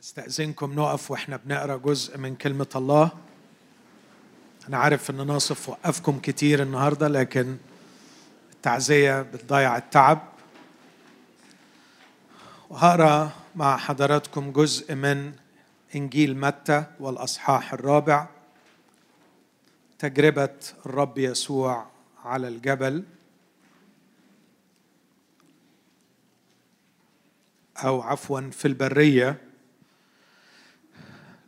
استأذنكم 0.00 0.72
نقف 0.72 1.10
وإحنا 1.10 1.36
بنقرأ 1.36 1.76
جزء 1.76 2.18
من 2.18 2.36
كلمة 2.36 2.66
الله. 2.76 3.10
أنا 4.68 4.78
عارف 4.78 5.10
إن 5.10 5.26
ناصف 5.26 5.68
وقفكم 5.68 6.18
كتير 6.18 6.62
النهارده 6.62 7.08
لكن 7.08 7.56
التعزية 8.52 9.22
بتضيع 9.22 9.76
التعب. 9.76 10.22
وهقرأ 12.70 13.32
مع 13.56 13.76
حضراتكم 13.76 14.52
جزء 14.52 14.94
من 14.94 15.32
إنجيل 15.94 16.36
متى 16.36 16.84
والأصحاح 17.00 17.72
الرابع 17.72 18.28
تجربة 19.98 20.56
الرب 20.86 21.18
يسوع 21.18 21.86
على 22.24 22.48
الجبل. 22.48 23.04
أو 27.76 28.02
عفوا 28.02 28.40
في 28.50 28.68
البرية. 28.68 29.49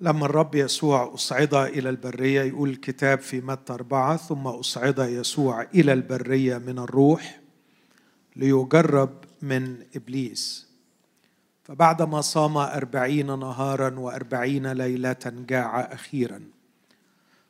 لما 0.02 0.27
الرب 0.27 0.55
يسوع 0.55 1.15
أصعد 1.15 1.55
إلى 1.55 1.88
البرية 1.88 2.42
يقول 2.42 2.70
الكتاب 2.70 3.20
في 3.20 3.41
متى 3.41 3.73
أربعة 3.73 4.16
ثم 4.16 4.47
أصعد 4.47 4.98
يسوع 4.98 5.62
إلى 5.62 5.92
البرية 5.92 6.59
من 6.59 6.78
الروح 6.78 7.41
ليجرب 8.37 9.11
من 9.42 9.77
إبليس. 9.97 10.69
فبعدما 11.62 12.20
صام 12.20 12.56
أربعين 12.56 13.27
نهارا 13.27 14.01
وأربعين 14.01 14.73
ليلة 14.73 15.16
جاع 15.25 15.80
أخيرا. 15.80 16.41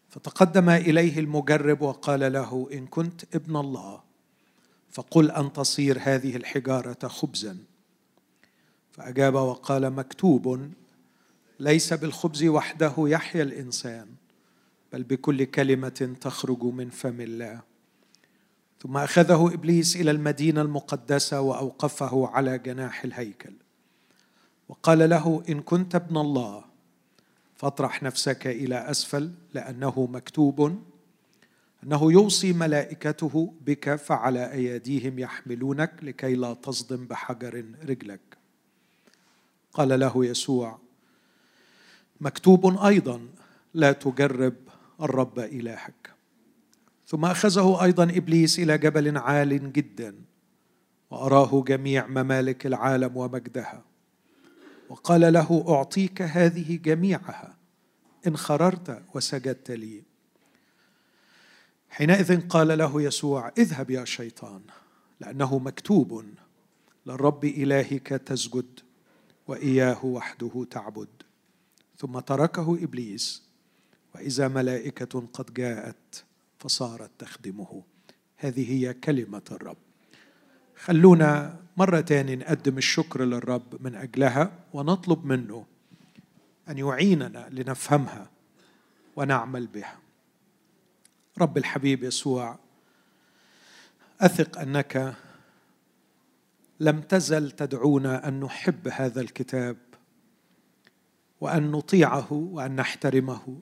فتقدم 0.09 0.71
إليه 0.71 1.19
المجرب 1.19 1.83
وقال 1.83 2.33
له 2.33 2.69
إن 2.73 2.87
كنت 2.87 3.35
ابن 3.35 3.57
الله 3.57 4.01
فقل 4.91 5.31
أن 5.31 5.53
تصير 5.53 5.99
هذه 6.01 6.37
الحجارة 6.37 7.09
خبزا. 7.09 7.57
فأجاب 8.93 9.35
وقال 9.35 9.91
مكتوب 9.91 10.71
ليس 11.63 11.93
بالخبز 11.93 12.45
وحده 12.45 12.95
يحيا 12.99 13.43
الإنسان 13.43 14.07
بل 14.93 15.03
بكل 15.03 15.45
كلمة 15.45 16.17
تخرج 16.21 16.63
من 16.65 16.91
فم 16.91 17.21
الله. 17.21 17.61
ثم 18.81 18.97
أخذه 18.97 19.55
إبليس 19.55 19.97
إلى 19.97 20.11
المدينة 20.11 20.63
المقدسة 20.63 21.41
وأوقفه 21.41 22.29
على 22.29 22.59
جناح 22.59 23.05
الهيكل. 23.05 23.53
وقال 24.69 25.11
له 25.11 25.43
إن 25.49 25.61
كنت 25.61 25.95
ابن 25.95 26.17
الله 26.17 26.65
فاطرح 27.57 28.03
نفسك 28.03 28.47
إلى 28.47 28.91
أسفل 28.91 29.31
لأنه 29.55 30.09
مكتوب 30.13 30.83
أنه 31.85 32.13
يوصي 32.13 32.53
ملائكته 32.53 33.55
بك 33.67 33.95
فعلى 33.95 34.53
ايديهم 34.53 35.19
يحملونك 35.19 35.93
لكي 36.03 36.35
لا 36.35 36.55
تصدم 36.55 37.07
بحجر 37.07 37.65
رجلك. 37.85 38.39
قال 39.73 40.01
له 40.01 40.25
يسوع 40.27 40.82
مكتوب 42.23 42.79
أيضا 42.79 43.29
لا 43.75 43.93
تجرب 43.93 44.55
الرب 45.01 45.39
إلهك. 45.39 46.11
ثم 47.07 47.25
أخذه 47.25 47.83
أيضا 47.83 48.05
إبليس 48.05 48.59
إلى 48.59 48.79
جبل 48.79 49.19
عال 49.19 49.73
جدا 49.73 50.15
وأراه 51.11 51.65
جميع 51.67 52.07
ممالك 52.07 52.67
العالم 52.67 53.17
ومجدها 53.17 53.83
وقال 54.89 55.33
له 55.33 55.65
أعطيك 55.69 56.23
هذه 56.23 56.77
جميعها 56.77 57.57
إن 58.27 58.37
خررت 58.37 59.03
وسجدت 59.15 59.71
لي. 59.71 60.03
حينئذ 61.91 62.49
قال 62.49 62.79
له 62.79 63.03
يسوع 63.03 63.53
اذهب 63.59 63.91
يا 63.91 64.05
شيطان 64.05 64.61
لأنه 65.21 65.59
مكتوب 65.59 66.25
للرب 67.07 67.45
إلهك 67.45 68.09
تسجد 68.09 68.81
وإياه 69.49 70.05
وحده 70.05 70.67
تعبد. 70.71 71.22
ثم 72.03 72.19
تركه 72.19 72.79
إبليس 72.83 73.43
وإذا 74.15 74.49
ملائكة 74.49 75.29
قد 75.33 75.55
جاءت 75.55 76.25
فصارت 76.59 77.11
تخدمه. 77.19 77.83
هذه 78.37 78.73
هي 78.73 78.95
كلمة 78.95 79.43
الرب. 79.51 79.77
خلونا 80.77 81.61
مره 81.77 82.01
تاني 82.01 82.37
نقدم 82.37 82.79
الشكر 82.79 83.25
للرب 83.25 83.83
من 83.83 83.95
أجلها 83.95 84.53
ونطلب 84.73 85.25
منه 85.25 85.67
أن 86.69 86.79
يعيننا 86.79 87.49
لنفهمها 87.51 88.31
ونعمل 89.17 89.67
بها. 89.67 89.99
رب 91.39 91.59
الحبيب 91.59 92.05
يسوع 92.05 92.59
أثق 94.21 94.59
أنك 94.59 95.15
لم 96.81 97.01
تزل 97.01 97.51
تدعونا 97.51 98.29
أن 98.29 98.41
نحب 98.41 98.89
هذا 98.89 99.21
الكتاب 99.21 99.77
وأن 101.43 101.71
نطيعه 101.71 102.33
وأن 102.33 102.77
نحترمه 102.77 103.61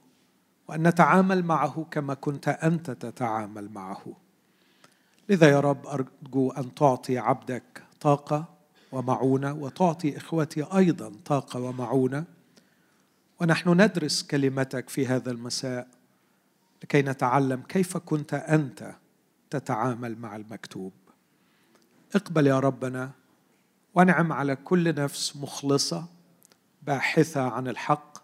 وأن 0.67 0.87
نتعامل 0.87 1.45
معه 1.45 1.87
كما 1.91 2.13
كنت 2.13 2.47
أنت 2.47 2.91
تتعامل 2.91 3.69
معه. 3.71 4.05
لذا 5.29 5.49
يا 5.49 5.59
رب 5.59 5.87
أرجو 5.87 6.51
أن 6.51 6.75
تعطي 6.75 7.17
عبدك 7.17 7.83
طاقة 8.01 8.45
ومعونة 8.91 9.53
وتعطي 9.53 10.17
إخوتي 10.17 10.63
أيضا 10.63 11.11
طاقة 11.25 11.59
ومعونة. 11.59 12.23
ونحن 13.41 13.81
ندرس 13.81 14.23
كلمتك 14.23 14.89
في 14.89 15.07
هذا 15.07 15.31
المساء 15.31 15.87
لكي 16.83 17.01
نتعلم 17.01 17.61
كيف 17.61 17.97
كنت 17.97 18.33
أنت 18.33 18.95
تتعامل 19.49 20.17
مع 20.17 20.35
المكتوب. 20.35 20.93
اقبل 22.15 22.47
يا 22.47 22.59
ربنا 22.59 23.11
وانعم 23.95 24.33
على 24.33 24.55
كل 24.55 24.95
نفس 24.95 25.35
مخلصة 25.35 26.20
باحثة 26.81 27.41
عن 27.41 27.67
الحق 27.67 28.17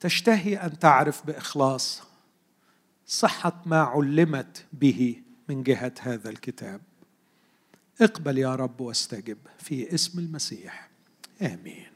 تشتهي 0.00 0.56
أن 0.56 0.78
تعرف 0.78 1.26
بإخلاص 1.26 2.02
صحة 3.06 3.62
ما 3.66 3.82
علمت 3.82 4.64
به 4.72 5.22
من 5.48 5.62
جهة 5.62 5.92
هذا 6.00 6.30
الكتاب. 6.30 6.80
اقبل 8.00 8.38
يا 8.38 8.54
رب 8.54 8.80
واستجب 8.80 9.38
في 9.58 9.94
اسم 9.94 10.18
المسيح. 10.18 10.88
آمين. 11.42 11.86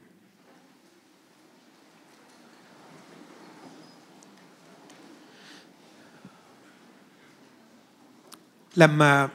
لما 8.76 9.30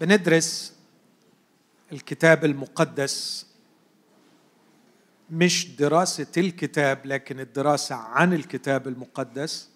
بندرس 0.00 0.74
الكتاب 1.92 2.44
المقدس 2.44 3.46
مش 5.32 5.76
دراسة 5.76 6.26
الكتاب 6.36 7.06
لكن 7.06 7.40
الدراسة 7.40 7.94
عن 7.94 8.32
الكتاب 8.32 8.88
المقدس. 8.88 9.70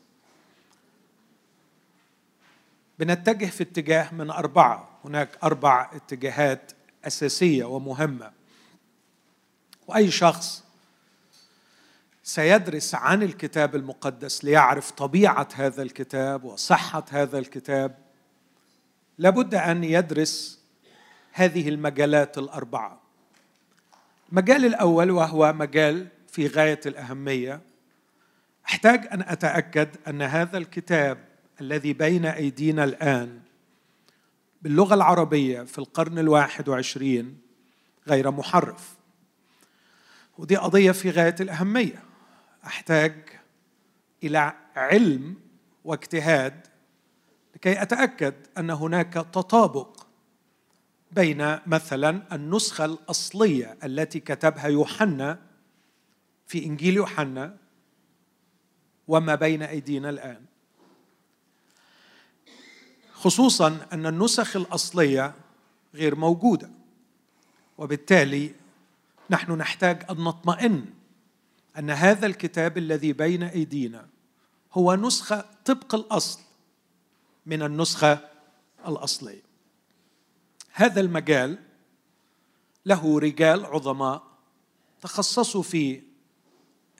بنتجه 2.98 3.46
في 3.46 3.62
اتجاه 3.62 4.14
من 4.14 4.30
أربعة. 4.30 4.88
هناك 5.04 5.38
أربع 5.44 5.90
اتجاهات 5.92 6.72
أساسية 7.04 7.64
ومهمة. 7.64 8.32
وأي 9.86 10.10
شخص 10.10 10.64
سيدرس 12.22 12.94
عن 12.94 13.22
الكتاب 13.22 13.76
المقدس 13.76 14.44
ليعرف 14.44 14.90
طبيعة 14.90 15.48
هذا 15.54 15.82
الكتاب 15.82 16.44
وصحة 16.44 17.04
هذا 17.10 17.38
الكتاب 17.38 17.98
لابد 19.18 19.54
أن 19.54 19.84
يدرس 19.84 20.60
هذه 21.32 21.68
المجالات 21.68 22.38
الأربعة. 22.38 23.05
المجال 24.32 24.64
الأول 24.64 25.10
وهو 25.10 25.52
مجال 25.52 26.08
في 26.28 26.46
غاية 26.46 26.80
الأهمية 26.86 27.60
أحتاج 28.66 29.08
أن 29.12 29.22
أتأكد 29.22 29.88
أن 30.08 30.22
هذا 30.22 30.58
الكتاب 30.58 31.18
الذي 31.60 31.92
بين 31.92 32.26
أيدينا 32.26 32.84
الآن 32.84 33.40
باللغة 34.62 34.94
العربية 34.94 35.62
في 35.62 35.78
القرن 35.78 36.18
الواحد 36.18 36.68
وعشرين 36.68 37.38
غير 38.08 38.30
محرف. 38.30 38.96
ودي 40.38 40.56
قضية 40.56 40.92
في 40.92 41.10
غاية 41.10 41.34
الأهمية. 41.40 42.02
أحتاج 42.66 43.14
إلى 44.22 44.52
علم 44.76 45.36
واجتهاد 45.84 46.66
لكي 47.54 47.82
أتأكد 47.82 48.34
أن 48.58 48.70
هناك 48.70 49.12
تطابق 49.12 49.95
بين 51.12 51.58
مثلا 51.66 52.34
النسخة 52.34 52.84
الأصلية 52.84 53.78
التي 53.84 54.20
كتبها 54.20 54.66
يوحنا 54.66 55.38
في 56.46 56.64
إنجيل 56.64 56.94
يوحنا 56.94 57.56
وما 59.08 59.34
بين 59.34 59.62
أيدينا 59.62 60.10
الآن. 60.10 60.44
خصوصا 63.12 63.86
أن 63.92 64.06
النسخ 64.06 64.56
الأصلية 64.56 65.34
غير 65.94 66.14
موجودة 66.14 66.70
وبالتالي 67.78 68.54
نحن 69.30 69.52
نحتاج 69.52 70.04
أن 70.10 70.16
نطمئن 70.16 70.84
أن 71.78 71.90
هذا 71.90 72.26
الكتاب 72.26 72.78
الذي 72.78 73.12
بين 73.12 73.42
أيدينا 73.42 74.06
هو 74.72 74.94
نسخة 74.94 75.44
طبق 75.64 75.94
الأصل 75.94 76.40
من 77.46 77.62
النسخة 77.62 78.18
الأصلية. 78.88 79.45
هذا 80.78 81.00
المجال 81.00 81.58
له 82.86 83.18
رجال 83.18 83.66
عظماء 83.66 84.22
تخصصوا 85.00 85.62
في 85.62 86.02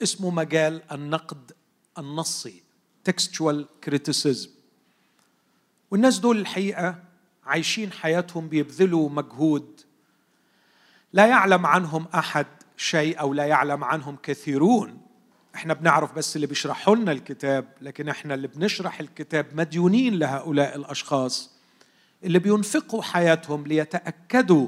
اسمه 0.03 0.29
مجال 0.29 0.91
النقد 0.91 1.51
النصي 1.97 2.63
textual 3.09 3.65
criticism. 3.85 4.49
والناس 5.91 6.19
دول 6.19 6.37
الحقيقة 6.37 7.03
عايشين 7.43 7.91
حياتهم 7.91 8.49
بيبذلوا 8.49 9.09
مجهود 9.09 9.81
لا 11.13 11.27
يعلم 11.27 11.65
عنهم 11.65 12.07
أحد 12.15 12.47
شيء 12.77 13.19
أو 13.19 13.33
لا 13.33 13.45
يعلم 13.45 13.83
عنهم 13.83 14.17
كثيرون. 14.23 15.01
إحنا 15.55 15.73
بنعرف 15.73 16.13
بس 16.13 16.35
اللي 16.35 16.47
بيشرحوا 16.47 16.95
لنا 16.95 17.11
الكتاب 17.11 17.73
لكن 17.81 18.09
إحنا 18.09 18.33
اللي 18.33 18.47
بنشرح 18.47 18.99
الكتاب 18.99 19.55
مديونين 19.55 20.19
لهؤلاء 20.19 20.75
الأشخاص. 20.75 21.56
اللي 22.23 22.39
بينفقوا 22.39 23.01
حياتهم 23.01 23.67
ليتأكدوا 23.67 24.67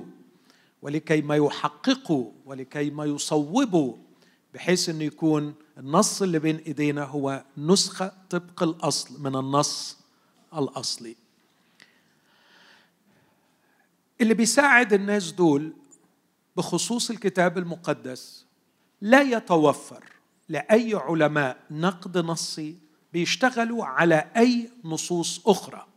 ولكي 0.82 1.22
ما 1.22 1.36
يحققوا 1.36 2.32
ولكي 2.46 2.90
ما 2.90 3.06
يصوبوا 3.06 3.96
بحيث 4.54 4.90
إنه 4.90 5.04
يكون 5.04 5.54
النص 5.78 6.22
اللي 6.22 6.40
بين 6.40 6.58
إيدينا 6.58 7.04
هو 7.04 7.44
نسخة 7.58 8.12
طبق 8.30 8.64
الأصل 8.64 9.24
من 9.24 9.36
النص 9.36 9.98
الأصلي. 10.54 11.16
اللي 14.22 14.34
بيساعد 14.34 14.94
الناس 14.94 15.32
دول 15.32 15.74
بخصوص 16.58 17.10
الكتاب 17.10 17.58
المقدس 17.58 18.46
لا 19.02 19.22
يتوفر 19.22 20.04
لأي 20.50 20.96
علماء 20.96 21.58
نقد 21.72 22.18
نصي 22.18 22.78
بيشتغلوا 23.14 23.86
على 23.86 24.32
أي 24.38 24.70
نصوص 24.84 25.42
أخرى. 25.48 25.89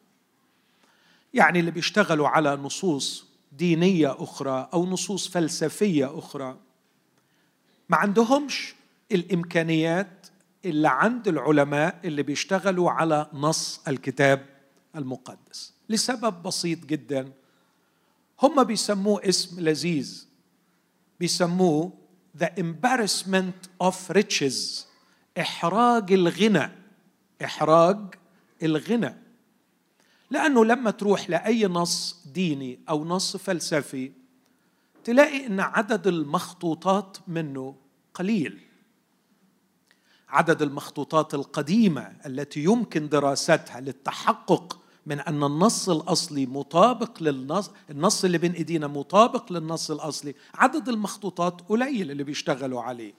يعني 1.34 1.60
اللي 1.60 1.70
بيشتغلوا 1.70 2.28
على 2.28 2.56
نصوص 2.56 3.26
دينية 3.52 4.16
أخرى 4.18 4.68
أو 4.72 4.86
نصوص 4.86 5.28
فلسفية 5.28 6.18
أخرى. 6.18 6.56
ما 7.88 7.96
عندهمش 7.96 8.74
الإمكانيات 9.12 10.26
اللي 10.64 10.88
عند 10.88 11.28
العلماء 11.28 12.00
اللي 12.04 12.22
بيشتغلوا 12.22 12.90
على 12.90 13.26
نص 13.32 13.80
الكتاب 13.88 14.46
المقدس. 14.96 15.72
لسبب 15.88 16.42
بسيط 16.42 16.84
جدا. 16.86 17.32
هم 18.42 18.64
بيسموه 18.64 19.28
اسم 19.28 19.60
لذيذ. 19.60 20.26
بيسموه 21.20 21.92
the 22.38 22.46
embarrassment 22.46 23.84
of 23.88 23.94
riches. 24.16 24.86
إحراج 25.40 26.12
الغنى. 26.12 26.70
إحراج 27.44 27.98
الغنى. 28.62 29.21
لأنه 30.32 30.64
لما 30.64 30.90
تروح 30.90 31.30
لأي 31.30 31.66
نص 31.66 32.22
ديني 32.34 32.78
أو 32.88 33.04
نص 33.04 33.36
فلسفي 33.36 34.12
تلاقي 35.04 35.46
أن 35.46 35.60
عدد 35.60 36.06
المخطوطات 36.06 37.16
منه 37.28 37.74
قليل 38.14 38.58
عدد 40.28 40.62
المخطوطات 40.62 41.34
القديمة 41.34 42.12
التي 42.26 42.64
يمكن 42.64 43.08
دراستها 43.08 43.80
للتحقق 43.80 44.78
من 45.06 45.20
أن 45.20 45.44
النص 45.44 45.88
الأصلي 45.88 46.46
مطابق 46.46 47.22
للنص 47.22 47.70
النص 47.90 48.24
اللي 48.24 48.38
بين 48.38 48.52
إيدينا 48.52 48.86
مطابق 48.86 49.52
للنص 49.52 49.90
الأصلي 49.90 50.34
عدد 50.54 50.88
المخطوطات 50.88 51.60
قليل 51.60 52.10
اللي 52.10 52.24
بيشتغلوا 52.24 52.82
عليه 52.82 53.14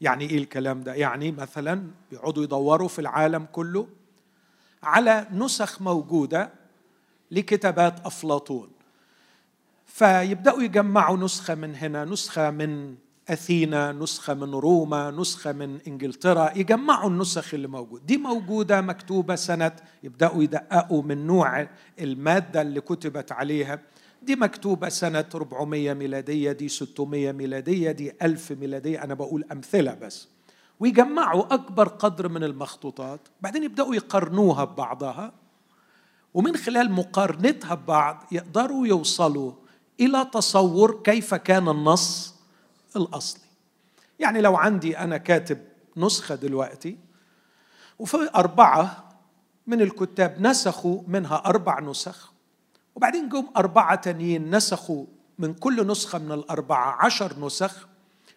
يعني 0.00 0.30
إيه 0.30 0.38
الكلام 0.38 0.82
ده؟ 0.82 0.94
يعني 0.94 1.32
مثلا 1.32 1.90
بيقعدوا 2.10 2.44
يدوروا 2.44 2.88
في 2.88 2.98
العالم 2.98 3.46
كله 3.52 3.88
على 4.82 5.26
نسخ 5.32 5.82
موجودة 5.82 6.50
لكتابات 7.30 8.06
أفلاطون. 8.06 8.68
فيبدأوا 9.86 10.62
يجمعوا 10.62 11.16
نسخة 11.16 11.54
من 11.54 11.74
هنا 11.74 12.04
نسخة 12.04 12.50
من 12.50 12.94
أثينا 13.28 13.92
نسخة 13.92 14.34
من 14.34 14.54
روما 14.54 15.10
نسخة 15.10 15.52
من 15.52 15.78
إنجلترا 15.88 16.52
يجمعوا 16.58 17.10
النسخ 17.10 17.54
اللي 17.54 17.68
موجود. 17.68 18.06
دي 18.06 18.16
موجودة 18.16 18.80
مكتوبة 18.80 19.34
سنة 19.34 19.72
يبدأوا 20.02 20.42
يدققوا 20.42 21.02
من 21.02 21.26
نوع 21.26 21.68
المادة 22.00 22.62
اللي 22.62 22.80
كتبت 22.80 23.32
عليها. 23.32 23.78
دي 24.22 24.36
مكتوبة 24.36 24.88
سنة 24.88 25.24
400 25.34 25.92
ميلادية 25.94 26.52
دي 26.52 26.68
600 26.68 27.32
ميلادية 27.32 27.90
دي 27.90 28.12
1000 28.22 28.52
ميلادية. 28.52 29.04
أنا 29.04 29.14
بقول 29.14 29.44
أمثلة 29.52 29.94
بس. 29.94 30.28
ويجمعوا 30.82 31.54
أكبر 31.54 31.88
قدر 31.88 32.28
من 32.28 32.44
المخطوطات. 32.44 33.20
بعدين 33.40 33.62
يبدأوا 33.62 33.94
يقارنوها 33.94 34.64
ببعضها 34.64 35.32
ومن 36.34 36.56
خلال 36.56 36.92
مقارنتها 36.92 37.74
ببعض 37.74 38.24
يقدروا 38.32 38.86
يوصلوا 38.86 39.52
إلى 40.00 40.24
تصور 40.32 41.02
كيف 41.04 41.34
كان 41.34 41.68
النص 41.68 42.34
الأصلي. 42.96 43.42
يعني 44.18 44.40
لو 44.40 44.56
عندي 44.56 44.98
أنا 44.98 45.16
كاتب 45.16 45.58
نسخة 45.96 46.34
دلوقتي 46.34 46.98
وفي 47.98 48.30
أربعة 48.34 49.04
من 49.66 49.80
الكتاب 49.80 50.36
نسخوا 50.40 51.02
منها 51.06 51.42
أربع 51.46 51.80
نسخ 51.80 52.32
وبعدين 52.94 53.28
جم 53.28 53.46
أربعة 53.56 53.94
تانيين 53.94 54.56
نسخوا 54.56 55.06
من 55.38 55.54
كل 55.54 55.86
نسخة 55.86 56.18
من 56.18 56.32
الأربعة 56.32 57.04
عشر 57.04 57.46
نسخ 57.46 57.88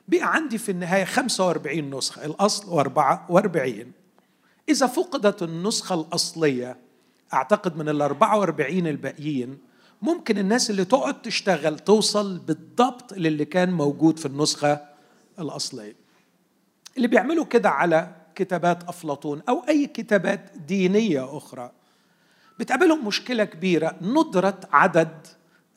بقى 0.08 0.34
عندي 0.36 0.58
في 0.58 0.72
النهاية 0.72 1.04
خمسة 1.04 1.48
وأربعين 1.48 1.96
نسخة 1.96 2.26
الأصل 2.26 2.70
وأربعة 2.70 3.26
وأربعين. 3.30 3.92
إذا 4.70 4.88
فقدت 4.88 5.44
النسخة 5.44 5.96
الأصلية 5.96 6.78
أعتقد 7.34 7.78
من 7.78 7.90
الأربعة 7.90 8.40
وأربعين 8.40 8.88
الباقيين 8.88 9.58
ممكن 10.02 10.38
الناس 10.38 10.70
اللي 10.70 10.86
تقعد 10.86 11.22
تشتغل 11.22 11.80
توصل 11.80 12.38
بالضبط 12.40 13.14
للي 13.14 13.46
كان 13.46 13.72
موجود 13.72 14.20
في 14.20 14.26
النسخة 14.26 14.82
الأصلية. 15.40 15.96
اللي 16.98 17.08
بيعملوا 17.08 17.46
كده 17.46 17.70
على 17.70 18.16
كتابات 18.36 18.84
أفلاطون 18.84 19.42
أو 19.50 19.60
أي 19.68 19.88
كتابات 19.88 20.52
دينية 20.68 21.38
أخرى 21.38 21.72
بتقابلهم 22.60 23.08
مشكلة 23.08 23.44
كبيرة 23.44 23.96
ندرة 24.02 24.60
عدد 24.72 25.28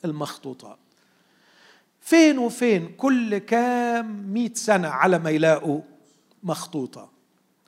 المخطوطات. 0.05 0.79
فين 2.09 2.37
وفين 2.39 2.95
كل 2.97 3.37
كام 3.37 4.33
مئة 4.33 4.53
سنة 4.53 4.87
على 4.87 5.19
ما 5.19 5.29
يلاقوا 5.29 5.81
مخطوطة 6.43 7.09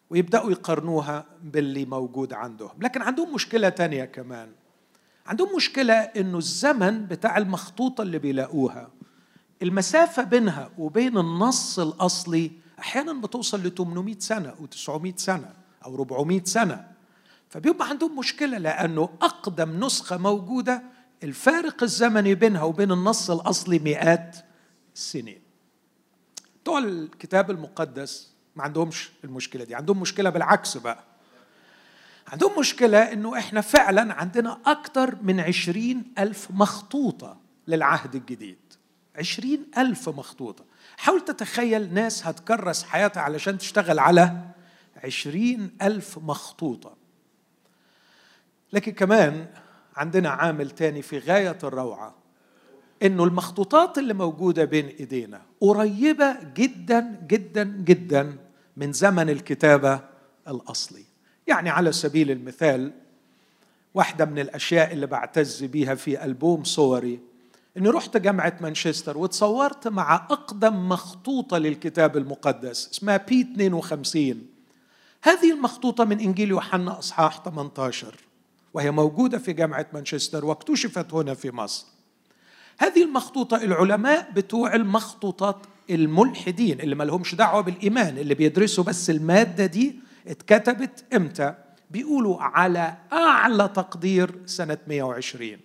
ويبدأوا 0.10 0.52
يقارنوها 0.52 1.26
باللي 1.44 1.86
موجود 1.86 2.34
عندهم. 2.34 2.72
لكن 2.80 3.02
عندهم 3.02 3.34
مشكلة 3.34 3.70
تانية 3.70 4.06
كمان. 4.06 4.50
عندهم 5.28 5.56
مشكلة 5.56 5.94
إنه 5.94 6.38
الزمن 6.38 7.06
بتاع 7.06 7.38
المخطوطة 7.38 8.02
اللي 8.02 8.20
بيلاقوها 8.20 8.90
المسافة 9.62 10.24
بينها 10.24 10.70
وبين 10.78 11.18
النص 11.18 11.80
الأصلي 11.80 12.52
أحيانا 12.80 13.14
بتوصل 13.14 13.64
ل 13.64 13.76
800 13.76 14.16
سنة 14.20 14.50
أو 14.60 14.66
900 14.66 15.14
سنة 15.18 15.54
أو 15.86 15.96
400 15.96 16.42
سنة. 16.44 16.88
فبيبقى 17.50 17.90
عندهم 17.90 18.20
مشكلة 18.20 18.58
لأنه 18.58 19.10
أقدم 19.22 19.86
نسخة 19.86 20.18
موجودة 20.18 20.84
الفارق 21.24 21.84
الزمني 21.84 22.36
بينها 22.36 22.64
وبين 22.64 22.92
النص 22.92 23.32
الأصلي 23.32 23.80
مئات 23.80 24.38
السنين 24.96 25.42
بتوع 26.64 26.80
الكتاب 26.80 27.52
المقدس 27.52 28.32
ما 28.56 28.64
عندهمش 28.64 29.12
المشكلة 29.24 29.64
دي. 29.64 29.76
عندهم 29.76 30.00
مشكلة 30.00 30.30
بالعكس 30.30 30.78
بقى. 30.78 31.04
عندهم 32.28 32.60
مشكلة 32.60 32.98
إنه 33.14 33.38
إحنا 33.38 33.62
فعلا 33.62 34.14
عندنا 34.14 34.60
أكثر 34.66 35.16
من 35.22 35.40
عشرين 35.40 36.14
ألف 36.20 36.48
مخطوطة 36.52 37.38
للعهد 37.68 38.16
الجديد. 38.16 38.58
عشرين 39.16 39.66
ألف 39.78 40.10
مخطوطة. 40.10 40.66
حاول 40.98 41.26
تتخيل 41.26 41.94
ناس 41.94 42.28
هتكرس 42.28 42.84
حياتها 42.84 43.22
علشان 43.22 43.58
تشتغل 43.58 44.00
على 44.00 44.38
عشرين 45.04 45.78
ألف 45.82 46.18
مخطوطة. 46.18 46.96
لكن 48.74 48.92
كمان 48.92 49.48
عندنا 49.96 50.30
عامل 50.30 50.70
تاني 50.70 51.02
في 51.02 51.20
غاية 51.20 51.58
الروعة 51.64 52.16
إنه 53.04 53.24
المخطوطات 53.24 53.98
اللي 53.98 54.14
موجودة 54.14 54.66
بين 54.66 54.88
إيدينا 54.88 55.42
قريبة 55.62 56.38
جدا 56.56 57.26
جدا 57.28 57.64
جدا 57.64 58.38
من 58.78 58.94
زمن 58.94 59.30
الكتابة 59.30 60.00
الأصلي. 60.48 61.04
يعني 61.48 61.70
على 61.70 61.92
سبيل 61.92 62.32
المثال 62.32 62.92
واحدة 63.94 64.26
من 64.26 64.40
الأشياء 64.40 64.94
اللي 64.94 65.08
بعتز 65.08 65.64
بيها 65.64 65.96
في 65.96 66.26
ألبوم 66.26 66.64
صوري 66.64 67.20
إني 67.78 67.90
رحت 67.90 68.18
جامعة 68.18 68.58
مانشستر 68.62 69.18
وتصورت 69.18 69.88
مع 69.88 70.16
أقدم 70.16 70.90
مخطوطة 70.90 71.58
للكتاب 71.58 72.18
المقدس 72.18 72.90
اسمها 72.92 73.18
بي 73.18 73.42
52 73.42 74.46
هذه 75.24 75.52
المخطوطة 75.52 76.04
من 76.06 76.20
إنجيل 76.20 76.50
يوحنا 76.50 77.00
أصحاح 77.00 77.44
18 77.44 78.16
وهي 78.74 78.92
موجودة 78.92 79.38
في 79.38 79.54
جامعة 79.54 79.86
مانشستر 79.94 80.46
واكتشفت 80.46 81.14
هنا 81.14 81.34
في 81.34 81.52
مصر. 81.52 81.86
هذه 82.80 83.04
المخطوطة 83.04 83.58
العلماء 83.64 84.32
بتوع 84.32 84.76
المخطوطات 84.76 85.58
الملحدين 85.90 86.80
اللي 86.82 86.96
ما 86.96 87.04
لهمش 87.04 87.36
دعوة 87.36 87.62
بالإيمان 87.62 88.18
اللي 88.18 88.34
بيدرسوا 88.36 88.84
بس 88.84 89.10
المادة 89.10 89.66
دي 89.66 89.96
اتكتبت 90.28 91.04
إمتى؟ 91.16 91.56
بيقولوا 91.92 92.42
على 92.42 92.98
أعلى 93.14 93.68
تقدير 93.68 94.32
سنة 94.46 94.78
120 94.88 95.58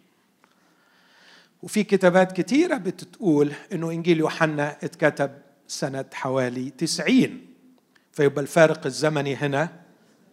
وفي 1.62 1.84
كتابات 1.84 2.40
كتيرة 2.40 2.76
بتقول 2.76 3.52
إنه 3.72 3.90
إنجيل 3.90 4.18
يوحنا 4.18 4.76
اتكتب 4.82 5.30
سنة 5.68 6.04
حوالي 6.12 6.70
تسعين. 6.70 7.46
فيبقى 8.12 8.42
الفارق 8.42 8.86
الزمني 8.86 9.36
هنا 9.36 9.72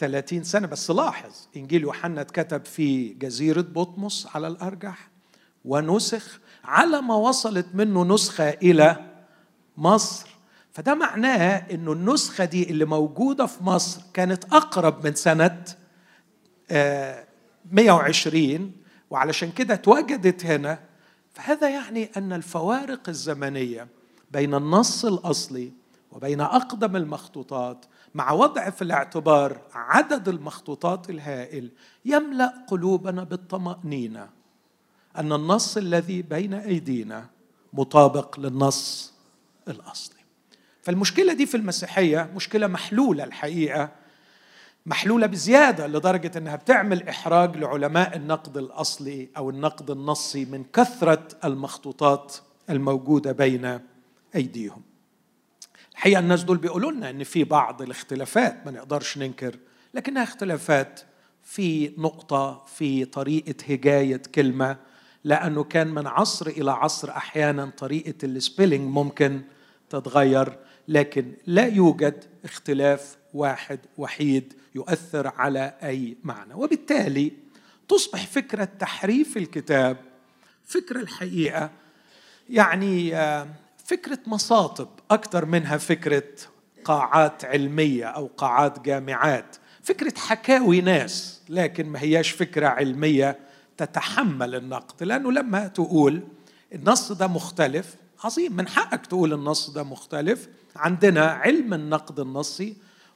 30 0.03 0.43
سنة. 0.43 0.67
بس 0.67 0.91
لاحظ 0.91 1.31
إنجيل 1.55 1.81
يوحنا 1.81 2.21
اتكتب 2.21 2.65
في 2.65 3.09
جزيرة 3.09 3.61
بطمس 3.61 4.27
على 4.35 4.47
الأرجح 4.47 5.09
ونسخ 5.65 6.39
على 6.63 7.01
ما 7.01 7.15
وصلت 7.15 7.65
منه 7.73 8.03
نسخة 8.05 8.49
إلى 8.49 9.05
مصر. 9.77 10.29
فده 10.71 10.93
معناه 10.93 11.65
إنه 11.71 11.91
النسخة 11.91 12.45
دي 12.45 12.69
اللي 12.69 12.85
موجودة 12.85 13.45
في 13.45 13.63
مصر 13.63 14.01
كانت 14.13 14.45
أقرب 14.53 15.05
من 15.07 15.15
سنة 15.15 15.63
120 17.71 18.61
آه، 18.61 18.69
وعلشان 19.09 19.51
كده 19.51 19.73
اتوجدت 19.73 20.45
هنا. 20.45 20.79
فهذا 21.33 21.69
يعني 21.69 22.09
أن 22.17 22.33
الفوارق 22.33 23.09
الزمنية 23.09 23.87
بين 24.31 24.55
النص 24.55 25.05
الأصلي 25.05 25.71
وبين 26.11 26.41
أقدم 26.41 26.95
المخطوطات 26.95 27.85
مع 28.15 28.31
وضع 28.31 28.69
في 28.69 28.81
الاعتبار 28.81 29.61
عدد 29.73 30.27
المخطوطات 30.29 31.09
الهائل 31.09 31.71
يملأ 32.05 32.65
قلوبنا 32.67 33.23
بالطمأنينة 33.23 34.29
أن 35.17 35.33
النص 35.33 35.77
الذي 35.77 36.21
بين 36.21 36.53
أيدينا 36.53 37.25
مطابق 37.73 38.39
للنص 38.39 39.13
الأصلي. 39.67 40.19
فالمشكلة 40.81 41.33
دي 41.33 41.45
في 41.45 41.57
المسيحية 41.57 42.31
مشكلة 42.35 42.67
محلولة 42.67 43.23
الحقيقة 43.23 43.91
محلولة 44.85 45.27
بزيادة 45.27 45.87
لدرجة 45.87 46.37
إنها 46.37 46.55
بتعمل 46.55 47.09
إحراج 47.09 47.57
لعلماء 47.57 48.15
النقد 48.15 48.57
الأصلي 48.57 49.29
أو 49.37 49.49
النقد 49.49 49.91
النصي 49.91 50.45
من 50.45 50.63
كثرة 50.73 51.27
المخطوطات 51.43 52.35
الموجودة 52.69 53.31
بين 53.31 53.79
أيديهم. 54.35 54.81
الحقيقة 55.93 56.19
الناس 56.19 56.43
دول 56.43 56.57
بيقولوا 56.57 56.91
لنا 56.91 57.09
إن 57.09 57.23
في 57.23 57.43
بعض 57.43 57.81
الاختلافات 57.81 58.65
ما 58.65 58.71
نقدرش 58.71 59.17
ننكر 59.17 59.55
لكنها 59.93 60.23
اختلافات 60.23 61.01
في 61.43 61.93
نقطة 61.97 62.65
في 62.65 63.05
طريقة 63.05 63.55
هجاية 63.69 64.21
كلمة 64.35 64.77
لأنه 65.23 65.63
كان 65.63 65.87
من 65.87 66.07
عصر 66.07 66.47
إلى 66.47 66.71
عصر 66.71 67.09
أحيانا 67.09 67.71
طريقة 67.77 68.13
السبيلنج 68.23 68.81
ممكن 68.81 69.41
تتغير 69.89 70.57
لكن 70.87 71.33
لا 71.45 71.67
يوجد 71.67 72.23
اختلاف 72.43 73.17
واحد 73.33 73.79
وحيد 73.97 74.53
يؤثر 74.75 75.27
على 75.27 75.73
أي 75.83 76.17
معنى. 76.23 76.53
وبالتالي 76.53 77.31
تصبح 77.87 78.25
فكرة 78.27 78.63
تحريف 78.79 79.37
الكتاب 79.37 79.97
فكرة 80.65 80.99
الحقيقة 80.99 81.71
يعني 82.49 83.15
آه، 83.15 83.47
فكرة 83.83 84.19
مصاطب 84.27 84.87
أكثر 85.11 85.45
منها 85.45 85.77
فكرة 85.77 86.23
قاعات 86.83 87.45
علمية 87.45 88.05
أو 88.05 88.29
قاعات 88.37 88.79
جامعات. 88.79 89.55
فكرة 89.81 90.13
حكاوي 90.17 90.81
ناس 90.81 91.41
لكن 91.49 91.89
ما 91.89 92.01
هياش 92.01 92.29
فكرة 92.31 92.67
علمية 92.67 93.39
تتحمل 93.77 94.55
النقد 94.55 95.03
لأنه 95.03 95.31
لما 95.31 95.67
تقول 95.67 96.23
النص 96.73 97.11
ده 97.11 97.27
مختلف 97.27 97.95
عظيم 98.23 98.55
من 98.55 98.67
حقك 98.67 99.05
تقول 99.05 99.33
النص 99.33 99.69
ده 99.69 99.83
مختلف. 99.83 100.47
عندنا 100.75 101.25
علم 101.25 101.73
النقد 101.73 102.19
النصي. 102.19 102.75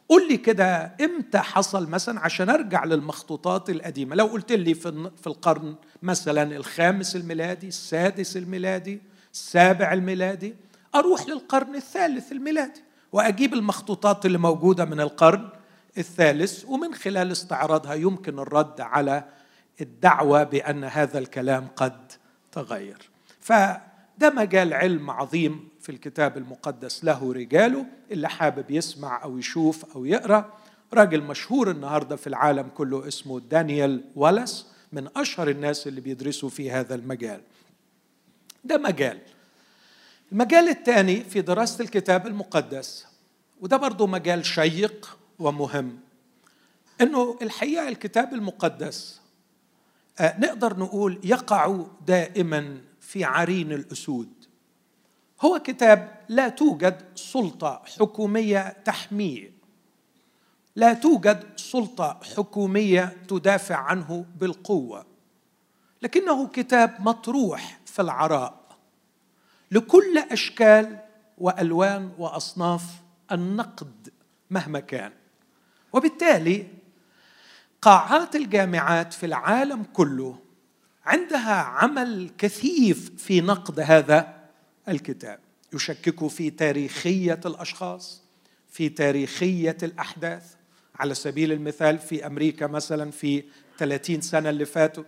قل 0.09 0.27
لي 0.27 0.37
كده 0.37 0.95
إمتى 1.01 1.37
حصل 1.37 1.89
مثلا 1.89 2.19
عشان 2.19 2.49
أرجع 2.49 2.83
للمخطوطات 2.85 3.69
القديمة. 3.69 4.15
لو 4.15 4.25
قلت 4.25 4.51
لي 4.51 4.73
في 4.73 5.27
القرن 5.27 5.75
مثلا 6.03 6.55
الخامس 6.57 7.15
الميلادي 7.15 7.67
السادس 7.67 8.37
الميلادي 8.37 9.01
السابع 9.37 9.93
الميلادي 9.93 10.55
أروح 10.95 11.27
للقرن 11.27 11.75
الثالث 11.75 12.31
الميلادي 12.31 12.83
وأجيب 13.11 13.53
المخطوطات 13.53 14.25
اللي 14.25 14.37
موجودة 14.37 14.85
من 14.85 14.99
القرن 14.99 15.49
الثالث 15.97 16.65
ومن 16.65 16.93
خلال 16.93 17.31
استعراضها 17.31 17.93
يمكن 17.93 18.39
الرد 18.39 18.81
على 18.81 19.23
الدعوة 19.81 20.43
بأن 20.43 20.83
هذا 20.83 21.19
الكلام 21.19 21.67
قد 21.75 22.11
تغير. 22.51 23.09
فده 23.39 24.29
مجال 24.35 24.73
علم 24.73 25.11
عظيم 25.11 25.69
في 25.81 25.91
الكتاب 25.91 26.37
المقدس. 26.37 27.03
له 27.03 27.33
رجاله 27.33 27.85
اللي 28.11 28.29
حابب 28.29 28.71
يسمع 28.71 29.23
أو 29.23 29.37
يشوف 29.37 29.95
أو 29.95 30.05
يقرأ. 30.05 30.53
راجل 30.93 31.21
مشهور 31.23 31.71
النهارده 31.71 32.15
في 32.15 32.27
العالم 32.27 32.69
كله 32.75 33.07
اسمه 33.07 33.39
دانيال 33.39 34.03
والاس 34.15 34.65
من 34.91 35.07
أشهر 35.15 35.49
الناس 35.49 35.87
اللي 35.87 36.01
بيدرسوا 36.01 36.49
في 36.49 36.71
هذا 36.71 36.95
المجال. 36.95 37.41
ده 38.63 38.77
مجال. 38.77 39.19
المجال 40.31 40.69
الثاني 40.69 41.23
في 41.23 41.41
دراسة 41.41 41.83
الكتاب 41.83 42.27
المقدس 42.27 43.07
وده 43.61 43.77
برضو 43.77 44.07
مجال 44.07 44.45
شيق 44.45 45.17
ومهم 45.39 45.99
إنه 47.01 47.37
الحقيقة 47.41 47.87
الكتاب 47.87 48.33
المقدس 48.33 49.21
آه، 50.19 50.39
نقدر 50.39 50.79
نقول 50.79 51.19
يقع 51.23 51.85
دائما 52.07 52.81
في 53.01 53.23
عرين 53.23 53.71
الأسود. 53.71 54.29
هو 55.41 55.59
كتاب 55.59 56.17
لا 56.29 56.49
توجد 56.49 57.01
سلطة 57.15 57.81
حكومية 57.99 58.69
تحميه. 58.85 59.51
لا 60.75 60.93
توجد 60.93 61.43
سلطة 61.55 62.19
حكومية 62.35 63.17
تدافع 63.27 63.75
عنه 63.75 64.25
بالقوة. 64.39 65.05
لكنه 66.01 66.47
كتاب 66.47 66.95
مطروح 66.99 67.76
في 67.97 68.03
العراء 68.03 68.59
لكل 69.71 70.17
أشكال 70.17 70.99
وألوان 71.37 72.11
وأصناف 72.17 72.83
النقد 73.31 74.09
مهما 74.49 74.79
كان. 74.79 75.11
وبالتالي 75.93 76.67
قاعات 77.81 78.35
الجامعات 78.35 79.13
في 79.13 79.25
العالم 79.25 79.83
كله 79.83 80.39
عندها 81.05 81.53
عمل 81.53 82.29
كثيف 82.37 83.11
في 83.17 83.41
نقد 83.41 83.79
هذا 83.79 84.33
الكتاب. 84.87 85.39
يشكك 85.73 86.27
في 86.27 86.49
تاريخية 86.49 87.39
الأشخاص 87.45 88.21
في 88.69 88.89
تاريخية 88.89 89.77
الأحداث. 89.83 90.55
على 90.95 91.13
سبيل 91.13 91.51
المثال 91.51 91.99
في 91.99 92.27
أمريكا 92.27 92.67
مثلا 92.67 93.11
في 93.11 93.43
30 93.77 94.21
سنة 94.21 94.49
اللي 94.49 94.65
فاتوا 94.65 95.03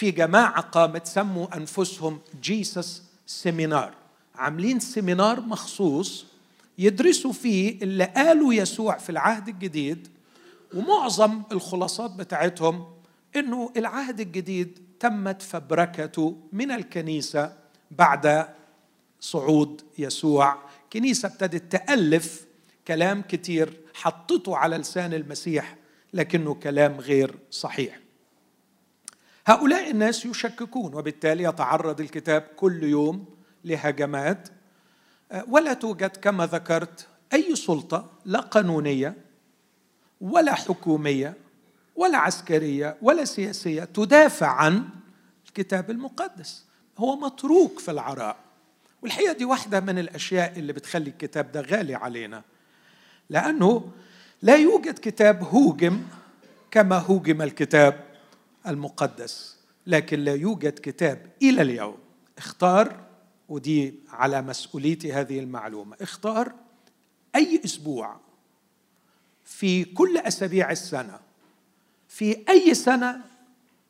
في 0.00 0.10
جماعة 0.10 0.60
قامت 0.60 1.06
سموا 1.06 1.56
أنفسهم 1.56 2.20
Jesus 2.42 3.02
Seminar 3.26 3.94
عاملين 4.34 4.80
seminar 4.80 5.40
مخصوص 5.40 6.26
يدرسوا 6.78 7.32
فيه 7.32 7.82
اللي 7.82 8.04
قالوا 8.04 8.54
يسوع 8.54 8.98
في 8.98 9.10
العهد 9.10 9.48
الجديد 9.48 10.08
ومعظم 10.74 11.42
الخلاصات 11.52 12.10
بتاعتهم 12.10 12.84
إنه 13.36 13.72
العهد 13.76 14.20
الجديد 14.20 14.78
تمت 15.00 15.42
فبركته 15.42 16.36
من 16.52 16.70
الكنيسة 16.70 17.52
بعد 17.90 18.46
صعود 19.20 19.82
يسوع. 19.98 20.56
كنيسة 20.92 21.28
ابتدت 21.28 21.72
تألف 21.72 22.44
كلام 22.88 23.22
كتير 23.22 23.80
حطته 23.94 24.56
على 24.56 24.76
لسان 24.76 25.14
المسيح 25.14 25.76
لكنه 26.14 26.54
كلام 26.54 27.00
غير 27.00 27.34
صحيح. 27.50 28.09
هؤلاء 29.46 29.90
الناس 29.90 30.26
يشككون 30.26 30.94
وبالتالي 30.94 31.44
يتعرض 31.44 32.00
الكتاب 32.00 32.42
كل 32.56 32.82
يوم 32.82 33.24
لهجمات. 33.64 34.48
ولا 35.48 35.72
توجد 35.72 36.16
كما 36.16 36.46
ذكرت 36.46 37.06
أي 37.32 37.56
سلطة 37.56 38.10
لا 38.24 38.40
قانونية 38.40 39.14
ولا 40.20 40.54
حكومية 40.54 41.34
ولا 41.96 42.18
عسكرية 42.18 42.96
ولا 43.02 43.24
سياسية 43.24 43.84
تدافع 43.84 44.46
عن 44.46 44.84
الكتاب 45.48 45.90
المقدس. 45.90 46.64
هو 46.98 47.16
متروك 47.16 47.78
في 47.78 47.90
العراء. 47.90 48.36
والحقيقة 49.02 49.32
دي 49.32 49.44
واحدة 49.44 49.80
من 49.80 49.98
الأشياء 49.98 50.58
اللي 50.58 50.72
بتخلي 50.72 51.10
الكتاب 51.10 51.52
ده 51.52 51.60
غالي 51.60 51.94
علينا. 51.94 52.42
لأنه 53.30 53.90
لا 54.42 54.56
يوجد 54.56 54.98
كتاب 54.98 55.42
هوجم 55.42 56.02
كما 56.70 56.98
هوجم 56.98 57.42
الكتاب. 57.42 58.09
المقدس 58.66 59.56
لكن 59.86 60.20
لا 60.20 60.34
يوجد 60.34 60.78
كتاب 60.82 61.26
إلى 61.42 61.62
اليوم. 61.62 61.98
اختار 62.38 63.04
ودي 63.48 63.94
على 64.08 64.42
مسؤوليتي 64.42 65.12
هذه 65.12 65.38
المعلومة 65.38 65.96
اختار 66.00 66.52
أي 67.34 67.60
أسبوع 67.64 68.20
في 69.44 69.84
كل 69.84 70.18
أسابيع 70.18 70.70
السنة 70.70 71.20
في 72.08 72.44
أي 72.48 72.74
سنة 72.74 73.20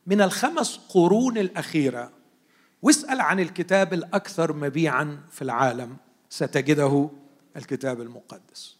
من 0.06 0.20
الخمس 0.20 0.80
قرون 0.88 1.38
الأخيرة 1.38 2.12
واسأل 2.82 3.20
عن 3.20 3.40
الكتاب 3.40 3.94
الأكثر 3.94 4.52
مبيعا 4.52 5.20
في 5.30 5.42
العالم 5.42 5.96
ستجده 6.30 7.10
الكتاب 7.56 8.00
المقدس. 8.00 8.76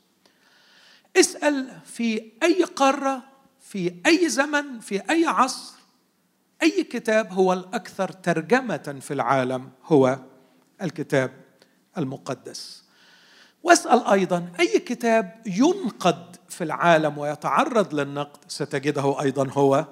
اسأل 1.16 1.80
في 1.84 2.32
أي 2.42 2.64
قارة 2.64 3.22
في 3.60 3.94
أي 4.06 4.28
زمن 4.28 4.80
في 4.80 5.10
أي 5.10 5.26
عصر 5.26 5.79
أي 6.62 6.82
كتاب 6.84 7.32
هو 7.32 7.52
الأكثر 7.52 8.08
ترجمة 8.08 8.98
في 9.00 9.14
العالم 9.14 9.68
هو 9.86 10.18
الكتاب 10.82 11.30
المقدس. 11.98 12.84
واسأل 13.62 14.06
أيضا 14.06 14.52
أي 14.60 14.78
كتاب 14.78 15.42
ينقد 15.46 16.36
في 16.48 16.64
العالم 16.64 17.18
ويتعرض 17.18 17.94
للنقد؟ 17.94 18.38
ستجده 18.48 19.20
أيضا 19.20 19.48
هو 19.50 19.86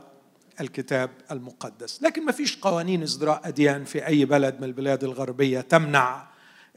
الكتاب 0.60 1.10
المقدس. 1.30 2.02
لكن 2.02 2.24
ما 2.24 2.32
فيش 2.32 2.58
قوانين 2.58 3.02
ازدراء 3.02 3.40
أديان 3.44 3.84
في 3.84 4.06
أي 4.06 4.24
بلد 4.24 4.56
من 4.58 4.64
البلاد 4.64 5.04
الغربية 5.04 5.60
تمنع 5.60 6.28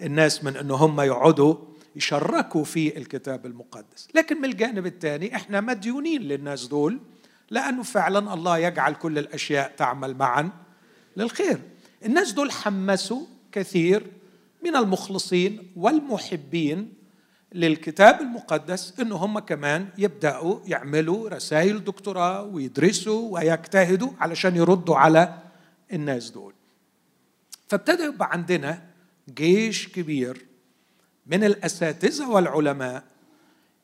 الناس 0.02 0.44
من 0.44 0.58
إن 0.58 0.72
هم 0.72 1.02
يقعدوا 1.02 1.56
يشركوا 1.96 2.64
في 2.64 2.98
الكتاب 2.98 3.46
المقدس. 3.46 4.08
لكن 4.16 4.38
من 4.38 4.46
الجانب 4.46 4.86
الثاني 4.86 5.36
إحنا 5.36 5.62
مديونين 5.62 6.22
للناس 6.22 6.68
دول 6.68 7.00
لأنه 7.52 7.84
فعلا 7.84 8.34
الله 8.34 8.58
يجعل 8.58 8.94
كل 8.94 9.18
الأشياء 9.18 9.74
تعمل 9.78 10.18
معا 10.18 10.50
للخير. 11.18 11.62
الناس 12.06 12.32
دول 12.32 12.52
حمسوا 12.52 13.26
كثير 13.52 14.08
من 14.64 14.76
المخلصين 14.76 15.72
والمحبين 15.76 16.94
للكتاب 17.54 18.22
المقدس 18.22 19.00
إنه 19.00 19.16
هم 19.16 19.40
كمان 19.40 19.88
يبدأوا 19.98 20.60
يعملوا 20.66 21.30
رسائل 21.30 21.84
دكتوراه 21.84 22.44
ويدرسوا 22.44 23.34
ويجتهدوا 23.34 24.10
علشان 24.20 24.56
يردوا 24.56 24.96
على 24.98 25.38
الناس 25.94 26.30
دول. 26.30 26.54
فابتدى 27.68 28.04
يبقى 28.04 28.32
عندنا 28.32 28.82
جيش 29.30 29.88
كبير 29.88 30.46
من 31.28 31.44
الأساتذة 31.44 32.30
والعلماء 32.30 33.04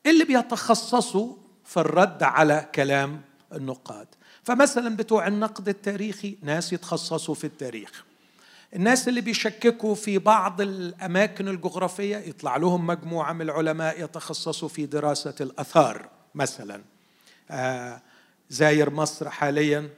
اللي 0.06 0.24
بيتخصصوا 0.24 1.36
في 1.64 1.80
الرد 1.80 2.22
على 2.22 2.68
كلام 2.74 3.20
النقاد. 3.52 4.06
فمثلا 4.42 4.96
بتوع 4.96 5.26
النقد 5.26 5.68
التاريخي 5.68 6.36
ناس 6.42 6.72
يتخصصوا 6.72 7.34
في 7.34 7.44
التاريخ. 7.44 8.04
الناس 8.74 9.08
اللي 9.08 9.20
بيشككوا 9.20 9.94
في 9.94 10.18
بعض 10.18 10.60
الأماكن 10.60 11.48
الجغرافية 11.48 12.16
يطلع 12.16 12.56
لهم 12.56 12.86
مجموعة 12.86 13.32
من 13.32 13.42
العلماء 13.42 14.04
يتخصصوا 14.04 14.68
في 14.68 14.86
دراسة 14.86 15.34
الأثار 15.40 16.08
مثلا. 16.34 16.82
آه 17.50 18.00
زاير 18.50 18.90
مصر 18.90 19.30
حاليا 19.30 19.88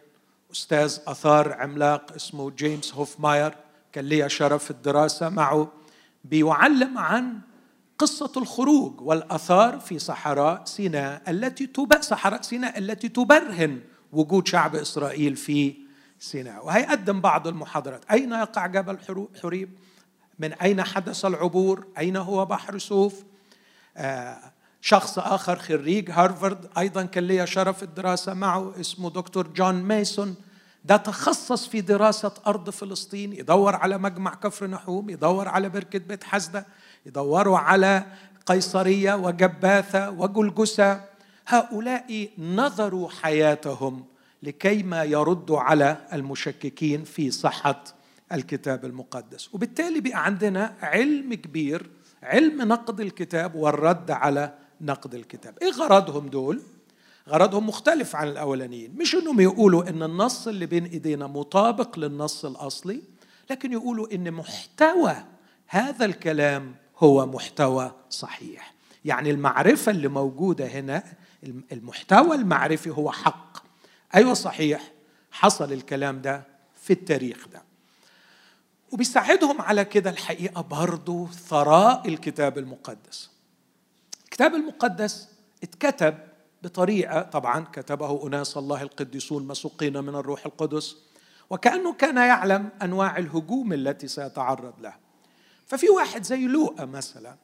أستاذ 0.53 0.99
أثار 1.07 1.53
عملاق 1.53 2.13
اسمه 2.13 2.51
جيمس 2.51 2.95
هوفماير 2.95 3.55
كان 3.93 4.05
لي 4.05 4.29
شرف 4.29 4.71
الدراسة 4.71 5.29
معه. 5.29 5.73
بيعلم 6.25 6.99
عن 6.99 7.39
قصة 8.01 8.33
الخروج 8.37 9.01
والأثار 9.01 9.81
في 9.81 9.99
صحراء 9.99 10.65
سيناء 10.65 11.23
التي 11.31 11.67
تب... 11.67 12.01
صحراء 12.01 12.43
سيناء 12.43 12.79
التي 12.79 13.09
تبرهن 13.09 13.81
وجود 14.13 14.49
شعب 14.49 14.77
إسرائيل 14.77 15.37
في 15.37 15.75
سيناء. 16.19 16.67
وهيقدم 16.67 17.21
بعض 17.21 17.47
المحاضرات. 17.47 18.05
أين 18.11 18.33
يقع 18.33 18.67
جبل 18.67 18.99
حريب؟ 19.43 19.71
من 20.39 20.53
أين 20.53 20.83
حدث 20.83 21.25
العبور؟ 21.25 21.87
أين 21.99 22.17
هو 22.17 22.47
بحر 22.47 22.79
سوف؟ 22.79 23.15
آه 23.97 24.53
شخص 24.81 25.19
آخر 25.19 25.59
خريج 25.59 26.11
هارفارد 26.11 26.69
أيضا 26.79 27.03
كان 27.03 27.25
لي 27.25 27.47
شرف 27.47 27.83
الدراسة 27.83 28.35
معه 28.35 28.73
اسمه 28.81 29.11
دكتور 29.11 29.47
جون 29.49 29.75
ميسون. 29.83 30.35
ده 30.85 30.97
تخصص 30.97 31.67
في 31.69 31.81
دراسة 31.81 32.35
أرض 32.47 32.71
فلسطين 32.71 33.33
يدور 33.33 33.77
على 33.77 33.99
مجمع 33.99 34.35
كفر 34.35 34.67
نحوم 34.67 35.11
يدور 35.11 35.49
على 35.49 35.69
بركة 35.69 35.99
بيت 35.99 36.25
حسدة 36.25 36.67
يدوروا 37.07 37.59
على 37.59 38.05
قيصرية 38.47 39.15
وجباثة 39.15 40.11
وجلجسة. 40.11 41.01
هؤلاء 41.47 42.29
نظروا 42.39 43.09
حياتهم 43.09 44.05
لكي 44.43 44.83
ما 44.83 45.05
يردوا 45.05 45.61
على 45.61 45.97
المشككين 46.13 47.05
في 47.05 47.31
صحة 47.31 47.85
الكتاب 48.33 48.85
المقدس. 48.85 49.55
وبالتالي 49.55 50.01
بقى 50.01 50.25
عندنا 50.25 50.75
علم 50.83 51.35
كبير 51.35 51.91
علم 52.23 52.63
نقد 52.63 53.01
الكتاب 53.01 53.55
والرد 53.55 54.11
على 54.11 54.55
نقد 54.81 55.15
الكتاب. 55.15 55.55
إيه 55.63 55.71
غرضهم 55.71 56.29
دول؟ 56.29 56.61
غرضهم 57.29 57.67
مختلف 57.69 58.17
عن 58.17 58.29
الأولانيين. 58.29 58.95
مش 58.97 59.15
إنهم 59.15 59.41
يقولوا 59.41 59.89
إن 59.89 60.03
النص 60.03 60.49
اللي 60.49 60.67
بين 60.67 60.85
إيدينا 60.85 61.27
مطابق 61.27 61.99
للنص 61.99 62.45
الأصلي 62.45 63.03
لكن 63.51 63.73
يقولوا 63.73 64.15
إن 64.15 64.31
محتوى 64.33 65.17
هذا 65.67 66.05
الكلام 66.05 66.75
هو 67.01 67.27
محتوى 67.27 67.93
صحيح. 68.11 68.75
يعني 69.05 69.31
المعرفة 69.31 69.93
اللي 69.93 70.09
موجودة 70.09 70.67
هنا 70.67 71.03
المحتوى 71.73 72.37
المعرفي 72.37 72.91
هو 72.91 73.13
حق. 73.13 73.57
أيوه 74.15 74.35
صحيح 74.35 74.93
حصل 75.31 75.73
الكلام 75.73 76.23
ده 76.23 76.45
في 76.83 76.93
التاريخ 76.93 77.49
ده. 77.49 77.63
وبيساعدهم 78.93 79.61
على 79.61 79.85
كده 79.85 80.11
الحقيقة 80.11 80.63
برضه 80.63 81.27
ثراء 81.27 82.09
الكتاب 82.09 82.59
المقدس. 82.59 83.31
الكتاب 84.25 84.55
المقدس 84.55 85.29
اتكتب 85.63 86.19
بطريقة 86.63 87.23
طبعا 87.23 87.65
كتبه 87.73 88.27
أناس 88.27 88.57
الله 88.57 88.83
القديسون 88.83 89.47
مسوقين 89.47 90.05
من 90.05 90.15
الروح 90.15 90.47
القدس 90.47 90.97
وكأنه 91.51 91.93
كان 91.93 92.17
يعلم 92.17 92.69
أنواع 92.83 93.17
الهجوم 93.19 93.73
التي 93.73 94.09
سيتعرض 94.09 94.75
لها. 94.81 95.10
ففي 95.71 95.89
واحد 95.89 96.23
زي 96.23 96.47
لوقا 96.47 96.85
مثلا 96.85 97.37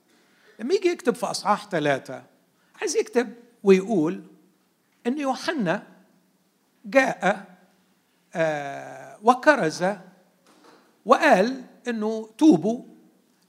لما 0.60 0.74
يجي 0.74 0.88
يكتب 0.88 1.14
في 1.14 1.26
أصحاح 1.26 1.68
ثلاثة 1.68 2.24
عايز 2.80 2.96
يكتب 2.96 3.34
ويقول 3.62 4.22
إن 5.06 5.18
يوحنا 5.18 5.86
جاء 6.84 7.46
آه، 8.34 9.18
وكرز 9.22 9.84
وقال 11.04 11.64
إنه 11.88 12.28
توبوا 12.38 12.82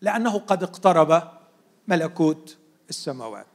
لأنه 0.01 0.39
قد 0.39 0.63
اقترب 0.63 1.31
ملكوت 1.87 2.57
السماوات. 2.89 3.47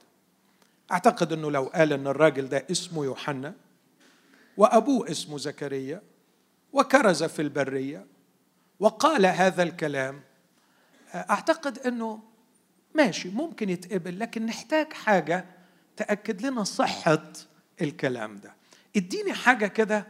أعتقد 0.92 1.32
إنه 1.32 1.50
لو 1.50 1.64
قال 1.64 1.92
إن 1.92 2.06
الراجل 2.06 2.48
ده 2.48 2.66
اسمه 2.70 3.04
يوحنا 3.04 3.54
وأبوه 4.56 5.10
اسمه 5.10 5.38
زكريا 5.38 6.02
وكرز 6.72 7.24
في 7.24 7.42
البرية 7.42 8.06
وقال 8.80 9.26
هذا 9.26 9.62
الكلام 9.62 10.22
أعتقد 11.14 11.78
إنه 11.78 12.20
ماشي 12.94 13.28
ممكن 13.30 13.68
يتقبل 13.68 14.18
لكن 14.18 14.46
نحتاج 14.46 14.92
حاجة 14.92 15.44
تأكد 15.96 16.46
لنا 16.46 16.64
صحة 16.64 17.22
الكلام 17.82 18.36
ده. 18.36 18.54
إديني 18.96 19.32
حاجة 19.32 19.66
كده 19.66 20.06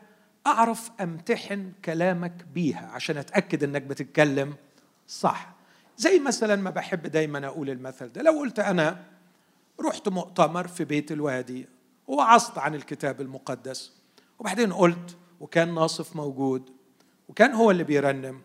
أعرف 0.46 0.90
أمتحن 1.00 1.72
كلامك 1.84 2.44
بيها 2.54 2.86
عشان 2.86 3.16
أتأكد 3.16 3.64
إنك 3.64 3.82
بتتكلم 3.82 4.54
صح. 5.08 5.52
زي 5.96 6.18
مثلا 6.18 6.56
ما 6.56 6.70
بحب 6.70 7.02
دايما 7.02 7.46
أقول 7.46 7.70
المثل 7.70 8.08
ده 8.12 8.22
لو 8.22 8.32
قلت 8.32 8.58
أنا 8.58 9.04
رحت 9.80 10.08
مؤتمر 10.08 10.68
في 10.68 10.84
بيت 10.84 11.12
الوادي 11.12 11.68
ووعظت 12.06 12.58
عن 12.58 12.74
الكتاب 12.74 13.20
المقدس 13.20 13.92
وبعدين 14.38 14.72
قلت 14.72 15.16
وكان 15.40 15.74
ناصف 15.74 16.16
موجود 16.16 16.70
وكان 17.28 17.52
هو 17.52 17.70
اللي 17.70 17.84
بيرنم 17.84 18.42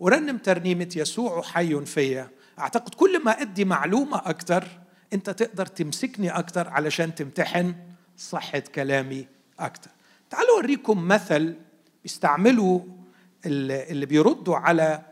ورنم 0.00 0.38
ترنيمة 0.38 0.92
يسوع 0.96 1.42
حي 1.42 1.84
فيا. 1.84 2.30
أعتقد 2.58 2.94
كل 2.94 3.24
ما 3.24 3.40
أدي 3.40 3.64
معلومة 3.64 4.22
أكتر 4.24 4.64
أنت 5.12 5.30
تقدر 5.30 5.66
تمسكني 5.66 6.30
أكتر 6.30 6.68
علشان 6.68 7.14
تمتحن 7.14 7.74
صحة 8.16 8.58
كلامي 8.58 9.26
أكتر. 9.58 9.90
تعالوا 10.30 10.56
أوريكم 10.56 11.08
مثل 11.08 11.54
بيستعملوا 12.02 12.80
اللي 13.46 14.06
بيردوا 14.06 14.56
على 14.56 15.02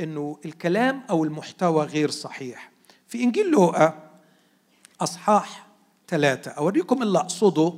أنه 0.00 0.38
الكلام 0.44 1.02
أو 1.10 1.24
المحتوى 1.24 1.84
غير 1.84 2.10
صحيح. 2.10 2.70
في 3.08 3.22
إنجيل 3.22 3.50
لوقا 3.50 4.10
أصحاح 5.00 5.66
ثلاثة. 6.08 6.50
أوريكم 6.50 7.02
اللي 7.02 7.18
أقصده 7.18 7.74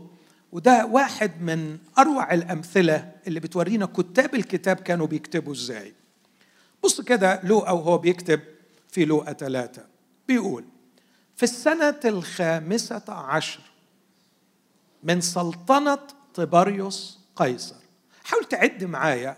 وده 0.53 0.87
واحد 0.87 1.43
من 1.43 1.79
أروع 1.99 2.35
الأمثلة 2.35 3.13
اللي 3.27 3.41
بتورينا 3.41 3.87
كتاب 3.87 4.35
الكتاب 4.35 4.77
كانوا 4.77 5.07
بيكتبوا 5.07 5.53
إزاي. 5.53 5.93
بص 6.85 7.01
كده 7.01 7.41
لوقا 7.45 7.73
وهو 7.73 7.99
بيكتب 7.99 8.41
في 8.89 9.05
لوقا 9.05 9.33
ثلاثة. 9.33 9.87
بيقول 10.29 10.65
في 11.37 11.43
السنة 11.43 12.01
الخامسة 12.05 13.05
عشر 13.09 13.61
من 15.03 15.21
سلطنة 15.21 15.99
طباريوس 16.35 17.19
قيصر. 17.37 17.77
حاول 18.25 18.45
تعد 18.45 18.85
معايا 18.85 19.37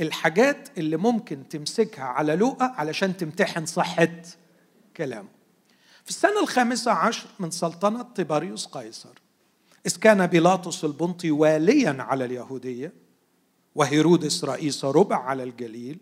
الحاجات 0.00 0.68
اللي 0.78 0.96
ممكن 0.96 1.48
تمسكها 1.48 2.04
على 2.04 2.36
لوقا 2.36 2.64
علشان 2.64 3.16
تمتحن 3.16 3.66
صحة 3.66 4.22
كلامه. 4.96 5.28
في 6.04 6.10
السنة 6.10 6.40
الخامسة 6.40 6.92
عشر 6.92 7.26
من 7.38 7.50
سلطنة 7.50 8.02
طباريوس 8.02 8.66
قيصر 8.66 9.14
إذ 9.86 9.96
كان 9.96 10.26
بيلاطس 10.26 10.84
البنطي 10.84 11.30
واليا 11.30 11.96
على 11.98 12.24
اليهودية 12.24 12.92
وهيرودس 13.74 14.44
رئيس 14.44 14.84
ربع 14.84 15.16
على 15.16 15.42
الجليل 15.42 15.98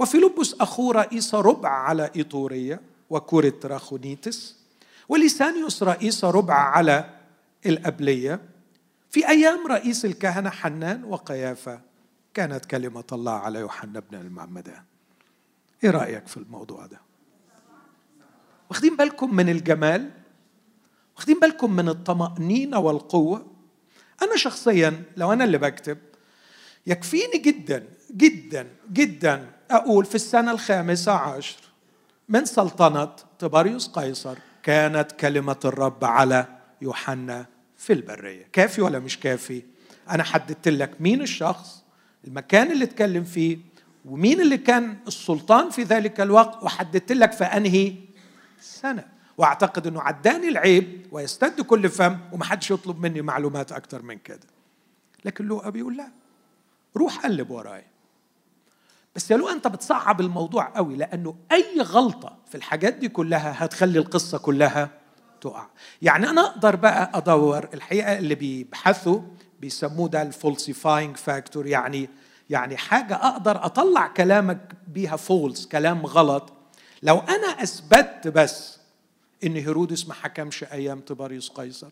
وفيلبس 0.00 0.54
أخوه 0.60 0.92
رئيس 0.94 1.34
ربع 1.34 1.68
على 1.68 2.10
إيطورية 2.16 2.80
وكورة 3.10 3.54
راخونيتس 3.64 4.56
ولسانيوس 5.08 5.82
رئيس 5.82 6.24
ربع 6.24 6.54
على 6.54 7.10
الأبلية. 7.66 8.40
في 9.10 9.28
أيام 9.28 9.66
رئيس 9.66 10.04
الكهنة 10.04 10.50
حنان 10.50 11.04
وقيافة 11.04 11.80
كانت 12.34 12.64
كلمة 12.64 13.04
الله 13.12 13.32
على 13.32 13.58
يوحنا 13.58 14.00
بن 14.00 14.18
المعمدان 14.20 14.82
إيه 15.84 15.90
رأيك 15.90 16.26
في 16.26 16.36
الموضوع 16.36 16.86
ده؟ 16.86 17.00
واخدين 18.70 18.96
بالكم 18.96 19.34
من 19.34 19.48
الجمال؟ 19.48 20.10
واخدين 21.16 21.38
بالكم 21.40 21.76
من 21.76 21.88
الطمأنينة 21.88 22.78
والقوة؟ 22.78 23.46
أنا 24.22 24.36
شخصيا 24.36 25.02
لو 25.16 25.32
أنا 25.32 25.44
اللي 25.44 25.58
بكتب 25.58 25.98
يكفيني 26.86 27.38
جدا 27.38 27.88
جدا 28.16 28.66
جدا 28.92 29.59
أقول 29.70 30.04
في 30.04 30.14
السنة 30.14 30.50
الخامسة 30.50 31.12
عشر 31.12 31.58
من 32.28 32.44
سلطنة 32.44 33.12
طباريوس 33.38 33.88
قيصر 33.88 34.38
كانت 34.62 35.12
كلمة 35.12 35.56
الرب 35.64 36.04
على 36.04 36.46
يوحنا 36.82 37.46
في 37.76 37.92
البرية. 37.92 38.48
كافي 38.52 38.82
ولا 38.82 38.98
مش 38.98 39.20
كافي؟ 39.20 39.62
أنا 40.10 40.22
حددت 40.22 40.68
لك 40.68 41.00
مين 41.00 41.22
الشخص 41.22 41.82
المكان 42.26 42.72
اللي 42.72 42.84
اتكلم 42.84 43.24
فيه 43.24 43.58
ومين 44.04 44.40
اللي 44.40 44.58
كان 44.58 44.96
السلطان 45.06 45.70
في 45.70 45.82
ذلك 45.82 46.20
الوقت 46.20 46.62
وحددت 46.62 47.12
لك 47.12 47.32
في 47.32 47.44
أنهي 47.44 47.94
سنة. 48.60 49.04
وأعتقد 49.38 49.86
إنه 49.86 50.00
عداني 50.02 50.48
العيب 50.48 51.06
ويستد 51.12 51.60
كل 51.60 51.88
فم 51.88 52.18
ومحدش 52.32 52.70
يطلب 52.70 53.00
مني 53.00 53.22
معلومات 53.22 53.72
أكتر 53.72 54.02
من 54.02 54.18
كده. 54.18 54.46
لكن 55.24 55.44
لوقا 55.44 55.70
بيقول 55.70 55.96
لا 55.96 56.08
روح 56.96 57.18
قلب 57.18 57.50
وراي. 57.50 57.84
بس 59.16 59.30
يا 59.30 59.36
لو 59.36 59.48
انت 59.48 59.66
بتصعب 59.66 60.20
الموضوع 60.20 60.72
قوي 60.76 60.96
لأنه 60.96 61.36
أي 61.52 61.80
غلطة 61.80 62.36
في 62.48 62.54
الحاجات 62.54 62.94
دي 62.94 63.08
كلها 63.08 63.64
هتخلي 63.64 63.98
القصة 63.98 64.38
كلها 64.38 64.90
تقع. 65.40 65.66
يعني 66.02 66.30
أنا 66.30 66.40
أقدر 66.46 66.76
بقى 66.76 67.10
أدور 67.14 67.68
الحقيقة 67.74 68.18
اللي 68.18 68.34
بيبحثوا 68.34 69.20
بيسموه 69.60 70.08
ده 70.08 70.22
ال 70.22 70.30
falsifying 70.30 71.16
factor 71.16 71.66
يعني 71.66 72.10
يعني 72.50 72.76
حاجة 72.76 73.14
أقدر 73.14 73.64
أطلع 73.64 74.06
كلامك 74.06 74.72
بيها 74.88 75.16
false 75.16 75.66
كلام 75.66 76.06
غلط. 76.06 76.52
لو 77.02 77.18
أنا 77.18 77.62
اثبتت 77.62 78.28
بس 78.28 78.78
إن 79.44 79.56
هيرودس 79.56 80.08
ما 80.08 80.14
حكمش 80.14 80.64
أيام 80.64 81.00
طباريوس 81.00 81.48
قيصر 81.48 81.90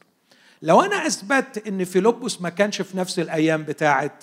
لو 0.62 0.81
أنا 0.83 1.07
اثبتت 1.07 1.66
إن 1.66 1.85
فيلبس 1.85 2.40
ما 2.40 2.48
كانش 2.48 2.83
في 2.83 2.96
نفس 2.96 3.18
الأيام 3.18 3.62
بتاعه 3.62 4.18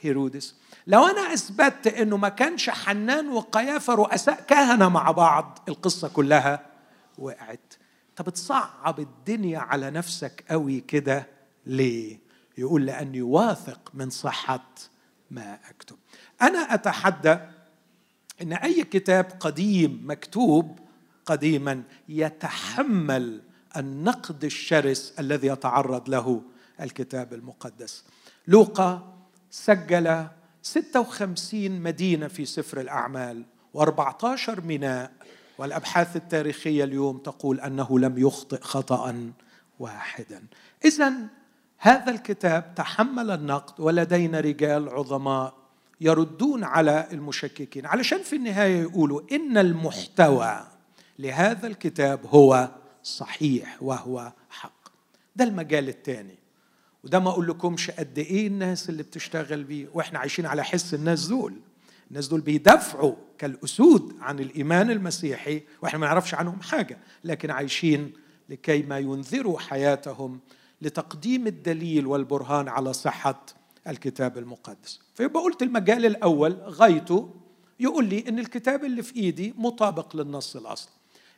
هيرودس 0.00 0.54
لو 0.86 1.06
أنا 1.06 1.34
اثبتت 1.34 1.86
إنه 1.86 2.16
ما 2.16 2.28
كانش 2.28 2.70
حنان 2.70 3.28
وقيافة 3.28 3.94
رؤساء 3.94 4.40
كهنة 4.42 4.88
مع 4.88 5.10
بعض 5.10 5.58
القصة 5.68 6.08
كلها 6.08 6.66
وقعت. 7.18 7.74
طب 8.16 8.24
بتصعب 8.24 9.00
الدنيا 9.00 9.58
على 9.58 9.90
نفسك 9.90 10.44
قوي 10.50 10.80
كده 10.80 11.26
ليه؟ 11.66 12.18
يقول 12.58 12.86
لأني 12.86 13.22
واثق 13.22 13.90
من 13.94 14.10
صحة 14.10 14.64
ما 15.30 15.58
أكتب. 15.70 15.96
أنا 16.42 16.74
أتحدى 16.74 17.38
إن 18.42 18.52
أي 18.52 18.84
كتاب 18.84 19.32
قديم 19.40 20.02
مكتوب 20.06 20.78
قديما 21.26 21.82
يتحمل 22.08 23.42
النقد 23.76 24.44
الشرس 24.44 25.14
الذي 25.18 25.46
يتعرض 25.46 26.08
له 26.08 26.42
الكتاب 26.80 27.34
المقدس. 27.34 28.04
لوقا 28.46 29.16
سجل 29.50 30.26
56 30.62 31.80
مدينة 31.80 32.28
في 32.28 32.44
سفر 32.44 32.80
الأعمال 32.80 33.44
و14 33.76 34.60
ميناء. 34.60 35.12
والأبحاث 35.58 36.16
التاريخية 36.16 36.84
اليوم 36.84 37.18
تقول 37.18 37.60
أنه 37.60 37.98
لم 37.98 38.18
يخطئ 38.18 38.60
خطأ 38.60 39.32
واحدا. 39.78 40.42
إذا 40.84 41.12
هذا 41.78 42.10
الكتاب 42.10 42.74
تحمل 42.74 43.30
النقد 43.30 43.80
ولدينا 43.80 44.40
رجال 44.40 44.88
عظماء 44.88 45.54
يردون 46.00 46.64
على 46.64 47.06
المشككين. 47.12 47.86
علشان 47.86 48.22
في 48.22 48.36
النهاية 48.36 48.80
يقولوا 48.80 49.20
إن 49.32 49.58
المحتوى 49.58 50.66
لهذا 51.18 51.66
الكتاب 51.66 52.20
هو 52.26 52.68
صحيح 53.02 53.82
وهو 53.82 54.32
حق. 54.50 54.88
ده 55.36 55.44
المجال 55.44 55.88
الثاني. 55.88 56.39
وده 57.04 57.18
ما 57.18 57.30
أقول 57.30 57.46
لكمش 57.48 57.90
قد 57.90 58.18
إيه 58.18 58.46
الناس 58.46 58.90
اللي 58.90 59.02
بتشتغل 59.02 59.64
بيه 59.64 59.86
وإحنا 59.94 60.18
عايشين 60.18 60.46
على 60.46 60.64
حس 60.64 60.94
الناس 60.94 61.26
دول. 61.26 61.54
الناس 62.10 62.28
دول 62.28 62.40
بيدافعوا 62.40 63.14
كالأسود 63.38 64.14
عن 64.20 64.38
الإيمان 64.40 64.90
المسيحي 64.90 65.62
وإحنا 65.82 65.98
ما 65.98 66.06
نعرفش 66.06 66.34
عنهم 66.34 66.60
حاجة 66.62 66.98
لكن 67.24 67.50
عايشين 67.50 68.12
لكي 68.48 68.82
ما 68.82 68.98
ينذروا 68.98 69.58
حياتهم 69.58 70.40
لتقديم 70.82 71.46
الدليل 71.46 72.06
والبرهان 72.06 72.68
على 72.68 72.92
صحة 72.92 73.46
الكتاب 73.88 74.38
المقدس. 74.38 75.00
فيبقى 75.14 75.42
قلت 75.42 75.62
المجال 75.62 76.06
الأول 76.06 76.52
غايته 76.52 77.34
يقول 77.80 78.04
لي 78.04 78.24
إن 78.28 78.38
الكتاب 78.38 78.84
اللي 78.84 79.02
في 79.02 79.16
إيدي 79.16 79.54
مطابق 79.58 80.16
للنص 80.16 80.56
الاصلي 80.56 80.92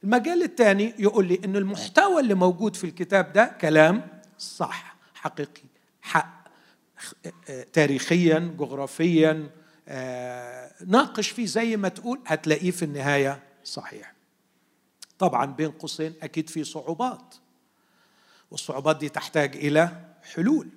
المجال 0.04 0.42
الثاني 0.42 0.94
يقول 0.98 1.26
لي 1.26 1.40
إن 1.44 1.56
المحتوى 1.56 2.20
اللي 2.20 2.34
موجود 2.34 2.76
في 2.76 2.84
الكتاب 2.84 3.32
ده 3.32 3.56
كلام 3.60 4.08
صح. 4.38 4.91
حقيقي 5.22 5.62
حق 6.02 6.42
تاريخيا 7.72 8.54
جغرافيا 8.58 9.50
آه، 9.88 10.72
ناقش 10.86 11.28
فيه 11.30 11.46
زي 11.46 11.76
ما 11.76 11.88
تقول 11.88 12.20
هتلاقيه 12.26 12.70
في 12.70 12.84
النهاية 12.84 13.42
صحيح. 13.64 14.14
طبعا 15.18 15.46
بين 15.46 15.70
قوسين 15.70 16.14
أكيد 16.22 16.50
في 16.50 16.64
صعوبات 16.64 17.34
والصعوبات 18.50 18.96
دي 18.96 19.08
تحتاج 19.08 19.56
إلى 19.56 19.90
حلول. 20.34 20.68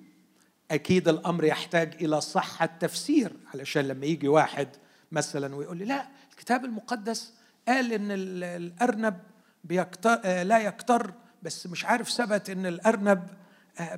أكيد 0.72 1.08
الأمر 1.08 1.44
يحتاج 1.44 2.04
إلى 2.04 2.22
صحة 2.22 2.66
تفسير 2.66 3.32
علشان 3.54 3.88
لما 3.88 4.06
يجي 4.06 4.28
واحد 4.28 4.68
مثلا 5.12 5.56
ويقول 5.56 5.78
لي 5.78 5.86
لا 5.86 6.08
الكتاب 6.32 6.66
المقدس 6.66 7.34
قال 7.68 7.94
إن 7.94 8.08
الأرنب 8.44 9.20
بيكتر 9.64 10.20
آه، 10.26 10.44
لا 10.44 10.60
يكتر 10.60 11.14
بس 11.44 11.68
مش 11.68 11.86
عارف 11.86 12.10
ثبت 12.10 12.50
إن 12.50 12.66
الأرنب 12.66 13.28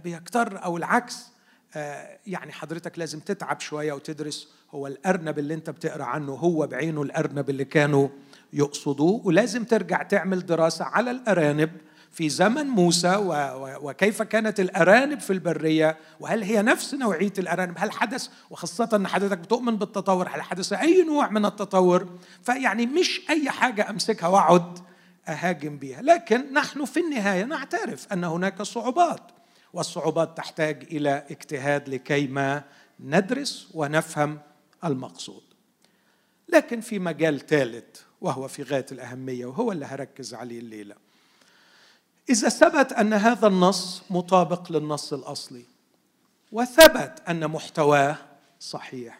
بيكتر 0.03 0.63
أو 0.63 0.77
العكس. 0.77 1.27
آه، 1.75 2.19
يعني 2.27 2.51
حضرتك 2.51 2.99
لازم 2.99 3.19
تتعب 3.19 3.59
شوية 3.59 3.93
وتدرس 3.93 4.47
هو 4.71 4.87
الأرنب 4.87 5.39
اللي 5.39 5.53
أنت 5.53 5.69
بتقرأ 5.69 6.03
عنه 6.03 6.33
هو 6.33 6.67
بعينه 6.67 7.01
الأرنب 7.01 7.49
اللي 7.49 7.65
كانوا 7.65 8.09
يقصدوه 8.53 9.21
ولازم 9.23 9.63
ترجع 9.63 10.03
تعمل 10.03 10.45
دراسة 10.45 10.85
على 10.85 11.11
الأرانب 11.11 11.69
في 12.11 12.29
زمن 12.29 12.67
موسى 12.67 13.15
وكيف 13.81 14.21
كانت 14.21 14.59
الأرانب 14.59 15.19
في 15.19 15.33
البرية 15.33 15.97
وهل 16.19 16.43
هي 16.43 16.61
نفس 16.61 16.93
نوعية 16.93 17.33
الأرانب؟ 17.39 17.75
هل 17.77 17.91
حدث 17.91 18.27
وخاصة 18.49 18.89
إن 18.93 19.07
حضرتك 19.07 19.37
بتؤمن 19.37 19.77
بالتطور 19.77 20.27
هل 20.29 20.41
حدث 20.41 20.73
أي 20.73 21.03
نوع 21.03 21.29
من 21.29 21.45
التطور؟ 21.45 22.07
فيعني 22.43 22.85
مش 22.85 23.21
أي 23.29 23.49
حاجة 23.49 23.89
أمسكها 23.89 24.27
وأقعد 24.27 24.79
أهاجم 25.27 25.77
بها 25.77 26.01
لكن 26.01 26.53
نحن 26.53 26.85
في 26.85 26.99
النهاية 26.99 27.43
نعترف 27.43 28.13
أن 28.13 28.23
هناك 28.23 28.61
صعوبات. 28.61 29.36
والصعوبات 29.73 30.37
تحتاج 30.37 30.83
إلى 30.91 31.25
اجتهاد 31.31 31.89
لكي 31.89 32.27
ما 32.27 32.63
ندرس 32.99 33.67
ونفهم 33.73 34.39
المقصود. 34.83 35.43
لكن 36.49 36.81
في 36.81 36.99
مجال 36.99 37.39
ثالث 37.39 38.01
وهو 38.21 38.47
في 38.47 38.63
غاية 38.63 38.85
الأهمية 38.91 39.45
وهو 39.45 39.71
اللي 39.71 39.85
هركز 39.85 40.33
عليه 40.33 40.59
الليلة. 40.59 40.95
إذا 42.29 42.49
ثبت 42.49 42.93
أن 42.93 43.13
هذا 43.13 43.47
النص 43.47 44.03
مطابق 44.09 44.71
للنص 44.71 45.13
الأصلي 45.13 45.63
وثبت 46.51 47.23
أن 47.29 47.47
محتواه 47.47 48.17
صحيح 48.59 49.19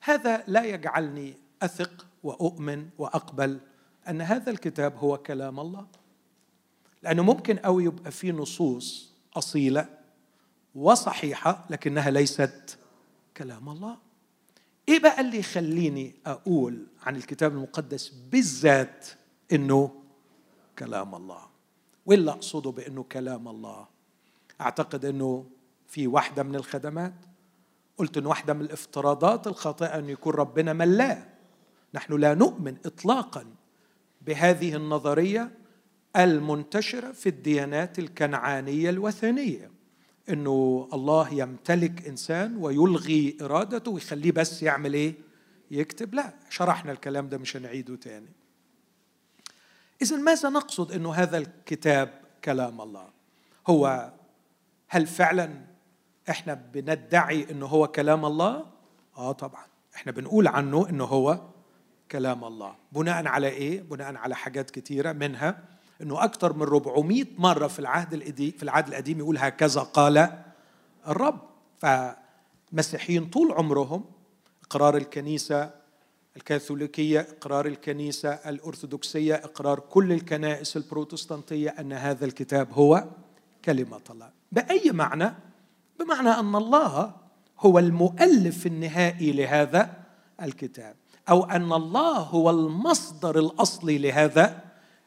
هذا 0.00 0.44
لا 0.46 0.64
يجعلني 0.64 1.34
أثق 1.62 2.06
وأؤمن 2.22 2.88
وأقبل 2.98 3.60
أن 4.08 4.20
هذا 4.20 4.50
الكتاب 4.50 4.96
هو 4.96 5.18
كلام 5.18 5.60
الله. 5.60 5.86
لأنه 7.02 7.22
ممكن 7.22 7.58
أو 7.58 7.80
يبقى 7.80 8.10
فيه 8.10 8.32
نصوص 8.32 9.05
أصيلة 9.38 9.88
وصحيحة 10.74 11.64
لكنها 11.70 12.10
ليست 12.10 12.78
كلام 13.36 13.68
الله. 13.68 13.98
إيه 14.88 14.98
بقى 15.00 15.20
اللي 15.20 15.38
يخليني 15.38 16.14
أقول 16.26 16.86
عن 17.02 17.16
الكتاب 17.16 17.52
المقدس 17.52 18.08
بالذات 18.08 19.06
إنه 19.52 20.02
كلام 20.78 21.14
الله؟ 21.14 21.42
واللي 22.06 22.30
أقصده 22.30 22.70
بإنه 22.70 23.02
كلام 23.02 23.48
الله؟ 23.48 23.86
أعتقد 24.60 25.04
إنه 25.04 25.46
في 25.86 26.06
واحدة 26.06 26.42
من 26.42 26.54
الخدمات. 26.54 27.14
قلت 27.98 28.16
إن 28.16 28.26
واحدة 28.26 28.54
من 28.54 28.60
الافتراضات 28.60 29.46
الخاطئة 29.46 29.98
أن 29.98 30.08
يكون 30.08 30.34
ربنا 30.34 30.72
ملاه 30.72 31.26
نحن 31.94 32.12
لا 32.12 32.34
نؤمن 32.34 32.76
اطلاقا 32.86 33.44
بهذه 34.22 34.76
النظرية 34.76 35.50
المنتشرة 36.16 37.12
في 37.12 37.28
الديانات 37.28 37.98
الكنعانية 37.98 38.90
الوثنية 38.90 39.70
إنه 40.28 40.88
الله 40.92 41.34
يمتلك 41.34 42.06
إنسان 42.08 42.56
ويلغي 42.56 43.36
إرادته 43.42 43.90
ويخليه 43.90 44.32
بس 44.32 44.62
يعمل 44.62 44.94
إيه 44.94 45.14
يكتب 45.70 46.14
لا 46.14 46.34
شرحنا 46.50 46.92
الكلام 46.92 47.28
ده 47.28 47.38
مش 47.38 47.56
هنعيده 47.56 47.96
تاني 47.96 48.28
إذا 50.02 50.16
ماذا 50.16 50.48
نقصد 50.48 50.92
أنه 50.92 51.12
هذا 51.14 51.38
الكتاب 51.38 52.20
كلام 52.44 52.80
الله؟ 52.80 53.08
هو 53.66 54.12
هل 54.88 55.06
فعلا 55.06 55.64
إحنا 56.30 56.54
بندعي 56.54 57.50
إنه 57.50 57.66
هو 57.66 57.88
كلام 57.88 58.24
الله؟ 58.24 58.66
آه 59.16 59.32
طبعا 59.32 59.64
إحنا 59.96 60.12
بنقول 60.12 60.48
عنه 60.48 60.88
إنه 60.88 61.04
هو 61.04 61.40
كلام 62.10 62.44
الله 62.44 62.74
بناء 62.92 63.26
على 63.26 63.48
إيه؟ 63.48 63.82
بناء 63.82 64.14
على 64.16 64.36
حاجات 64.36 64.70
كثيره 64.70 65.12
منها 65.12 65.75
إنه 66.02 66.24
أكثر 66.24 66.52
من 66.52 66.62
400 66.62 67.24
مرة 67.38 67.66
في 67.66 67.78
العهد 67.78 68.34
في 68.56 68.62
العهد 68.62 68.88
القديم 68.88 69.18
يقول 69.18 69.38
هكذا 69.38 69.80
قال 69.80 70.28
الرب. 71.08 71.38
فمسيحيين 71.78 73.26
طول 73.26 73.52
عمرهم 73.52 74.04
إقرار 74.64 74.96
الكنيسة 74.96 75.70
الكاثوليكية 76.36 77.20
إقرار 77.20 77.66
الكنيسة 77.66 78.28
الأرثوذكسية 78.28 79.34
إقرار 79.34 79.80
كل 79.80 80.12
الكنائس 80.12 80.76
البروتستانتية 80.76 81.70
أن 81.70 81.92
هذا 81.92 82.24
الكتاب 82.24 82.72
هو 82.72 83.04
كلمة 83.64 84.00
الله. 84.10 84.30
بأي 84.52 84.90
معنى؟ 84.92 85.34
بمعنى 86.00 86.28
أن 86.28 86.56
الله 86.56 87.14
هو 87.58 87.78
المؤلف 87.78 88.66
النهائي 88.66 89.32
لهذا 89.32 89.90
الكتاب 90.42 90.96
أو 91.28 91.44
أن 91.44 91.72
الله 91.72 92.18
هو 92.18 92.50
المصدر 92.50 93.38
الأصلي 93.38 93.98
لهذا 93.98 94.65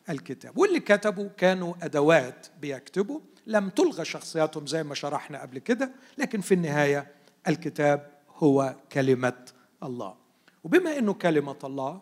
الكتاب. 0.10 0.58
واللي 0.58 0.80
كتبوا 0.80 1.30
كانوا 1.38 1.74
أدوات 1.82 2.48
بيكتبوا. 2.62 3.20
لم 3.48 3.70
تلغى 3.70 4.06
شخصياتهم 4.06 4.68
زي 4.68 4.84
ما 4.84 4.96
شرحنا 4.96 5.42
قبل 5.42 5.60
كده 5.60 5.92
لكن 6.18 6.42
في 6.42 6.54
النهاية 6.54 7.12
الكتاب 7.48 8.12
هو 8.38 8.76
كلمة 8.92 9.46
الله. 9.84 10.16
وبما 10.64 10.98
إنه 10.98 11.14
كلمة 11.14 11.58
الله 11.64 12.02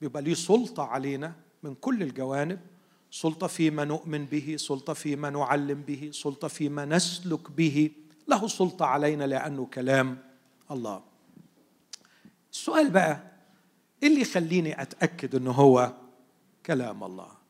بيبقى 0.00 0.22
ليه 0.22 0.34
سلطة 0.34 0.82
علينا 0.82 1.32
من 1.62 1.74
كل 1.74 2.02
الجوانب. 2.02 2.60
سلطة 3.10 3.46
فيما 3.46 3.84
نؤمن 3.84 4.24
به 4.24 4.56
سلطة 4.58 4.92
فيما 4.92 5.30
نعلم 5.30 5.82
به 5.82 6.10
سلطة 6.12 6.48
فيما 6.48 6.84
نسلك 6.84 7.50
به. 7.50 7.90
له 8.28 8.48
سلطة 8.48 8.86
علينا 8.86 9.24
لأنه 9.24 9.66
كلام 9.66 10.18
الله. 10.70 11.02
السؤال 12.52 12.90
بقى 12.90 13.22
إيه 14.02 14.08
اللي 14.08 14.20
يخليني 14.20 14.82
أتأكد 14.82 15.34
إنه 15.34 15.50
هو 15.50 15.92
كلام 16.66 17.04
الله؟ 17.04 17.41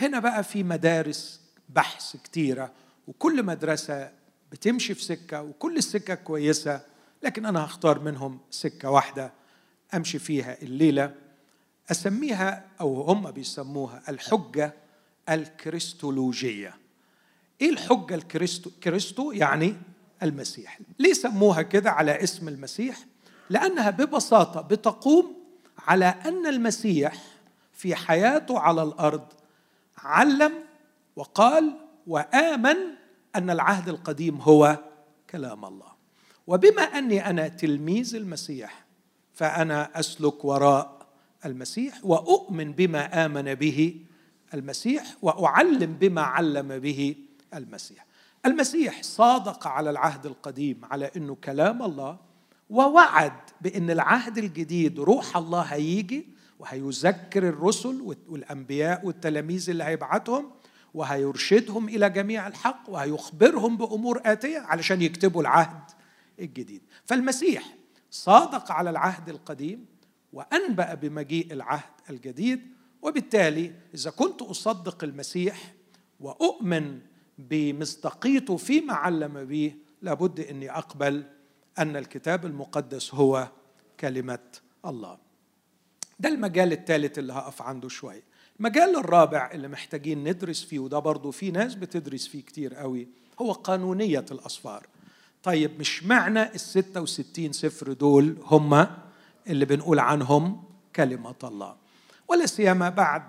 هنا 0.00 0.18
بقى 0.18 0.44
في 0.44 0.62
مدارس 0.62 1.40
بحث 1.68 2.16
كتيرة 2.16 2.72
وكل 3.08 3.42
مدرسة 3.42 4.10
بتمشي 4.52 4.94
في 4.94 5.02
سكة 5.02 5.42
وكل 5.42 5.76
السكة 5.76 6.14
كويسة 6.14 6.80
لكن 7.22 7.46
أنا 7.46 7.64
هختار 7.64 7.98
منهم 7.98 8.38
سكة 8.50 8.90
واحدة 8.90 9.32
أمشي 9.94 10.18
فيها 10.18 10.62
الليلة. 10.62 11.14
أسميها 11.90 12.64
أو 12.80 13.02
هم 13.02 13.30
بيسموها 13.30 14.02
الحجة 14.08 14.72
الكريستولوجية. 15.28 16.74
إيه 17.60 17.70
الحجة 17.70 18.14
الكريستو 18.14 18.70
كريستو 18.82 19.32
يعني 19.32 19.76
المسيح؟ 20.22 20.78
ليه 20.98 21.12
سموها 21.12 21.62
كده 21.62 21.90
على 21.90 22.22
اسم 22.22 22.48
المسيح؟ 22.48 22.98
لأنها 23.50 23.90
ببساطة 23.90 24.60
بتقوم 24.60 25.36
على 25.78 26.04
أن 26.06 26.46
المسيح 26.46 27.14
في 27.72 27.94
حياته 27.94 28.58
على 28.58 28.82
الأرض 28.82 29.26
علم 30.02 30.52
وقال 31.16 31.76
وآمن 32.06 32.76
أن 33.36 33.50
العهد 33.50 33.88
القديم 33.88 34.36
هو 34.40 34.78
كلام 35.30 35.64
الله. 35.64 35.90
وبما 36.46 36.82
أني 36.82 37.30
أنا 37.30 37.48
تلميذ 37.48 38.14
المسيح 38.14 38.84
فأنا 39.34 39.98
أسلك 40.00 40.44
وراء 40.44 41.06
المسيح 41.44 42.00
وأؤمن 42.04 42.72
بما 42.72 43.26
آمن 43.26 43.54
به 43.54 43.96
المسيح 44.54 45.16
وأعلم 45.22 45.92
بما 45.92 46.22
علم 46.22 46.78
به 46.78 47.16
المسيح. 47.54 48.06
المسيح 48.46 49.02
صادق 49.02 49.66
على 49.66 49.90
العهد 49.90 50.26
القديم 50.26 50.80
على 50.84 51.10
إنه 51.16 51.34
كلام 51.34 51.82
الله 51.82 52.18
ووعد 52.70 53.32
بإن 53.60 53.90
العهد 53.90 54.38
الجديد 54.38 55.00
روح 55.00 55.36
الله 55.36 55.60
هيجي 55.60 56.26
وهيذكر 56.60 57.48
الرسل 57.48 58.16
والأنبياء 58.28 59.06
والتلاميذ 59.06 59.70
اللي 59.70 59.84
هيبعتهم 59.84 60.50
وهيرشدهم 60.94 61.88
إلى 61.88 62.10
جميع 62.10 62.46
الحق 62.46 62.84
وهيخبرهم 62.88 63.76
بأمور 63.76 64.20
آتية 64.24 64.58
علشان 64.58 65.02
يكتبوا 65.02 65.40
العهد 65.42 65.90
الجديد. 66.38 66.82
فالمسيح 67.04 67.76
صادق 68.10 68.72
على 68.72 68.90
العهد 68.90 69.28
القديم 69.28 69.86
وأنبأ 70.32 70.94
بمجيء 70.94 71.52
العهد 71.52 71.92
الجديد 72.10 72.60
وبالتالي 73.02 73.72
إذا 73.94 74.10
كنت 74.10 74.42
أصدق 74.42 75.04
المسيح 75.04 75.74
وأؤمن 76.20 77.00
بمصداقيته 77.38 78.56
فيما 78.56 78.94
علم 78.94 79.44
به 79.44 79.74
لابد 80.02 80.40
أني 80.40 80.70
أقبل 80.70 81.24
أن 81.78 81.96
الكتاب 81.96 82.46
المقدس 82.46 83.14
هو 83.14 83.48
كلمة 84.00 84.38
الله. 84.86 85.29
ده 86.20 86.28
المجال 86.28 86.72
الثالث 86.72 87.18
اللي 87.18 87.32
هقف 87.32 87.62
عنده 87.62 87.88
شوية. 87.88 88.22
المجال 88.60 88.96
الرابع 88.96 89.50
اللي 89.54 89.68
محتاجين 89.68 90.24
ندرس 90.28 90.64
فيه 90.64 90.78
وده 90.78 90.98
برضه 90.98 91.30
في 91.30 91.50
ناس 91.50 91.74
بتدرس 91.74 92.26
فيه 92.26 92.42
كتير 92.42 92.74
قوي 92.74 93.08
هو 93.40 93.52
قانونية 93.52 94.24
الأصفار 94.30 94.86
طيب 95.42 95.80
مش 95.80 96.04
معنى 96.04 96.42
ال 96.42 96.60
66 96.60 97.52
سفر 97.52 97.92
دول 97.92 98.36
هم 98.44 98.86
اللي 99.46 99.64
بنقول 99.64 99.98
عنهم 99.98 100.62
كلمة 100.96 101.34
الله. 101.44 101.76
ولا 102.28 102.46
سيما 102.46 102.88
بعد 102.88 103.22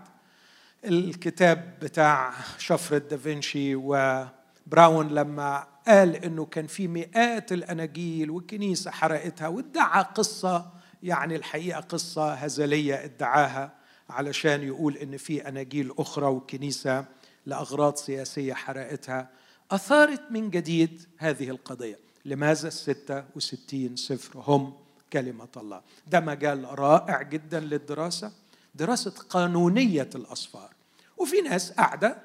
الكتاب 0.85 1.77
بتاع 1.81 2.33
شفرة 2.57 2.97
دافنشي 2.97 3.75
وبراون 3.75 5.07
لما 5.07 5.67
قال 5.87 6.15
إنه 6.15 6.45
كان 6.45 6.67
في 6.67 6.87
مئات 6.87 7.51
الأناجيل 7.51 8.29
والكنيسه 8.31 8.91
حرقتها 8.91 9.47
وادعى 9.47 10.03
قصة 10.03 10.80
يعني 11.03 11.35
الحقيقة 11.35 11.79
قصة 11.79 12.33
هزلية 12.33 13.03
ادعاها 13.03 13.73
علشان 14.09 14.63
يقول 14.63 14.97
إن 14.97 15.17
في 15.17 15.47
أناجيل 15.47 15.93
أخرى 15.97 16.25
وكنيسة 16.25 17.05
لأغراض 17.45 17.95
سياسية 17.95 18.53
حرقتها 18.53 19.29
أثارت 19.71 20.21
من 20.31 20.49
جديد 20.49 21.01
هذه 21.17 21.49
القضية. 21.49 21.99
لماذا 22.25 22.67
الستة 22.67 23.23
وستين 23.35 23.95
سفر 23.95 24.39
هم 24.39 24.73
كلمة 25.13 25.47
الله؟ 25.57 25.81
ده 26.07 26.19
مجال 26.19 26.79
رائع 26.79 27.21
جدا 27.21 27.59
للدراسة 27.59 28.31
دراسة 28.75 29.11
قانونية 29.11 30.09
الأصفار 30.15 30.73
وفي 31.17 31.41
ناس 31.41 31.71
قاعدة 31.71 32.17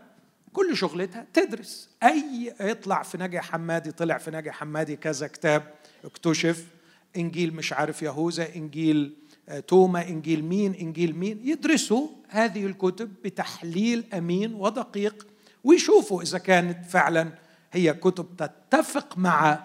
كل 0.52 0.76
شغلتها 0.76 1.26
تدرس. 1.32 1.88
أي 2.02 2.54
يطلع 2.60 3.02
في 3.02 3.18
نجي 3.18 3.40
حمادي 3.40 3.92
طلع 3.92 4.18
في 4.18 4.30
نجي 4.30 4.52
حمادي 4.52 4.96
كذا 4.96 5.26
كتاب 5.26 5.74
اكتشف 6.04 6.66
إنجيل 7.16 7.54
مش 7.54 7.72
عارف 7.72 8.02
يهوذا 8.02 8.54
إنجيل 8.56 9.16
توما 9.68 10.08
إنجيل 10.08 10.44
مين 10.44 10.74
إنجيل 10.74 11.16
مين 11.16 11.40
يدرسوا 11.44 12.08
هذه 12.28 12.66
الكتب 12.66 13.12
بتحليل 13.24 14.04
أمين 14.14 14.54
ودقيق 14.54 15.26
ويشوفوا 15.64 16.22
إذا 16.22 16.38
كانت 16.38 16.84
فعلا 16.86 17.32
هي 17.72 17.94
كتب 17.94 18.26
تتفق 18.38 19.18
مع 19.18 19.64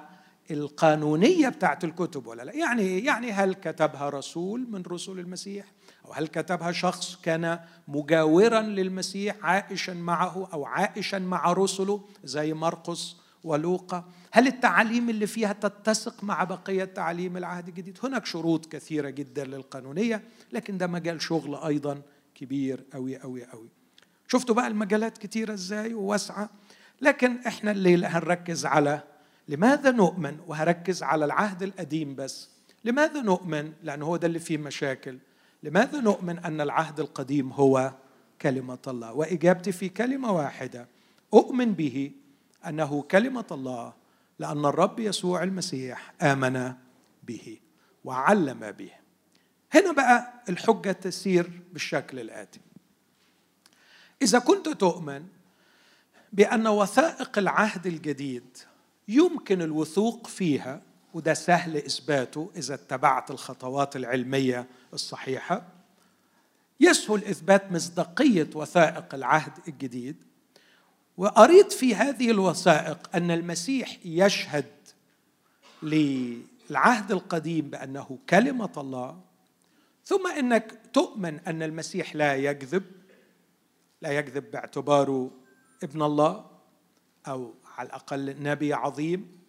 القانونية 0.52 1.50
بتاعت 1.50 1.84
الكتب 1.84 2.28
ولا 2.28 2.44
لا. 2.44 2.54
يعني 2.54 3.00
يعني 3.06 3.32
هل 3.32 3.54
كتبها 3.54 4.10
رسول 4.10 4.68
من 4.70 4.82
رسل 4.88 5.20
المسيح؟ 5.20 5.66
أو 6.06 6.14
هل 6.14 6.28
كتبها 6.28 6.72
شخص 6.72 7.16
كان 7.24 7.60
مجاورا 7.88 8.62
للمسيح 8.62 9.36
عائشا 9.42 9.92
معه 9.92 10.50
أو 10.54 10.66
عائشا 10.66 11.18
مع 11.18 11.54
رسله 11.54 12.02
زي 12.24 12.54
مرقس 12.54 13.16
ولوقا؟ 13.44 14.06
هل 14.32 14.48
التعاليم 14.48 15.10
اللي 15.10 15.28
فيها 15.28 15.54
تتسق 15.54 16.24
مع 16.24 16.44
بقية 16.44 16.84
تعاليم 16.84 17.38
العهد 17.38 17.68
الجديد؟ 17.68 17.98
هناك 18.04 18.26
شروط 18.26 18.66
كثيرة 18.66 19.10
جدا 19.10 19.46
للقانونية 19.46 20.24
لكن 20.52 20.78
ده 20.78 20.88
مجال 20.88 21.22
شغل 21.22 21.56
أيضا 21.56 22.02
كبير 22.36 22.84
أوي 22.96 23.16
أوي 23.16 23.44
أوي. 23.44 23.68
شفتوا 24.28 24.56
بقى 24.56 24.68
المجالات 24.68 25.18
كتيرة 25.18 25.54
إزاي 25.54 25.94
وواسعة؟ 25.94 26.50
لكن 27.02 27.38
إحنا 27.48 27.72
الليلة 27.72 28.08
هنركز 28.18 28.66
على 28.66 29.04
لماذا 29.48 29.92
نؤمن 29.92 30.38
وهركز 30.48 31.04
على 31.04 31.26
العهد 31.26 31.64
القديم 31.64 32.16
بس. 32.16 32.50
لماذا 32.86 33.22
نؤمن؟ 33.22 33.74
لأنه 33.84 34.06
هو 34.06 34.18
ده 34.18 34.28
اللي 34.28 34.40
فيه 34.40 34.58
مشاكل. 34.58 35.18
لماذا 35.64 36.02
نؤمن 36.02 36.40
أن 36.40 36.62
العهد 36.62 37.00
القديم 37.00 37.52
هو 37.52 37.94
كلمة 38.42 38.80
الله؟ 38.88 39.14
وإجابتي 39.14 39.72
في 39.72 39.90
كلمة 39.90 40.32
واحدة 40.32 40.88
أؤمن 41.34 41.74
به 41.74 42.12
أنه 42.68 43.02
كلمة 43.02 43.46
الله 43.52 44.01
لأن 44.42 44.66
الرب 44.66 45.00
يسوع 45.00 45.44
المسيح 45.44 46.14
آمن 46.22 46.74
به 47.24 47.60
وعلم 48.04 48.72
به. 48.72 48.92
هنا 49.74 49.92
بقى 49.92 50.34
الحجة 50.50 50.92
تسير 50.92 51.62
بالشكل 51.74 52.20
الآتي. 52.20 52.60
إذا 54.22 54.40
كنت 54.40 54.70
تؤمن 54.70 55.26
بأن 56.34 56.68
وثائق 56.68 57.38
العهد 57.38 57.88
الجديد 57.88 58.58
يمكن 59.08 59.62
الوثوق 59.62 60.28
فيها 60.28 60.82
وده 61.14 61.34
سهل 61.34 61.78
إثباته 61.78 62.52
إذا 62.56 62.74
اتبعت 62.74 63.32
الخطوات 63.32 63.96
العلمية 63.96 64.68
الصحيحة 64.94 65.68
يسهل 66.80 67.24
إثبات 67.26 67.72
مصداقية 67.72 68.50
وثائق 68.56 69.14
العهد 69.14 69.54
الجديد 69.68 70.24
وقريت 71.18 71.72
في 71.72 71.96
هذه 71.96 72.32
الوثائق 72.32 73.16
أن 73.16 73.32
المسيح 73.32 73.98
يشهد 74.06 74.66
للعهد 75.84 77.12
القديم 77.12 77.70
بأنه 77.70 78.20
كلمة 78.30 78.72
الله 78.78 79.22
ثم 80.06 80.28
إنك 80.28 80.80
تؤمن 80.94 81.40
أن 81.40 81.64
المسيح 81.64 82.16
لا 82.16 82.36
يكذب 82.36 82.84
لا 84.02 84.12
يكذب 84.12 84.52
باعتباره 84.52 85.32
ابن 85.84 86.02
الله 86.02 86.46
أو 87.28 87.54
على 87.78 87.88
الأقل 87.88 88.44
نبي 88.44 88.74
عظيم 88.74 89.42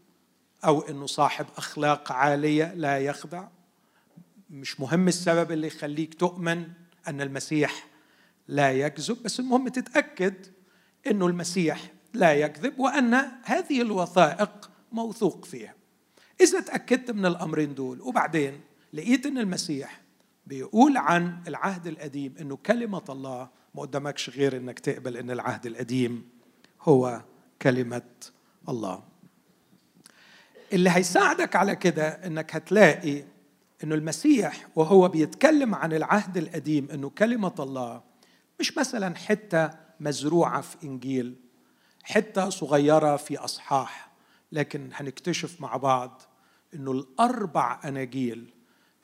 أو 0.64 0.80
إنه 0.80 1.06
صاحب 1.06 1.46
أخلاق 1.56 2.12
عالية 2.12 2.74
لا 2.74 2.98
يخدع 2.98 3.48
مش 4.50 4.80
مهم 4.80 5.08
السبب 5.08 5.52
اللي 5.52 5.66
يخليك 5.66 6.14
تؤمن 6.14 6.68
أن 7.08 7.20
المسيح 7.20 7.86
لا 8.48 8.72
يكذب 8.72 9.22
بس 9.22 9.40
المهم 9.40 9.68
تتأكد 9.68 10.46
إنه 11.06 11.26
المسيح 11.26 11.92
لا 12.14 12.32
يكذب 12.32 12.78
وأن 12.78 13.14
هذه 13.44 13.82
الوثائق 13.82 14.70
موثوق 14.92 15.44
فيها. 15.44 15.74
إذا 16.40 16.60
تأكدت 16.60 17.10
من 17.10 17.26
الأمرين 17.26 17.74
دول 17.74 18.00
وبعدين 18.00 18.60
لقيت 18.92 19.26
إن 19.26 19.38
المسيح 19.38 20.00
بيقول 20.46 20.96
عن 20.96 21.42
العهد 21.48 21.86
القديم 21.86 22.34
إنه 22.40 22.56
كلمة 22.56 23.02
الله 23.08 23.48
ما 23.74 23.82
قدامكش 23.82 24.30
غير 24.30 24.56
إنك 24.56 24.78
تقبل 24.78 25.16
إن 25.16 25.30
العهد 25.30 25.66
القديم 25.66 26.28
هو 26.82 27.22
كلمة 27.62 28.02
الله. 28.68 29.02
اللي 30.72 30.90
هيساعدك 30.90 31.56
على 31.56 31.76
كده 31.76 32.08
إنك 32.08 32.56
هتلاقي 32.56 33.24
إنه 33.84 33.94
المسيح 33.94 34.66
وهو 34.76 35.08
بيتكلم 35.08 35.74
عن 35.74 35.92
العهد 35.92 36.36
القديم 36.36 36.88
إنه 36.90 37.10
كلمة 37.10 37.54
الله 37.58 38.02
مش 38.60 38.78
مثلا 38.78 39.16
حتة 39.16 39.70
مزروعة 40.02 40.60
في 40.60 40.76
إنجيل 40.84 41.34
حتة 42.02 42.48
صغيرة 42.48 43.16
في 43.16 43.38
أصحاح 43.38 44.12
لكن 44.52 44.90
هنكتشف 44.92 45.60
مع 45.60 45.76
بعض 45.76 46.22
إنه 46.74 46.92
الأربع 46.92 47.80
أناجيل 47.84 48.54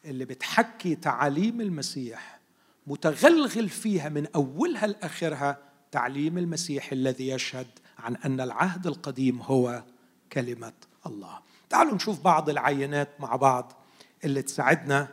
اللي 0.04 0.24
بتحكي 0.24 0.94
تعاليم 0.94 1.60
المسيح 1.60 2.40
متغلغل 2.86 3.68
فيها 3.68 4.08
من 4.08 4.26
أولها 4.34 4.86
لآخرها 4.86 5.58
تعليم 5.90 6.38
المسيح 6.38 6.92
الذي 6.92 7.28
يشهد 7.28 7.66
عن 7.98 8.16
أن 8.16 8.40
العهد 8.40 8.86
القديم 8.86 9.40
هو 9.40 9.84
كلمة 10.32 10.72
الله. 11.06 11.38
تعالوا 11.70 11.94
نشوف 11.94 12.20
بعض 12.20 12.50
العينات 12.50 13.08
مع 13.20 13.36
بعض 13.36 13.72
اللي 14.24 14.42
تساعدنا 14.42 15.08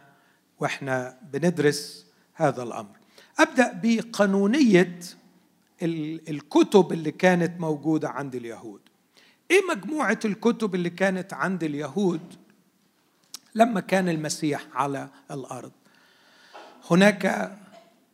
وإحنا 0.60 1.20
بندرس 1.34 2.06
هذا 2.34 2.64
الأمر. 2.64 2.98
أبدأ 3.40 3.80
بقانونية 3.84 5.00
الكتب 5.82 6.92
اللي 6.92 7.12
كانت 7.12 7.60
موجودة 7.60 8.10
عند 8.10 8.36
اليهود. 8.36 8.82
إيه 9.52 9.62
مجموعة 9.76 10.20
الكتب 10.26 10.76
اللي 10.76 10.90
كانت 10.90 11.34
عند 11.34 11.64
اليهود 11.64 12.22
لما 13.56 13.80
كان 13.80 14.10
المسيح 14.10 14.66
على 14.74 15.10
الأرض 15.32 15.72
هناك 16.92 17.52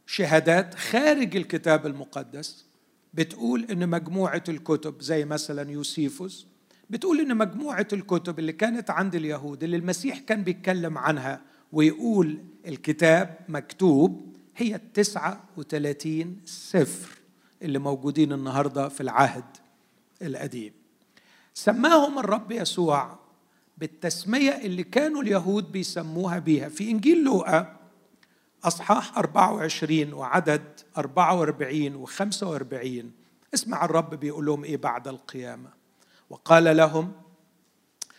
شهادات 0.05 0.75
خارج 0.75 1.35
الكتاب 1.35 1.85
المقدس 1.85 2.65
بتقول 3.13 3.65
إن 3.71 3.89
مجموعة 3.89 4.43
الكتب 4.49 5.01
زي 5.01 5.25
مثلا 5.25 5.71
يوسيفوس 5.71 6.47
بتقول 6.89 7.19
إن 7.19 7.37
مجموعة 7.37 7.87
الكتب 7.93 8.39
اللي 8.39 8.53
كانت 8.53 8.89
عند 8.89 9.15
اليهود 9.15 9.63
اللي 9.63 9.77
المسيح 9.77 10.19
كان 10.19 10.43
بيتكلم 10.43 10.97
عنها 10.97 11.41
ويقول 11.71 12.37
الكتاب 12.67 13.37
مكتوب 13.49 14.35
هي 14.57 14.75
التسعة 14.75 15.43
وثلاثين 15.57 16.41
سفر 16.45 17.20
اللي 17.61 17.79
موجودين 17.79 18.33
النهاردة 18.33 18.89
في 18.89 19.01
العهد 19.01 19.57
القديم. 20.21 20.73
سماهم 21.53 22.19
الرب 22.19 22.51
يسوع 22.51 23.17
بالتسمية 23.77 24.51
اللي 24.51 24.83
كانوا 24.83 25.21
اليهود 25.21 25.71
بيسموها 25.71 26.39
بيها. 26.39 26.69
في 26.69 26.91
إنجيل 26.91 27.23
لوقا 27.23 27.77
أصحاح 28.63 29.17
24 29.17 30.13
وعدد 30.13 30.63
44 30.97 32.05
و45 32.05 33.05
اسمع 33.53 33.85
الرب 33.85 34.15
بيقول 34.15 34.45
لهم 34.45 34.63
إيه 34.63 34.77
بعد 34.77 35.07
القيامة. 35.07 35.69
وقال 36.29 36.77
لهم 36.77 37.11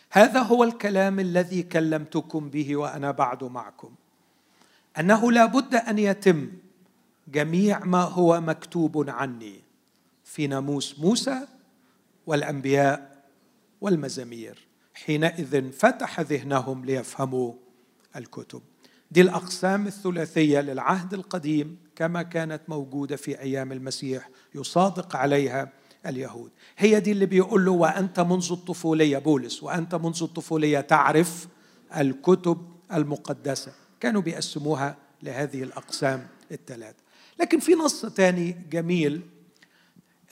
هذا 0.09 0.39
هو 0.39 0.63
الكلام 0.63 1.19
الذي 1.19 1.63
كلمتكم 1.63 2.49
به 2.49 2.75
وأنا 2.75 3.11
بعد 3.11 3.43
معكم. 3.43 3.95
أنه 4.99 5.31
لا 5.31 5.45
بد 5.45 5.75
أن 5.75 5.99
يتم 5.99 6.51
جميع 7.27 7.85
ما 7.85 8.01
هو 8.01 8.41
مكتوب 8.41 9.09
عني 9.09 9.61
في 10.23 10.47
ناموس 10.47 10.99
موسى 10.99 11.47
والأنبياء 12.25 13.23
والمزامير. 13.81 14.67
حينئذ 14.93 15.71
فتح 15.71 16.19
ذهنهم 16.19 16.85
ليفهموا 16.85 17.53
الكتب. 18.15 18.61
دي 19.11 19.21
الأقسام 19.21 19.87
الثلاثية 19.87 20.59
للعهد 20.61 21.13
القديم 21.13 21.77
كما 21.95 22.21
كانت 22.21 22.61
موجودة 22.67 23.15
في 23.15 23.39
أيام 23.39 23.71
المسيح 23.71 24.29
يصادق 24.55 25.15
عليها 25.15 25.71
اليهود. 26.05 26.51
هي 26.77 26.99
دي 26.99 27.11
اللي 27.11 27.25
بيقول 27.25 27.65
له 27.65 27.71
وأنت 27.71 28.19
منذ 28.19 28.51
الطفولية 28.51 29.17
بولس 29.17 29.63
وأنت 29.63 29.95
منذ 29.95 30.23
الطفولية 30.23 30.79
تعرف 30.79 31.47
الكتب 31.97 32.67
المقدسة. 32.93 33.71
كانوا 33.99 34.21
بيقسموها 34.21 34.97
لهذه 35.23 35.63
الأقسام 35.63 36.27
الثلاث 36.51 36.95
لكن 37.39 37.59
في 37.59 37.73
نص 37.75 38.05
تاني 38.05 38.57
جميل. 38.69 39.21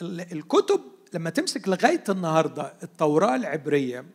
الكتب 0.01 0.81
لما 1.13 1.29
تمسك 1.29 1.67
لغاية 1.67 2.03
النهارده 2.09 2.73
التوراة 2.83 3.35
العبرية 3.35 4.05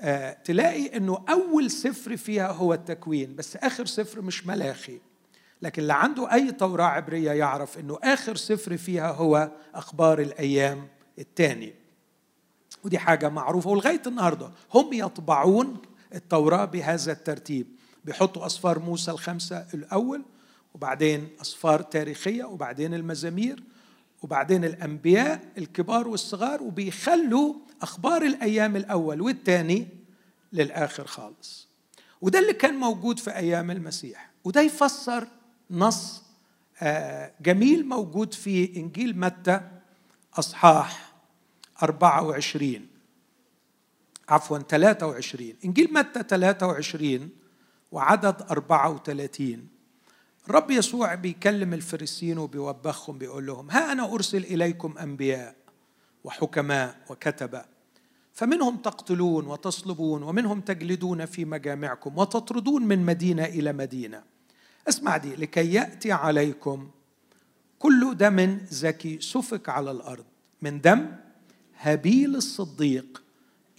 آه، 0.00 0.32
تلاقي 0.32 0.96
إنه 0.96 1.24
أول 1.28 1.70
سفر 1.70 2.16
فيها 2.16 2.52
هو 2.52 2.74
التكوين 2.74 3.36
بس 3.36 3.56
آخر 3.56 3.86
سفر 3.86 4.22
مش 4.22 4.46
ملاخي. 4.46 5.00
لكن 5.62 5.82
اللي 5.82 5.92
عنده 5.92 6.32
أي 6.32 6.52
توراة 6.52 6.84
عبرية 6.86 7.30
يعرف 7.30 7.78
إنه 7.78 7.98
آخر 8.02 8.36
سفر 8.36 8.76
فيها 8.76 9.12
هو 9.12 9.50
أخبار 9.74 10.20
الأيام 10.20 10.88
الثاني 11.18 11.74
ودي 12.84 12.98
حاجة 12.98 13.28
معروفة. 13.28 13.70
ولغاية 13.70 14.02
النهارده 14.06 14.50
هم 14.74 14.92
يطبعون 14.92 15.76
التوراة 16.14 16.64
بهذا 16.64 17.12
الترتيب. 17.12 17.66
بيحطوا 18.04 18.46
أصفار 18.46 18.78
موسى 18.78 19.10
الخمسة 19.10 19.66
الأول 19.74 20.22
وبعدين 20.76 21.28
أصفار 21.40 21.82
تاريخية 21.82 22.44
وبعدين 22.44 22.94
المزامير 22.94 23.62
وبعدين 24.22 24.64
الأنبياء 24.64 25.40
الكبار 25.58 26.08
والصغار 26.08 26.62
وبيخلوا 26.62 27.54
أخبار 27.82 28.22
الأيام 28.22 28.76
الأول 28.76 29.20
والثاني 29.20 29.88
للآخر 30.52 31.06
خالص. 31.06 31.68
وده 32.20 32.38
اللي 32.38 32.52
كان 32.52 32.74
موجود 32.74 33.18
في 33.18 33.36
أيام 33.36 33.70
المسيح. 33.70 34.30
وده 34.44 34.60
يفسر 34.60 35.26
نص 35.70 36.22
آه، 36.82 37.32
جميل 37.40 37.88
موجود 37.88 38.34
في 38.34 38.76
إنجيل 38.76 39.18
متى 39.18 39.60
أصحاح 40.34 41.12
24 41.82 42.86
عفوا 44.28 44.58
23 44.58 45.54
إنجيل 45.64 45.92
متى 45.92 46.22
23 46.22 47.30
وعدد 47.92 48.42
34 48.50 49.75
الرب 50.48 50.70
يسوع 50.70 51.14
بيكلم 51.14 51.74
الفريسيين 51.74 52.38
وبيوبخهم 52.38 53.18
بيقول 53.18 53.46
لهم 53.46 53.70
ها 53.70 53.92
أنا 53.92 54.14
أرسل 54.14 54.44
إليكم 54.44 54.98
أنبياء 54.98 55.56
وحكماء 56.24 56.96
وكتبة 57.10 57.64
فمنهم 58.32 58.76
تقتلون 58.76 59.46
وتصلبون 59.46 60.22
ومنهم 60.22 60.60
تجلدون 60.60 61.24
في 61.24 61.44
مجامعكم 61.44 62.18
وتطردون 62.18 62.82
من 62.82 63.06
مدينة 63.06 63.44
إلى 63.44 63.72
مدينة. 63.72 64.22
اسمع 64.88 65.16
دي 65.16 65.34
لكي 65.36 65.72
يأتي 65.72 66.12
عليكم 66.12 66.90
كل 67.78 68.16
دم 68.16 68.58
زكي 68.70 69.20
سفك 69.20 69.68
على 69.68 69.90
الأرض 69.90 70.24
من 70.62 70.80
دم 70.80 71.06
هابيل 71.80 72.36
الصديق 72.36 73.22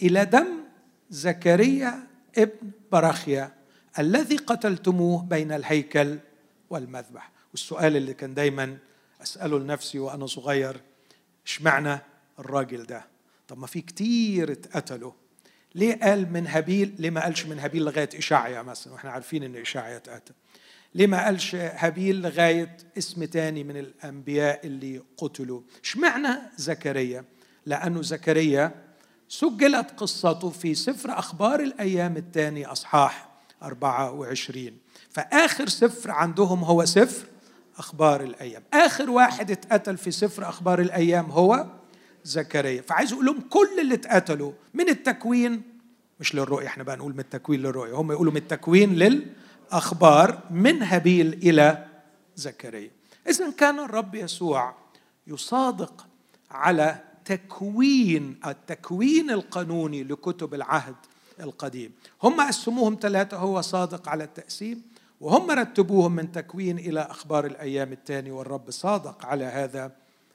إلى 0.02 0.24
دم 0.24 0.46
زكريا 1.10 2.06
ابن 2.38 2.70
برخيا 2.92 3.52
الذي 3.98 4.36
قتلتموه 4.36 5.22
بين 5.22 5.52
الهيكل 5.52 6.18
والمذبح. 6.70 7.30
والسؤال 7.52 7.96
اللي 7.96 8.14
كان 8.14 8.34
دايما 8.34 8.78
أسأله 9.22 9.58
لنفسي 9.58 9.98
وأنا 9.98 10.26
صغير 10.26 10.80
إشمعنى 11.46 11.98
الراجل 12.38 12.86
ده؟ 12.86 13.06
طب 13.48 13.58
ما 13.58 13.66
في 13.66 13.80
كتير 13.80 14.52
اتقتلوا. 14.52 15.12
ليه 15.74 16.00
قال 16.02 16.32
من 16.32 16.46
هابيل؟ 16.46 16.94
ليه 16.98 17.10
ما 17.10 17.22
قالش 17.22 17.46
من 17.46 17.58
هابيل 17.58 17.82
لغاية 17.84 18.08
إشعيا 18.14 18.62
مثلا؟ 18.62 18.92
وإحنا 18.92 19.10
عارفين 19.10 19.42
إن 19.42 19.56
إشعيا 19.56 19.96
اتقتل. 19.96 20.34
ليه 20.94 21.06
ما 21.06 21.24
قالش 21.24 21.54
هابيل 21.54 22.22
لغاية 22.22 22.76
اسم 22.98 23.24
تاني 23.24 23.64
من 23.64 23.76
الأنبياء 23.76 24.66
اللي 24.66 25.02
قتلوا؟ 25.16 25.60
إشمعنى 25.84 26.38
زكريا؟ 26.56 27.24
لأنه 27.66 28.02
زكريا 28.02 28.84
سجلت 29.28 29.90
قصته 29.96 30.50
في 30.50 30.74
سفر 30.74 31.18
أخبار 31.18 31.60
الأيام 31.60 32.16
الثاني 32.16 32.66
أصحاح 32.66 33.28
24 33.62 34.78
فآخر 35.18 35.68
سفر 35.68 36.10
عندهم 36.10 36.64
هو 36.64 36.84
سفر 36.84 37.26
أخبار 37.78 38.22
الأيام. 38.22 38.62
آخر 38.74 39.10
واحد 39.10 39.50
اتقتل 39.50 39.96
في 39.96 40.10
سفر 40.10 40.48
أخبار 40.48 40.80
الأيام 40.80 41.30
هو 41.30 41.66
زكريا. 42.24 42.82
فعايز 42.82 43.12
أقول 43.12 43.26
لهم 43.26 43.40
كل 43.40 43.80
اللي 43.80 43.94
اتقتلوا 43.94 44.52
من 44.74 44.88
التكوين 44.88 45.62
مش 46.20 46.34
للرؤية 46.34 46.66
إحنا 46.66 46.82
بقى 46.82 46.96
نقول 46.96 47.12
من 47.12 47.20
التكوين 47.20 47.62
للرؤية. 47.62 47.94
هم 47.94 48.12
يقولوا 48.12 48.32
من 48.32 48.38
التكوين 48.38 48.94
للأخبار 48.94 50.40
من 50.50 50.82
هابيل 50.82 51.32
إلى 51.32 51.86
زكريا. 52.36 52.90
اذا 53.28 53.50
كان 53.50 53.78
الرب 53.78 54.14
يسوع 54.14 54.74
يصادق 55.26 56.06
على 56.50 57.00
تكوين 57.24 58.40
التكوين 58.46 59.30
القانوني 59.30 60.04
لكتب 60.04 60.54
العهد 60.54 60.96
القديم. 61.40 61.92
هم 62.22 62.40
قسموهم 62.40 62.98
ثلاثة 63.00 63.36
هو 63.36 63.60
صادق 63.60 64.08
على 64.08 64.24
التقسيم 64.24 64.97
وهم 65.20 65.50
رتبوهم 65.50 66.12
من 66.12 66.32
تكوين 66.32 66.78
إلى 66.78 67.00
أخبار 67.00 67.46
الأيام 67.46 67.92
الثاني 67.92 68.30
والرب 68.30 68.70
صادق 68.70 69.26
على 69.26 69.44
هذا 69.44 69.92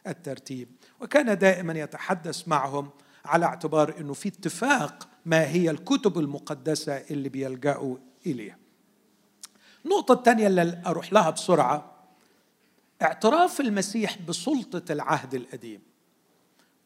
الترتيب. 0.08 0.68
وكان 1.02 1.38
دائما 1.38 1.74
يتحدث 1.80 2.48
معهم 2.48 2.90
على 3.26 3.46
اعتبار 3.46 3.98
أنه 4.00 4.14
في 4.14 4.30
اتفاق 4.30 5.08
ما 5.26 5.48
هي 5.48 5.70
الكتب 5.70 6.20
المقدسة 6.20 6.94
اللي 6.94 7.30
بيلجأوا 7.30 7.98
إليها. 8.26 8.58
النقطة 9.86 10.14
الثانية 10.14 10.48
اللي 10.48 10.82
أروح 10.86 11.14
لها 11.14 11.30
بسرعة 11.30 11.94
اعتراف 13.02 13.62
المسيح 13.62 14.18
بسلطة 14.28 14.92
العهد 14.92 15.34
القديم. 15.34 15.82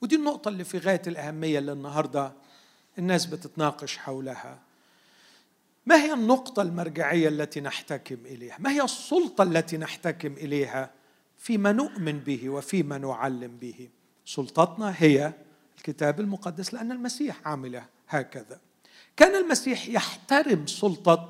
ودي 0.01 0.15
النقطة 0.15 0.49
اللي 0.49 0.63
في 0.63 0.77
غاية 0.77 1.01
الأهمية 1.07 1.59
اللي 1.59 1.71
النهاردة 1.71 2.33
الناس 2.97 3.25
بتتناقش 3.25 3.97
حولها. 3.97 4.66
ما 5.87 5.95
هي 5.95 6.13
النقطة 6.13 6.61
المرجعية 6.61 7.27
التي 7.27 7.61
نحتكم 7.61 8.17
إليها؟ 8.25 8.55
ما 8.59 8.71
هي 8.71 8.81
السلطة 8.81 9.43
التي 9.43 9.77
نحتكم 9.77 10.33
إليها 10.33 10.91
فيما 11.37 11.71
نؤمن 11.71 12.19
به 12.19 12.49
وفيما 12.49 12.97
نعلم 12.97 13.57
به؟ 13.57 13.89
سلطتنا 14.25 14.93
هي 14.97 15.33
الكتاب 15.77 16.19
المقدس 16.19 16.73
لأن 16.73 16.91
المسيح 16.91 17.47
عمل 17.47 17.81
هكذا. 18.07 18.59
كان 19.17 19.35
المسيح 19.35 19.87
يحترم 19.87 20.67
سلطة 20.67 21.29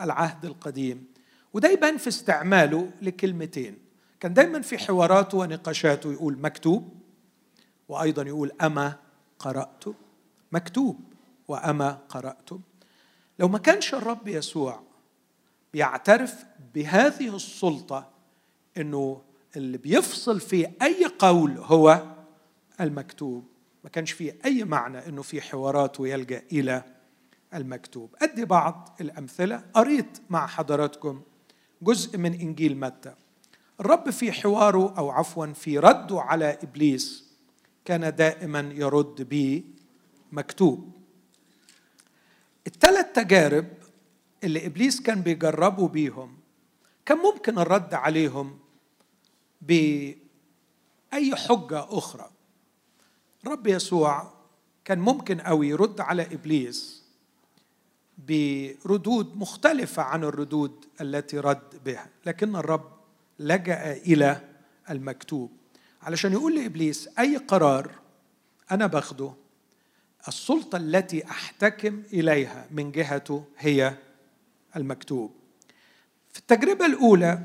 العهد 0.00 0.44
القديم 0.44 1.04
وده 1.52 1.68
يبان 1.68 1.96
في 1.96 2.08
استعماله 2.08 2.90
لكلمتين 3.02 3.78
كان 4.20 4.34
دايما 4.34 4.60
في 4.60 4.78
حواراته 4.78 5.38
ونقاشاته 5.38 6.12
يقول 6.12 6.38
مكتوب 6.40 6.94
وأيضا 7.88 8.22
يقول 8.22 8.52
أما 8.62 8.96
قرأت 9.38 9.84
مكتوب 10.52 11.00
وأما 11.48 11.98
قرأت 12.08 12.50
لو 13.38 13.48
ما 13.48 13.58
كانش 13.58 13.94
الرب 13.94 14.28
يسوع 14.28 14.82
بيعترف 15.72 16.44
بهذه 16.74 17.36
السلطة 17.36 18.10
إنه 18.76 19.22
اللي 19.56 19.78
بيفصل 19.78 20.40
في 20.40 20.66
أي 20.82 21.04
قول 21.18 21.58
هو 21.58 22.02
المكتوب 22.80 23.44
ما 23.84 23.90
كانش 23.90 24.12
فيه 24.12 24.38
أي 24.44 24.64
معنى 24.64 25.08
إنه 25.08 25.22
في 25.22 25.40
حوارات 25.40 26.00
ويلجأ 26.00 26.42
إلى 26.52 26.84
المكتوب. 27.54 28.14
أدي 28.22 28.44
بعض 28.44 28.96
الأمثلة 29.00 29.62
قريت 29.74 30.18
مع 30.30 30.46
حضراتكم 30.46 31.22
جزء 31.82 32.18
من 32.18 32.34
إنجيل 32.34 32.76
متى. 32.76 33.14
الرب 33.80 34.10
في 34.10 34.32
حواره 34.32 34.94
أو 34.98 35.10
عفوا 35.10 35.46
في 35.46 35.78
رده 35.78 36.20
على 36.20 36.58
إبليس 36.62 37.24
كان 37.84 38.14
دائما 38.14 38.60
يرد 38.74 39.28
به 39.28 39.64
مكتوب 40.32 40.95
الثلاث 42.66 43.06
تجارب 43.14 43.66
اللي 44.44 44.66
إبليس 44.66 45.00
كان 45.00 45.20
بيجربوا 45.22 45.88
بيهم 45.88 46.36
كان 47.06 47.18
ممكن 47.18 47.58
الرد 47.58 47.94
عليهم 47.94 48.58
بأي 49.60 50.16
حجة 51.36 51.98
أخرى. 51.98 52.30
رب 53.46 53.66
يسوع 53.66 54.32
كان 54.84 54.98
ممكن 54.98 55.40
قوي 55.40 55.68
يرد 55.68 56.00
على 56.00 56.22
إبليس 56.22 57.02
بردود 58.28 59.36
مختلفة 59.36 60.02
عن 60.02 60.24
الردود 60.24 60.84
التي 61.00 61.38
رد 61.38 61.84
بها 61.84 62.08
لكن 62.26 62.56
الرب 62.56 62.92
لجأ 63.38 63.92
إلى 63.92 64.40
المكتوب. 64.90 65.50
علشان 66.02 66.32
يقول 66.32 66.54
لإبليس 66.54 67.08
أي 67.18 67.36
قرار 67.36 67.90
أنا 68.70 68.86
باخده 68.86 69.32
السلطة 70.28 70.76
التي 70.76 71.30
أحتكم 71.30 72.02
إليها 72.12 72.66
من 72.70 72.92
جهته 72.92 73.44
هي 73.58 73.94
المكتوب. 74.76 75.30
في 76.32 76.38
التجربة 76.38 76.86
الأولى 76.86 77.38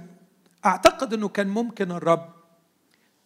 أعتقد 0.66 1.14
أنه 1.14 1.28
كان 1.28 1.48
ممكن 1.48 1.92
الرب 1.92 2.34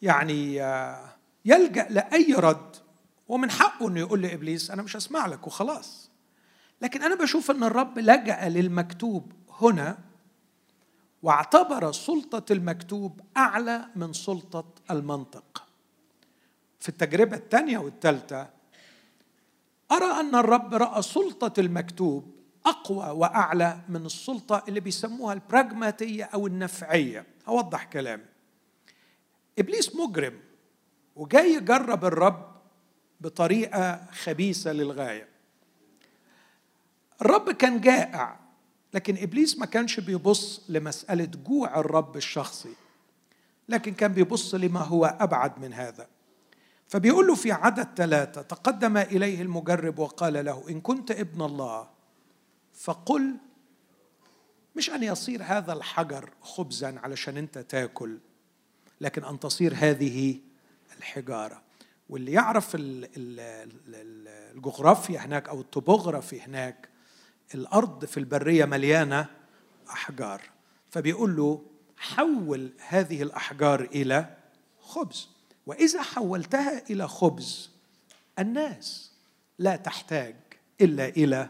يعني 0.01 0.61
آه، 0.63 1.09
يلجأ 1.45 1.87
لأي 1.89 2.33
رد 2.33 2.75
ومن 3.27 3.51
حقه 3.51 3.87
أنه 3.87 3.99
يقول 3.99 4.21
لإبليس 4.21 4.71
أنا 4.71 4.81
مش 4.81 4.97
هسمع 4.97 5.25
لك 5.25 5.47
وخلاص. 5.47 6.11
لكن 6.81 7.03
أنا 7.03 7.15
بشوف 7.15 7.51
أن 7.51 7.63
الرب 7.63 7.99
لجأ 7.99 8.49
للمكتوب 8.49 9.31
هنا 9.61 9.97
واعتبر 11.23 11.91
سلطة 11.91 12.53
المكتوب 12.53 13.21
أعلى 13.37 13.85
من 13.95 14.13
سلطة 14.13 14.65
المنطق. 14.91 15.67
في 16.79 16.89
التجربة 16.89 17.37
الثانية 17.37 17.77
والثالثة 17.77 18.54
أرى 19.91 20.19
أن 20.19 20.35
الرب 20.35 20.73
رأى 20.73 21.01
سلطة 21.01 21.59
المكتوب 21.59 22.35
أقوى 22.65 23.09
وأعلى 23.09 23.79
من 23.89 24.05
السلطة 24.05 24.63
اللي 24.67 24.79
بيسموها 24.79 25.33
البراغماتية 25.33 26.23
أو 26.23 26.47
النفعية. 26.47 27.25
أوضح 27.47 27.83
كلامي. 27.83 28.25
إبليس 29.59 29.95
مجرم 29.95 30.39
وجاي 31.15 31.53
يجرب 31.53 32.05
الرب 32.05 32.55
بطريقة 33.21 34.05
خبيثة 34.11 34.71
للغاية. 34.71 35.27
الرب 37.21 37.51
كان 37.51 37.81
جائع 37.81 38.39
لكن 38.93 39.17
إبليس 39.17 39.59
ما 39.59 39.65
كانش 39.65 39.99
بيبص 39.99 40.61
لمسألة 40.69 41.25
جوع 41.25 41.79
الرب 41.79 42.17
الشخصي 42.17 42.73
لكن 43.69 43.93
كان 43.93 44.13
بيبص 44.13 44.55
لما 44.55 44.79
هو 44.79 45.05
أبعد 45.05 45.59
من 45.59 45.73
هذا. 45.73 46.07
فبيقول 46.95 47.27
له 47.27 47.35
في 47.35 47.51
عدد 47.51 47.87
ثلاثة 47.95 48.41
تقدم 48.41 48.97
إليه 48.97 49.41
المجرب 49.41 49.99
وقال 49.99 50.45
له 50.45 50.69
إن 50.69 50.81
كنت 50.81 51.11
ابن 51.11 51.41
الله 51.41 51.87
فقل 52.73 53.35
مش 54.75 54.89
أن 54.89 55.03
يصير 55.03 55.43
هذا 55.43 55.73
الحجر 55.73 56.29
خبزا 56.41 56.99
علشان 57.03 57.37
أنت 57.37 57.57
تاكل 57.57 58.19
لكن 59.01 59.23
أن 59.23 59.39
تصير 59.39 59.73
هذه 59.77 60.39
الحجارة. 60.97 61.61
واللي 62.09 62.31
يعرف 62.31 62.71
الجغرافيا 64.55 65.19
هناك 65.19 65.49
أو 65.49 65.61
الطبوغرافي 65.61 66.41
هناك 66.41 66.89
الأرض 67.55 68.05
في 68.05 68.17
البرية 68.17 68.65
مليانة 68.65 69.27
أحجار 69.89 70.41
فبيقول 70.89 71.35
له 71.35 71.61
حول 71.97 72.71
هذه 72.87 73.21
الأحجار 73.21 73.81
إلى 73.81 74.37
خبز. 74.81 75.34
وإذا 75.65 76.01
حولتها 76.01 76.83
إلى 76.89 77.07
خبز 77.07 77.69
الناس 78.39 79.11
لا 79.59 79.75
تحتاج 79.75 80.35
إلا 80.81 81.07
إلى 81.07 81.49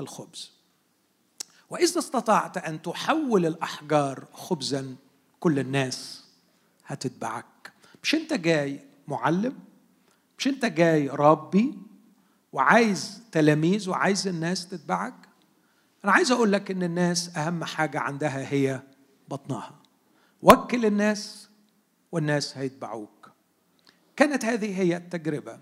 الخبز. 0.00 0.52
وإذا 1.70 1.98
استطعت 1.98 2.56
أن 2.58 2.82
تحول 2.82 3.46
الأحجار 3.46 4.24
خبزا 4.32 4.96
كل 5.40 5.58
الناس 5.58 6.24
هتتبعك. 6.86 7.72
مش 8.02 8.14
أنت 8.14 8.32
جاي 8.32 8.84
معلم؟ 9.08 9.58
مش 10.38 10.46
أنت 10.46 10.64
جاي 10.64 11.08
ربي 11.08 11.78
وعايز 12.52 13.22
تلاميذ 13.32 13.90
وعايز 13.90 14.28
الناس 14.28 14.68
تتبعك؟ 14.68 15.14
أنا 16.04 16.12
عايز 16.12 16.32
أقول 16.32 16.52
لك 16.52 16.70
إن 16.70 16.82
الناس 16.82 17.36
أهم 17.36 17.64
حاجة 17.64 18.00
عندها 18.00 18.52
هي 18.52 18.82
بطنها. 19.28 19.74
وكل 20.42 20.86
الناس 20.86 21.48
والناس 22.12 22.58
هيتبعوك. 22.58 23.19
كانت 24.20 24.44
هذه 24.44 24.80
هي 24.80 24.96
التجربة. 24.96 25.60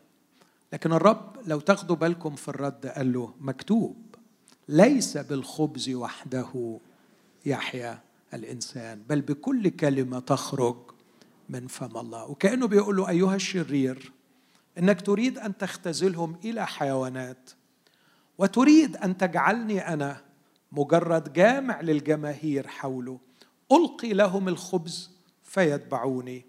لكن 0.73 0.93
الرب 0.93 1.37
لو 1.47 1.61
تاخدوا 1.61 1.97
بالكم 1.97 2.37
في 2.37 2.49
الرد 2.49 2.87
قال 2.87 3.13
له 3.13 3.35
مكتوب 3.41 3.97
ليس 4.69 5.17
بالخبز 5.17 5.91
وحده 5.91 6.79
يحيا 7.47 8.01
الإنسان 8.35 9.03
بل 9.09 9.21
بكل 9.21 9.69
كلمة 9.69 10.19
تخرج 10.19 10.77
من 11.49 11.67
فم 11.67 11.97
الله. 11.97 12.31
وكأنه 12.31 12.67
بيقول 12.67 12.97
له 12.97 13.09
أيها 13.09 13.35
الشرير 13.35 14.13
إنك 14.79 15.01
تريد 15.01 15.39
أن 15.39 15.59
تختزلهم 15.59 16.37
إلى 16.45 16.67
حيوانات 16.67 17.51
وتريد 18.39 18.97
أن 18.97 19.19
تجعلني 19.19 19.89
أنا 19.89 20.21
مجرد 20.73 21.33
جامع 21.33 21.81
للجماهير 21.81 22.67
حوله 22.69 23.19
ألقي 23.73 24.13
لهم 24.13 24.49
الخبز 24.49 25.11
فيتبعوني. 25.45 26.48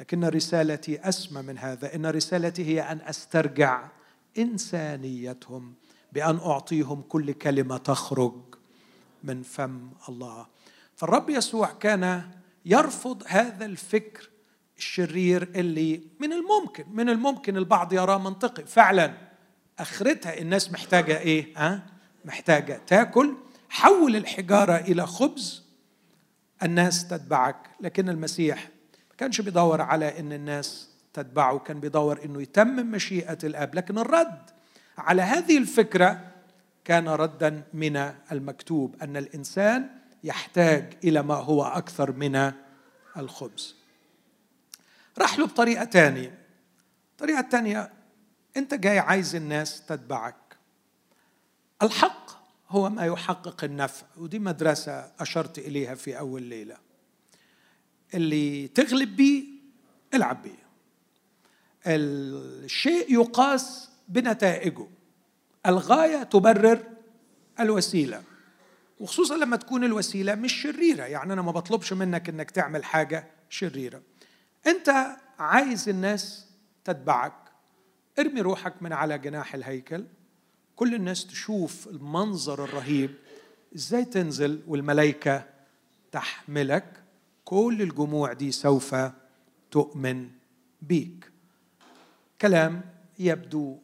لكن 0.00 0.24
رسالتي 0.24 1.08
أسمى 1.08 1.42
من 1.42 1.58
هذا. 1.58 1.94
إن 1.94 2.06
رسالتي 2.06 2.64
هي 2.64 2.80
أن 2.80 3.00
أسترجع 3.00 3.88
إنسانيتهم 4.38 5.74
بأن 6.12 6.36
أعطيهم 6.38 7.02
كل 7.02 7.32
كلمة 7.32 7.76
تخرج 7.76 8.34
من 9.24 9.42
فم 9.42 9.90
الله. 10.08 10.46
فالرب 10.96 11.30
يسوع 11.30 11.72
كان 11.72 12.30
يرفض 12.64 13.22
هذا 13.26 13.64
الفكر 13.64 14.30
الشرير 14.78 15.42
اللي 15.42 16.02
من 16.20 16.32
الممكن 16.32 16.84
من 16.92 17.08
الممكن 17.08 17.56
البعض 17.56 17.92
يراه 17.92 18.18
منطقي. 18.18 18.66
فعلا 18.66 19.14
أخرتها 19.78 20.38
الناس 20.38 20.72
محتاجة 20.72 21.18
إيه؟ 21.18 21.52
ها؟ 21.56 21.86
محتاجة 22.24 22.80
تاكل. 22.86 23.34
حول 23.68 24.16
الحجارة 24.16 24.76
إلى 24.76 25.06
خبز 25.06 25.62
الناس 26.62 27.08
تتبعك. 27.08 27.70
لكن 27.80 28.08
المسيح 28.08 28.68
كانش 29.18 29.40
بيدور 29.40 29.80
على 29.80 30.20
إن 30.20 30.32
الناس 30.32 30.88
تتبعه 31.12 31.58
كان 31.58 31.80
بيدور 31.80 32.24
إنه 32.24 32.42
يتمم 32.42 32.90
مشيئة 32.90 33.38
الآب. 33.44 33.74
لكن 33.74 33.98
الرد 33.98 34.50
على 34.98 35.22
هذه 35.22 35.58
الفكرة 35.58 36.20
كان 36.84 37.08
ردا 37.08 37.62
من 37.74 37.96
المكتوب 38.32 38.96
أن 39.02 39.16
الإنسان 39.16 39.90
يحتاج 40.24 40.92
إلى 41.04 41.22
ما 41.22 41.34
هو 41.34 41.64
أكثر 41.64 42.12
من 42.12 42.52
الخبز. 43.16 43.76
راح 45.18 45.38
له 45.38 45.46
بطريقة 45.46 45.84
ثانية 45.84 46.38
الطريقة 47.12 47.40
الثانية 47.40 47.90
أنت 48.56 48.74
جاي 48.74 48.98
عايز 48.98 49.34
الناس 49.34 49.86
تتبعك. 49.86 50.56
الحق 51.82 52.30
هو 52.68 52.90
ما 52.90 53.06
يحقق 53.06 53.64
النفع 53.64 54.06
ودي 54.16 54.38
مدرسة 54.38 55.12
أشرت 55.20 55.58
إليها 55.58 55.94
في 55.94 56.18
أول 56.18 56.42
ليلة. 56.42 56.87
اللي 58.14 58.68
تغلب 58.68 59.16
بيه 59.16 59.44
العب 60.14 60.42
بيه. 60.42 60.68
الشيء 61.86 63.12
يقاس 63.12 63.88
بنتائجه. 64.08 64.86
الغاية 65.66 66.22
تبرر 66.22 66.82
الوسيلة. 67.60 68.22
وخصوصا 69.00 69.36
لما 69.36 69.56
تكون 69.56 69.84
الوسيلة 69.84 70.34
مش 70.34 70.52
شريرة. 70.52 71.04
يعني 71.04 71.32
أنا 71.32 71.42
ما 71.42 71.52
بطلبش 71.52 71.92
منك 71.92 72.28
إنك 72.28 72.50
تعمل 72.50 72.84
حاجة 72.84 73.28
شريرة. 73.50 74.02
أنت 74.66 75.16
عايز 75.38 75.88
الناس 75.88 76.46
تتبعك. 76.84 77.34
ارمي 78.18 78.40
روحك 78.40 78.74
من 78.80 78.92
على 78.92 79.18
جناح 79.18 79.54
الهيكل. 79.54 80.04
كل 80.76 80.94
الناس 80.94 81.26
تشوف 81.26 81.88
المنظر 81.88 82.64
الرهيب. 82.64 83.14
إزاي 83.76 84.04
تنزل 84.04 84.62
والملائكه 84.66 85.44
تحملك؟ 86.12 86.84
كل 87.48 87.82
الجموع 87.82 88.32
دي 88.32 88.52
سوف 88.52 88.94
تؤمن 89.70 90.28
بيك. 90.82 91.30
كلام 92.40 92.80
يبدو 93.18 93.76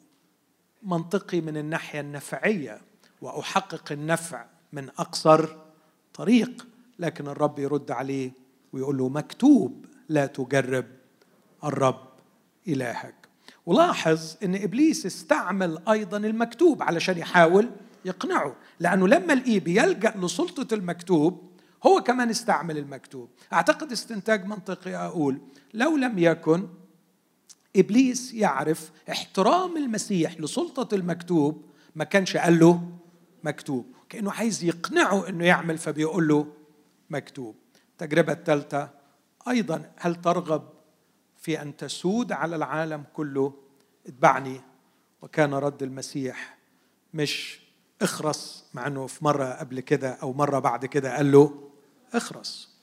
منطقي 0.83 1.41
من 1.41 1.57
الناحية 1.57 2.01
النفعية 2.01 2.81
وأحقق 3.23 3.93
النفع 3.93 4.47
من 4.73 4.89
أقصر 4.89 5.57
طريق 6.15 6.67
لكن 6.99 7.29
الرب 7.29 7.59
يرد 7.59 7.91
عليه 7.91 8.33
ويقول 8.73 8.99
له 8.99 9.09
مكتوب 9.09 9.87
لا 10.09 10.27
تجرب 10.27 10.87
الرب 11.65 12.09
إلهك. 12.69 13.15
ولاحظ 13.67 14.37
إن 14.43 14.55
إبليس 14.55 15.07
استعمل 15.07 15.79
أيضا 15.89 16.17
المكتوب 16.17 16.83
علشان 16.83 17.19
يحاول 17.19 17.71
يقنعه 18.05 18.57
لأنه 18.81 19.09
لما 19.09 19.33
الايه 19.33 19.61
بيلجا 19.61 20.15
لسلطة 20.17 20.75
المكتوب 20.75 21.54
هو 21.87 22.03
كمان 22.03 22.31
استعمل 22.31 22.79
المكتوب. 22.79 23.29
أعتقد 23.53 23.93
استنتاج 23.93 24.47
منطقي 24.47 24.95
أقول 24.95 25.41
لو 25.75 25.97
لم 25.97 26.19
يكن 26.19 26.69
إبليس 27.77 28.35
يعرف 28.35 28.91
احترام 29.11 29.77
المسيح 29.77 30.41
لسلطة 30.41 30.95
المكتوب 30.95 31.65
ما 31.95 32.05
كانش 32.05 32.37
قال 32.37 32.59
له 32.59 32.89
مكتوب. 33.45 33.87
كأنه 34.09 34.33
عايز 34.33 34.65
يقنعه 34.65 35.29
إنه 35.29 35.45
يعمل 35.45 35.79
فبيقول 35.79 36.29
له 36.29 36.47
مكتوب. 37.11 37.57
التجربة 37.93 38.33
الثالثة 38.33 38.91
أيضا 39.49 39.91
هل 39.97 40.15
ترغب 40.15 40.69
في 41.37 41.63
أن 41.63 41.77
تسود 41.77 42.33
على 42.33 42.57
العالم 42.57 43.05
كله؟ 43.13 43.53
اتبعني. 44.07 44.61
وكان 45.23 45.55
رد 45.55 45.83
المسيح 45.83 46.59
مش 47.15 47.61
اخرس 48.03 48.65
مع 48.75 48.87
إنه 48.87 49.07
في 49.07 49.25
مرة 49.25 49.45
قبل 49.45 49.81
كده 49.81 50.11
أو 50.11 50.33
مرة 50.33 50.59
بعد 50.59 50.87
كده 50.87 51.17
قال 51.17 51.33
له 51.33 51.71
أخرس 52.17 52.75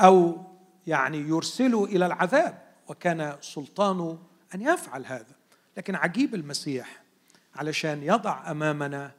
أو 0.00 0.44
يعني 0.86 1.18
يرسله 1.18 1.84
إلى 1.84 2.06
العذاب 2.06 2.62
وكان 2.88 3.36
سلطانه 3.40 4.18
أن 4.54 4.62
يفعل 4.62 5.06
هذا. 5.06 5.34
لكن 5.76 5.94
عجيب 5.94 6.34
المسيح 6.34 7.02
علشان 7.54 8.02
يضع 8.02 8.50
أمامنا 8.50 9.12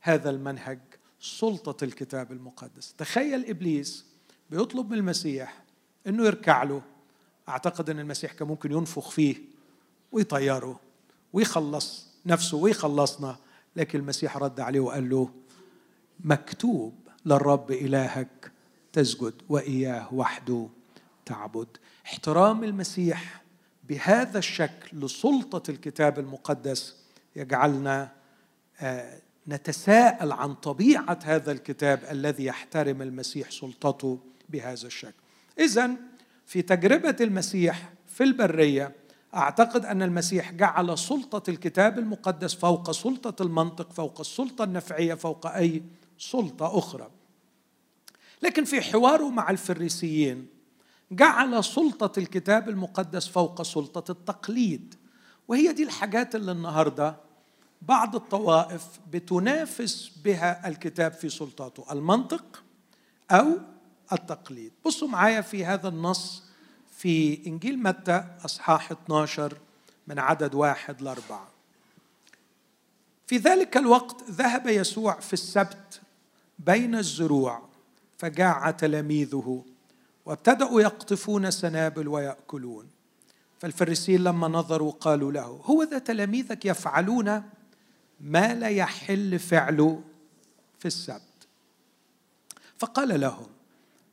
هذا 0.00 0.30
المنهج 0.30 0.78
سلطة 1.20 1.84
الكتاب 1.84 2.32
المقدس. 2.32 2.94
تخيل 2.98 3.46
إبليس 3.46 4.06
بيطلب 4.50 4.90
من 4.90 4.98
المسيح 4.98 5.62
إنه 6.06 6.24
يركع 6.26 6.62
له. 6.62 6.82
أعتقد 7.48 7.90
إن 7.90 7.98
المسيح 7.98 8.32
كان 8.32 8.48
ممكن 8.48 8.72
ينفخ 8.72 9.10
فيه 9.10 9.36
ويطيره 10.12 10.80
ويخلص 11.32 12.06
نفسه 12.26 12.56
ويخلصنا. 12.56 13.36
لكن 13.76 13.98
المسيح 13.98 14.36
رد 14.36 14.60
عليه 14.60 14.80
وقال 14.80 15.10
له 15.10 15.30
مكتوب 16.20 16.94
للرب 17.26 17.70
إلهك 17.70 18.51
تسجد 18.92 19.34
وإياه 19.48 20.14
وحده 20.14 20.68
تعبد. 21.26 21.68
احترام 22.06 22.64
المسيح 22.64 23.42
بهذا 23.88 24.38
الشكل 24.38 24.98
لسلطة 24.98 25.70
الكتاب 25.70 26.18
المقدس 26.18 26.96
يجعلنا 27.36 28.12
آه، 28.80 29.18
نتساءل 29.48 30.32
عن 30.32 30.54
طبيعة 30.54 31.18
هذا 31.24 31.52
الكتاب 31.52 32.04
الذي 32.10 32.44
يحترم 32.44 33.02
المسيح 33.02 33.50
سلطته 33.50 34.18
بهذا 34.48 34.86
الشكل. 34.86 35.22
اذا 35.58 35.90
في 36.46 36.62
تجربة 36.62 37.16
المسيح 37.20 37.92
في 38.06 38.24
البرية 38.24 38.92
أعتقد 39.34 39.84
أن 39.84 40.02
المسيح 40.02 40.52
جعل 40.52 40.98
سلطة 40.98 41.50
الكتاب 41.50 41.98
المقدس 41.98 42.54
فوق 42.54 42.90
سلطة 42.90 43.42
المنطق 43.42 43.92
فوق 43.92 44.20
السلطة 44.20 44.64
النفعية 44.64 45.14
فوق 45.14 45.46
أي 45.46 45.82
سلطة 46.18 46.78
أخرى. 46.78 47.10
لكن 48.42 48.64
في 48.64 48.80
حواره 48.80 49.28
مع 49.30 49.50
الفريسيين 49.50 50.46
جعل 51.12 51.64
سلطة 51.64 52.18
الكتاب 52.18 52.68
المقدس 52.68 53.28
فوق 53.28 53.62
سلطة 53.62 54.12
التقليد. 54.12 54.94
وهي 55.48 55.72
دي 55.72 55.82
الحاجات 55.82 56.34
اللي 56.34 56.52
النهارده 56.52 57.16
بعض 57.82 58.16
الطوائف 58.16 58.84
بتنافس 59.12 60.12
بها 60.24 60.68
الكتاب 60.68 61.12
في 61.12 61.28
سلطاته 61.28 61.92
المنطق 61.92 62.62
أو 63.30 63.58
التقليد. 64.12 64.72
بصوا 64.86 65.08
معايا 65.08 65.40
في 65.40 65.64
هذا 65.64 65.88
النص 65.88 66.42
في 66.96 67.46
إنجيل 67.46 67.82
متى 67.82 68.24
أصحاح 68.44 68.92
12 68.92 69.58
من 70.06 70.18
عدد 70.18 70.54
واحد 70.54 71.02
لأربعة. 71.02 71.48
في 73.26 73.36
ذلك 73.36 73.76
الوقت 73.76 74.30
ذهب 74.30 74.66
يسوع 74.66 75.20
في 75.20 75.32
السبت 75.32 76.00
بين 76.58 76.94
الزروع. 76.94 77.71
فجاع 78.22 78.70
تلاميذه 78.70 79.64
وابتدأوا 80.26 80.80
يقطفون 80.80 81.50
سنابل 81.50 82.08
ويأكلون. 82.08 82.90
فالفريسيين 83.58 84.24
لما 84.24 84.48
نظروا 84.48 84.92
قالوا 84.92 85.32
له 85.32 85.60
هو 85.64 85.82
ذا 85.82 85.98
تلاميذك 85.98 86.64
يفعلون 86.64 87.42
ما 88.20 88.54
لا 88.54 88.68
يحل 88.68 89.38
فعله 89.38 90.02
في 90.78 90.86
السبت؟ 90.86 91.48
فقال 92.78 93.20
لهم 93.20 93.46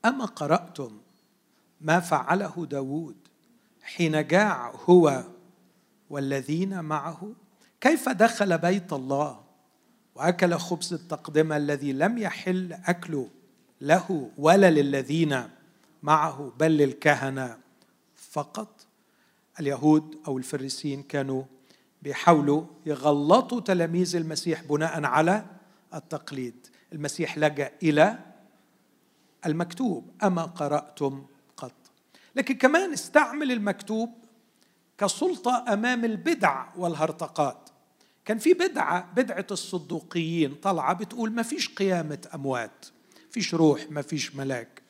أما 0.05 0.25
قرأتم 0.25 0.97
ما 1.81 1.99
فعله 1.99 2.67
داود 2.69 3.15
حين 3.83 4.27
جاع 4.27 4.73
هو 4.85 5.23
والذين 6.09 6.83
معه؟ 6.83 7.33
كيف 7.81 8.09
دخل 8.09 8.57
بيت 8.57 8.93
الله 8.93 9.43
وأكل 10.15 10.55
خبز 10.57 10.93
التقدمة 10.93 11.57
الذي 11.57 11.93
لم 11.93 12.17
يحل 12.17 12.73
أكله 12.73 13.29
له 13.81 14.31
ولا 14.37 14.71
للذين 14.71 15.49
معه 16.03 16.53
بل 16.59 16.77
للكهنة. 16.77 17.57
فقط 18.15 18.85
اليهود 19.59 20.17
أو 20.27 20.37
الفريسيين 20.37 21.03
كانوا 21.03 21.43
بيحاولوا 22.01 22.63
يغلطوا 22.85 23.61
تلاميذ 23.61 24.15
المسيح 24.15 24.63
بناء 24.63 25.03
على 25.03 25.45
التقليد. 25.93 26.67
المسيح 26.93 27.37
لجأ 27.37 27.71
إلى 27.83 28.19
المكتوب 29.45 30.11
أما 30.23 30.43
قرأتم 30.43 31.25
لكن 32.35 32.55
كمان 32.55 32.93
استعمل 32.93 33.51
المكتوب 33.51 34.09
كسلطة 34.97 35.65
أمام 35.73 36.05
البدع 36.05 36.65
والهرطقات. 36.77 37.69
كان 38.25 38.37
في 38.37 38.53
بدعة 38.53 39.11
بدعة 39.13 39.47
الصدوقيين 39.51 40.55
طالعة 40.55 40.93
بتقول 40.93 41.31
ما 41.31 41.43
فيش 41.43 41.69
قيامة 41.69 42.27
أموات. 42.33 42.85
فيش 43.31 43.53
روح 43.53 43.85
ما 43.89 44.01
فيش 44.01 44.35
ملاك. 44.35 44.81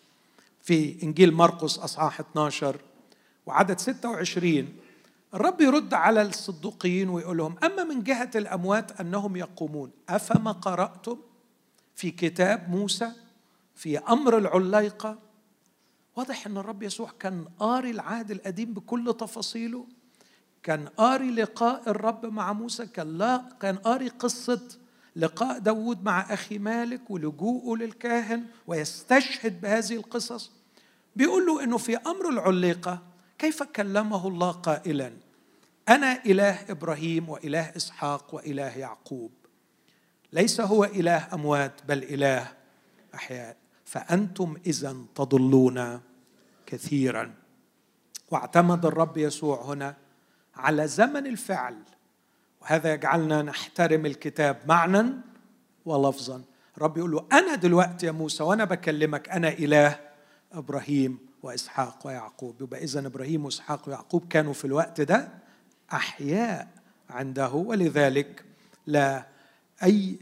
في 0.61 1.03
إنجيل 1.03 1.33
مرقس 1.33 1.77
أصحاح 1.77 2.19
12 2.19 2.81
وعدد 3.45 3.79
26 3.79 4.67
الرب 5.33 5.61
يرد 5.61 5.93
على 5.93 6.21
الصدوقيين 6.21 7.09
ويقول 7.09 7.37
لهم 7.37 7.55
أما 7.63 7.83
من 7.83 8.03
جهة 8.03 8.31
الأموات 8.35 8.99
أنهم 9.01 9.35
يقومون 9.35 9.91
أفما 10.09 10.51
قرأتم 10.51 11.17
في 11.95 12.11
كتاب 12.11 12.69
موسى 12.69 13.11
في 13.75 13.97
أمر 13.97 14.37
العليقة؟ 14.37 15.19
واضح 16.15 16.47
إن 16.47 16.57
الرب 16.57 16.83
يسوع 16.83 17.11
كان 17.19 17.45
قاري 17.59 17.91
العهد 17.91 18.31
القديم 18.31 18.73
بكل 18.73 19.15
تفاصيله 19.19 19.85
كان 20.63 20.87
قاري 20.87 21.31
لقاء 21.31 21.89
الرب 21.89 22.25
مع 22.25 22.53
موسى 22.53 22.85
كان 22.85 23.17
لا 23.17 23.45
كان 23.61 23.75
قاري 23.75 24.07
قصة 24.07 24.61
لقاء 25.19 25.59
داود 25.59 26.03
مع 26.03 26.33
أخي 26.33 26.57
مالك 26.57 27.11
ولجوءه 27.11 27.77
للكاهن 27.77 28.45
ويستشهد 28.67 29.61
بهذه 29.61 29.95
القصص. 29.95 30.51
بيقول 31.15 31.45
له 31.45 31.63
إنه 31.63 31.77
في 31.77 31.97
أمر 31.97 32.29
العليقة 32.29 33.01
كيف 33.37 33.63
كلمه 33.63 34.27
الله 34.27 34.51
قائلا؟ 34.51 35.13
أنا 35.89 36.25
إله 36.25 36.71
إبراهيم 36.71 37.29
وإله 37.29 37.73
إسحاق 37.77 38.35
وإله 38.35 38.77
يعقوب. 38.77 39.31
ليس 40.33 40.61
هو 40.61 40.83
إله 40.83 41.33
أموات 41.33 41.81
بل 41.87 42.03
إله 42.03 42.47
أحياء. 43.15 43.57
فأنتم 43.85 44.57
اذا 44.65 44.97
تضلون 45.15 46.01
كثيرا. 46.65 47.33
واعتمد 48.31 48.85
الرب 48.85 49.17
يسوع 49.17 49.61
هنا 49.61 49.95
على 50.55 50.87
زمن 50.87 51.27
الفعل. 51.27 51.75
وهذا 52.61 52.93
يجعلنا 52.93 53.41
نحترم 53.41 54.05
الكتاب 54.05 54.57
معنى 54.65 55.05
ولفظا. 55.85 56.41
الرب 56.77 56.97
يقول 56.97 57.11
له 57.11 57.25
أنا 57.31 57.55
دلوقتي 57.55 58.05
يا 58.05 58.11
موسى 58.11 58.43
وأنا 58.43 58.65
بكلمك 58.65 59.29
أنا 59.29 59.49
إله 59.49 59.99
إبراهيم 60.53 61.17
وإسحاق 61.43 62.07
ويعقوب. 62.07 62.61
يبقى 62.61 62.83
اذا 62.83 63.07
إبراهيم 63.07 63.45
وإسحاق 63.45 63.87
ويعقوب 63.89 64.27
كانوا 64.29 64.53
في 64.53 64.65
الوقت 64.65 65.01
ده 65.01 65.29
أحياء 65.93 66.67
عنده 67.09 67.49
ولذلك 67.49 68.45
لا 68.87 69.25
أي 69.83 70.19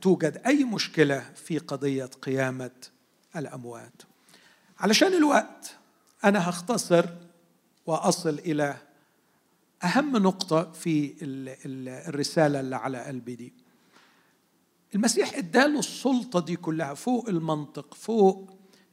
توجد 0.00 0.42
أي 0.46 0.64
مشكلة 0.64 1.24
في 1.34 1.58
قضية 1.58 2.04
قيامة 2.04 2.70
الأموات. 3.36 4.02
علشان 4.78 5.14
الوقت 5.14 5.76
أنا 6.24 6.48
هختصر 6.50 7.06
وأصل 7.86 8.38
إلى 8.38 8.76
أهم 9.84 10.16
نقطة 10.16 10.72
في 10.72 11.14
الرسالة 12.08 12.60
اللي 12.60 12.76
على 12.76 12.98
قلبي 13.04 13.34
دي. 13.34 13.52
المسيح 14.94 15.34
إداله 15.34 15.78
السلطة 15.78 16.40
دي 16.40 16.56
كلها 16.56 16.94
فوق 16.94 17.28
المنطق 17.28 17.94
فوق 17.94 18.50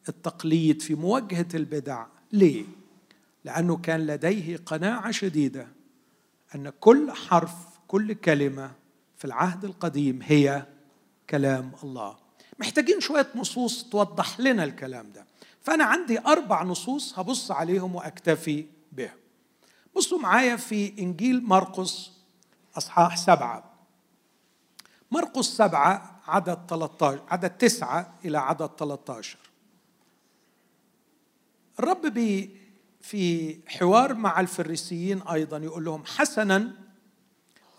التقليد 0.09 0.81
في 0.81 0.95
مواجهة 0.95 1.47
البدع. 1.53 2.05
ليه؟ 2.31 2.65
لأنه 3.45 3.77
كان 3.77 4.07
لديه 4.07 4.57
قناعة 4.57 5.11
شديدة 5.11 5.67
أن 6.55 6.69
كل 6.69 7.11
حرف 7.11 7.53
كل 7.87 8.13
كلمة 8.13 8.71
في 9.17 9.25
العهد 9.25 9.65
القديم 9.65 10.19
هي 10.23 10.65
كلام 11.29 11.71
الله. 11.83 12.17
محتاجين 12.59 12.99
شوية 12.99 13.27
نصوص 13.35 13.83
توضح 13.83 14.39
لنا 14.39 14.63
الكلام 14.63 15.11
ده. 15.11 15.25
فأنا 15.61 15.83
عندي 15.83 16.19
أربع 16.19 16.63
نصوص 16.63 17.19
هبص 17.19 17.51
عليهم 17.51 17.95
وأكتفي 17.95 18.65
بهم 18.91 19.09
بصوا 19.99 20.19
معايا 20.19 20.55
في 20.55 20.93
إنجيل 20.99 21.43
مرقس 21.43 22.11
أصحاح 22.77 23.17
سبعة. 23.17 23.63
مرقس 25.11 25.45
سبعة 25.45 26.21
عدد 26.27 26.59
13 26.69 27.21
عدد 27.29 27.49
تسعة 27.49 28.13
إلى 28.25 28.37
عدد 28.37 28.69
13 28.77 29.37
الرب 31.79 32.05
بي 32.05 32.57
في 33.01 33.57
حوار 33.67 34.13
مع 34.13 34.39
الفريسيين 34.39 35.21
أيضا 35.21 35.57
يقول 35.57 35.85
لهم 35.85 36.05
حسنا 36.05 36.73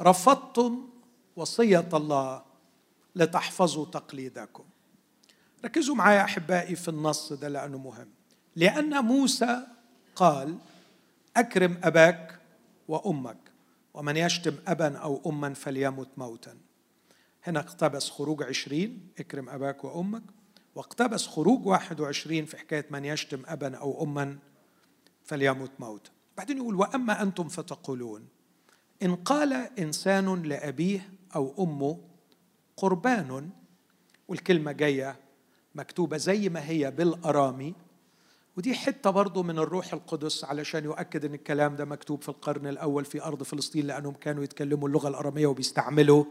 رفضتم 0.00 0.88
وصية 1.36 1.88
الله 1.94 2.42
لتحفظوا 3.16 3.86
تقليدكم. 3.86 4.64
ركزوا 5.64 5.94
معايا 5.94 6.24
أحبائي 6.24 6.76
في 6.76 6.88
النص 6.88 7.32
ده 7.32 7.48
لأنه 7.48 7.78
مهم. 7.78 8.08
لأن 8.56 9.04
موسى 9.04 9.66
قال 10.16 10.58
أكرم 11.36 11.80
أباك 11.84 12.38
وأمك 12.88 13.38
ومن 13.94 14.16
يشتم 14.16 14.54
ابا 14.66 14.96
أو 14.96 15.22
اما 15.26 15.54
فليمت 15.54 16.08
موتا. 16.16 16.58
هنا 17.42 17.60
اقتبس 17.60 18.10
خروج 18.10 18.42
عشرين 18.42 19.08
اكرم 19.18 19.48
أباك 19.48 19.84
وأمك. 19.84 20.22
واقتبس 20.74 21.26
خروج 21.26 21.66
واحد 21.66 22.00
وعشرين 22.00 22.44
في 22.44 22.56
حكاية 22.56 22.86
من 22.90 23.04
يشتم 23.04 23.42
ابا 23.46 23.76
أو 23.76 24.04
اما 24.04 24.38
فليمت 25.24 25.70
موتا 25.78 26.10
بعدين 26.36 26.56
يقول 26.56 26.74
وأما 26.74 27.22
أنتم 27.22 27.48
فتقولون 27.48 28.28
إن 29.02 29.14
قال 29.14 29.52
إنسان 29.78 30.42
لأبيه 30.42 31.10
أو 31.34 31.54
أمه 31.64 31.98
قربان 32.76 33.50
والكلمة 34.28 34.72
جاية 34.72 35.16
مكتوبة 35.74 36.16
زي 36.16 36.48
ما 36.48 36.68
هي 36.68 36.90
بالأرامي 36.90 37.74
ودي 38.57 38.74
حتة 38.74 39.11
برضه 39.11 39.42
من 39.42 39.59
الروح 39.59 39.92
القدس 39.92 40.44
علشان 40.44 40.84
يؤكد 40.84 41.24
إن 41.24 41.34
الكلام 41.34 41.76
ده 41.76 41.84
مكتوب 41.84 42.22
في 42.22 42.28
القرن 42.28 42.66
الأول 42.66 43.05
في 43.05 43.22
أرض 43.22 43.42
فلسطين 43.42 43.86
لأنهم 43.86 44.14
كانوا 44.14 44.44
يتكلموا 44.44 44.88
اللغة 44.88 45.09
الأرامية 45.09 45.46
وبيستعملوا 45.46 46.24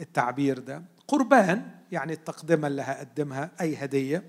التعبير 0.00 0.58
ده. 0.58 0.82
قربان 1.08 1.70
يعني 1.92 2.12
التقدمة 2.12 2.66
اللي 2.68 2.82
هقدمها 2.82 3.50
أي 3.60 3.76
هدية 3.76 4.24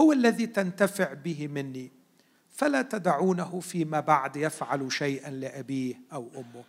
هو 0.00 0.12
الذي 0.12 0.46
تنتفع 0.46 1.12
به 1.12 1.48
مني 1.48 1.92
فلا 2.50 2.82
تدعونه 2.82 3.60
فيما 3.60 4.00
بعد 4.00 4.36
يفعل 4.36 4.92
شيئا 4.92 5.30
لأبيه 5.30 5.94
أو 6.12 6.28
أمه. 6.36 6.64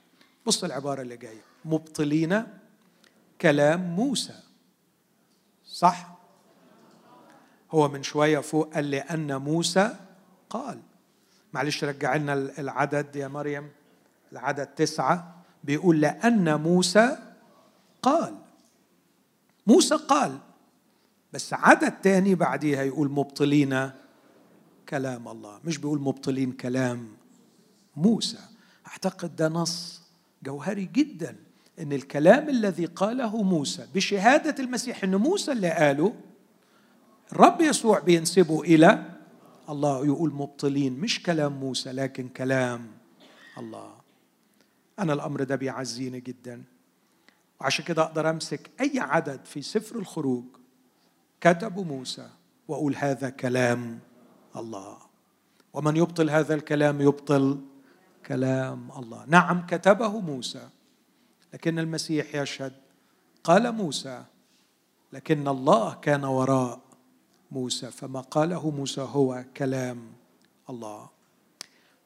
بص 0.46 0.64
العبارة 0.64 1.02
اللي 1.02 1.18
جاية. 1.18 1.42
مبطلين 1.66 2.44
كلام 3.42 3.96
موسى. 3.96 4.34
صح؟ 5.66 6.21
هو 7.72 7.88
من 7.88 8.04
شوية 8.04 8.40
فوق 8.40 8.74
قال 8.74 8.92
لأن 8.92 9.38
موسى 9.38 9.96
قال. 10.50 10.80
معلش 11.54 11.84
رجع 11.84 12.16
لنا 12.16 12.34
العدد 12.34 13.16
يا 13.16 13.28
مريم. 13.28 13.70
العدد 14.32 14.66
تسعة. 14.68 15.36
بيقول 15.64 16.02
لأن 16.02 16.62
موسى 16.62 17.18
قال. 18.02 18.36
موسى 19.68 19.96
قال. 19.96 20.38
بس 21.34 21.54
عدد 21.54 21.92
تاني 21.92 22.36
بعديها 22.36 22.84
يقول 22.84 23.12
مبطلين 23.12 23.92
كلام 24.90 25.28
الله. 25.28 25.60
مش 25.64 25.78
بيقول 25.78 26.02
مبطلين 26.02 26.52
كلام 26.52 27.08
موسى. 27.96 28.40
أعتقد 28.88 29.36
ده 29.36 29.48
نص 29.48 30.02
جوهري 30.44 30.86
جدا 30.86 31.36
إن 31.80 31.94
الكلام 31.94 32.50
الذي 32.50 32.86
قاله 32.86 33.44
موسى 33.44 33.88
بشهادة 33.96 34.64
المسيح 34.64 35.04
إن 35.04 35.16
موسى 35.16 35.52
اللي 35.52 35.70
قاله 35.70 36.14
الرب 37.32 37.62
يسوع 37.62 38.00
بينسبه 38.00 38.62
إلى 38.62 39.06
الله 39.70 40.06
يقول 40.06 40.34
مبطلين 40.34 41.00
مش 41.00 41.24
كلام 41.24 41.54
موسى 41.54 41.92
لكن 41.92 42.28
كلام 42.28 42.88
الله. 43.58 43.94
أنا 45.00 45.14
الأمر 45.14 45.44
ده 45.44 45.56
بيعزيني 45.56 46.20
جدا. 46.20 46.64
وعشان 47.62 47.86
كده 47.86 48.02
أقدر 48.02 48.30
أمسك 48.30 48.70
أي 48.82 49.00
عدد 49.00 49.46
في 49.46 49.62
سفر 49.62 49.96
الخروج 49.96 50.44
كتبه 51.42 51.84
موسى 51.84 52.30
وأقول 52.68 52.96
هذا 52.96 53.30
كلام 53.30 54.00
الله. 54.56 54.98
ومن 55.74 55.98
يبطل 55.98 56.30
هذا 56.30 56.56
الكلام 56.56 57.02
يبطل 57.02 57.62
كلام 58.26 58.92
الله. 58.98 59.26
نعم 59.28 59.66
كتبه 59.66 60.20
موسى 60.20 60.70
لكن 61.54 61.80
المسيح 61.80 62.36
يشهد. 62.36 62.74
قال 63.44 63.72
موسى 63.72 64.24
لكن 65.14 65.48
الله 65.48 65.94
كان 65.94 66.24
وراء 66.24 66.91
موسى 67.52 67.92
فما 67.92 68.22
قاله 68.22 68.70
موسى 68.70 69.02
هو 69.02 69.46
كلام 69.58 70.14
الله. 70.70 71.10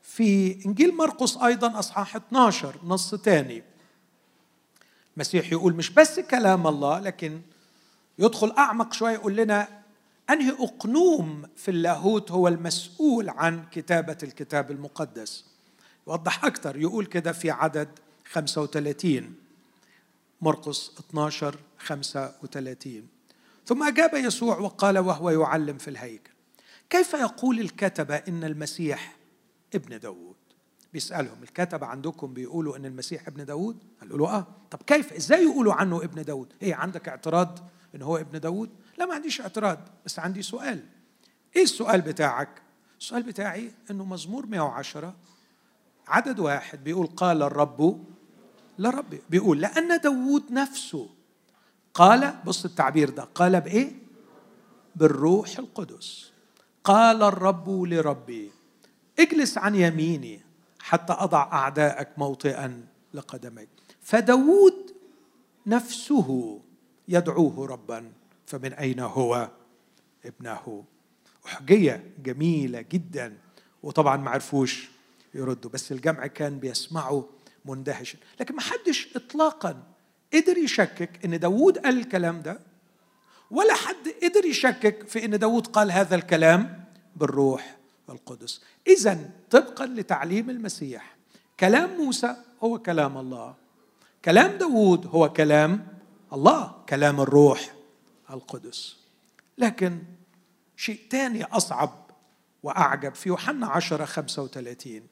في 0.02 0.60
إنجيل 0.66 0.96
مرقس 0.96 1.38
أيضا 1.38 1.80
أصحاح 1.80 2.16
12 2.16 2.80
نص 2.84 3.16
ثاني 3.16 3.64
المسيح 5.16 5.52
يقول 5.52 5.74
مش 5.76 5.89
بس 5.89 6.20
كلام 6.20 6.68
الله 6.68 7.00
لكن 7.00 7.41
يدخل 8.20 8.52
أعمق 8.58 8.93
شوية 8.93 9.14
يقول 9.14 9.36
لنا 9.36 9.68
أنهي 10.30 10.52
أقنوم 10.52 11.43
في 11.56 11.72
اللاهوت 11.72 12.32
هو 12.32 12.48
المسؤول 12.48 13.30
عن 13.30 13.66
كتابة 13.72 14.18
الكتاب 14.24 14.72
المقدس. 14.72 15.46
يوضح 16.08 16.46
أكثر 16.46 16.78
يقول 16.78 17.06
كده 17.06 17.32
في 17.32 17.52
عدد 17.52 17.89
35 18.32 19.36
مرقس 20.41 20.91
12 21.00 21.56
35 21.78 23.08
ثم 23.66 23.84
أجاب 23.84 24.13
يسوع 24.13 24.57
وقال 24.57 24.97
وهو 24.97 25.30
يعلم 25.30 25.78
في 25.78 25.88
الهيكل. 25.88 26.32
كيف 26.89 27.13
يقول 27.13 27.59
الكتبة 27.59 28.16
إن 28.16 28.43
المسيح 28.43 29.16
ابن 29.76 29.99
داود 29.99 30.36
بيسألهم 30.93 31.43
الكتبة 31.43 31.86
عندكم 31.86 32.34
بيقولوا 32.34 32.78
إن 32.78 32.86
المسيح 32.86 33.28
ابن 33.28 33.45
داود 33.45 33.78
قالوا 34.01 34.18
له 34.18 34.26
آه. 34.30 34.47
طب 34.72 34.80
كيف؟ 34.88 35.13
إزاي 35.13 35.43
يقولوا 35.43 35.74
عنه 35.74 36.03
ابن 36.03 36.24
داود 36.24 36.53
إيه 36.61 36.76
عندك 36.76 37.09
اعتراض 37.09 37.59
إن 37.95 38.01
هو 38.01 38.18
ابن 38.18 38.39
داود 38.39 38.70
لا 38.97 39.05
ما 39.05 39.13
عنديش 39.13 39.41
اعتراض 39.41 39.80
بس 40.05 40.20
عندي 40.20 40.41
سؤال. 40.41 40.84
إيه 41.55 41.63
السؤال 41.63 42.01
بتاعك؟ 42.01 42.61
السؤال 42.99 43.24
بتاعي 43.24 43.72
إنه 43.91 44.05
مزمور 44.05 44.45
110 44.45 45.16
عدد 46.07 46.39
واحد 46.39 46.84
بيقول 46.84 47.07
قال 47.07 47.43
الرب 47.43 48.05
لربي 48.80 49.22
بيقول 49.30 49.61
لأن 49.61 49.99
داود 49.99 50.51
نفسه 50.51 51.09
قال 51.96 52.36
بص 52.46 52.66
التعبير 52.66 53.10
ده 53.10 53.24
قال 53.24 53.62
بإيه؟ 53.62 53.91
بالروح 54.96 55.60
القدس. 55.60 56.32
قال 56.84 57.24
الرب 57.24 57.70
لربي 57.84 58.52
اجلس 59.20 59.58
عن 59.58 59.76
يميني 59.76 60.41
حتى 60.80 61.14
أضع 61.14 61.43
أعداءك 61.54 62.10
موطئا 62.18 62.88
لقدميك. 63.14 63.70
فداود 64.02 64.96
نفسه 65.66 66.62
يدعوه 67.08 67.68
ربا 67.68 68.12
فمن 68.46 68.74
أين 68.74 69.00
هو؟ 69.00 69.50
ابنه. 70.26 70.84
أحجية 71.46 72.14
جميلة 72.24 72.82
جدا 72.82 73.38
وطبعا 73.84 74.18
ما 74.18 74.32
عرفوش 74.32 74.89
يردوا 75.34 75.72
بس 75.72 75.91
الجمع 75.91 76.28
كان 76.28 76.60
بيسمعوا 76.60 77.24
مندهشا 77.66 78.18
لكن 78.39 78.56
ما 78.56 78.62
حدش 78.62 79.16
إطلاقا 79.16 79.95
قدر 80.36 80.58
يشكك 80.58 81.26
إن 81.26 81.40
داوود 81.40 81.78
قال 81.78 81.98
الكلام 82.00 82.42
ده 82.42 82.60
ولا 83.52 83.74
حد 83.74 84.14
قدر 84.24 84.46
يشكك 84.46 85.08
في 85.08 85.26
إن 85.26 85.40
داوود 85.40 85.68
قال 85.68 85.92
هذا 85.92 86.16
الكلام 86.16 86.84
بالروح 87.16 87.78
القدس. 88.10 88.62
إذا 88.88 89.30
طبقا 89.50 89.86
لتعليم 89.86 90.50
المسيح 90.50 91.16
كلام 91.60 91.98
موسى 91.98 92.36
هو 92.64 92.80
كلام 92.80 93.18
الله. 93.18 93.56
كلام 94.26 94.58
داوود 94.58 95.08
هو 95.08 95.34
كلام 95.34 95.88
الله 96.34 96.76
كلام 96.90 97.22
الروح 97.22 97.76
القدس. 98.30 98.98
لكن 99.58 100.04
شيء 100.78 101.00
تاني 101.10 101.44
أصعب 101.44 102.12
وأعجب 102.64 103.16
في 103.16 103.30
يوحنا 103.30 103.68
عشرة 103.68 104.06
خمسة 104.06 104.44
وثلاثين. 104.44 105.08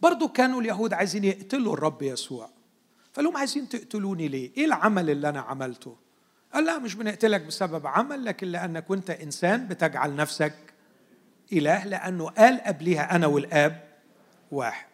برضو 0.00 0.28
كانوا 0.28 0.60
اليهود 0.60 0.92
عايزين 0.92 1.24
يقتلوا 1.24 1.74
الرب 1.74 2.02
يسوع. 2.02 2.50
فلهم 3.12 3.36
عايزين 3.36 3.68
تقتلوني 3.68 4.28
ليه؟ 4.28 4.50
إيه 4.56 4.64
العمل 4.64 5.10
اللي 5.10 5.28
أنا 5.28 5.40
عملته؟ 5.40 5.96
قال 6.54 6.64
لا 6.64 6.78
مش 6.78 6.94
بنقتلك 6.94 7.40
بسبب 7.40 7.86
عمل 7.86 8.24
لكن 8.24 8.46
لأنك 8.46 8.84
كنت 8.84 9.10
إنسان 9.10 9.68
بتجعل 9.68 10.16
نفسك 10.16 10.54
إله 11.52 11.84
لأنه 11.84 12.28
قال 12.28 12.60
قبلها 12.60 13.16
أنا 13.16 13.26
والآب 13.26 13.88
واحد 14.50 14.86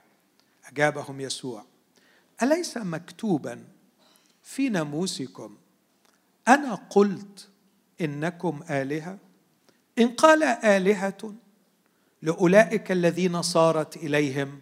أجابهم 0.66 1.20
يسوع 1.20 1.64
أليس 2.42 2.76
مكتوبا 2.76 3.64
في 4.42 4.68
ناموسكم 4.68 5.56
أنا 6.48 6.74
قلت 6.74 7.48
إنكم 8.00 8.60
آلهة 8.70 9.18
إن 9.98 10.08
قال 10.08 10.42
آلهة 10.42 11.34
لأولئك 12.22 12.92
الذين 12.92 13.42
صارت 13.42 13.96
إليهم 13.96 14.60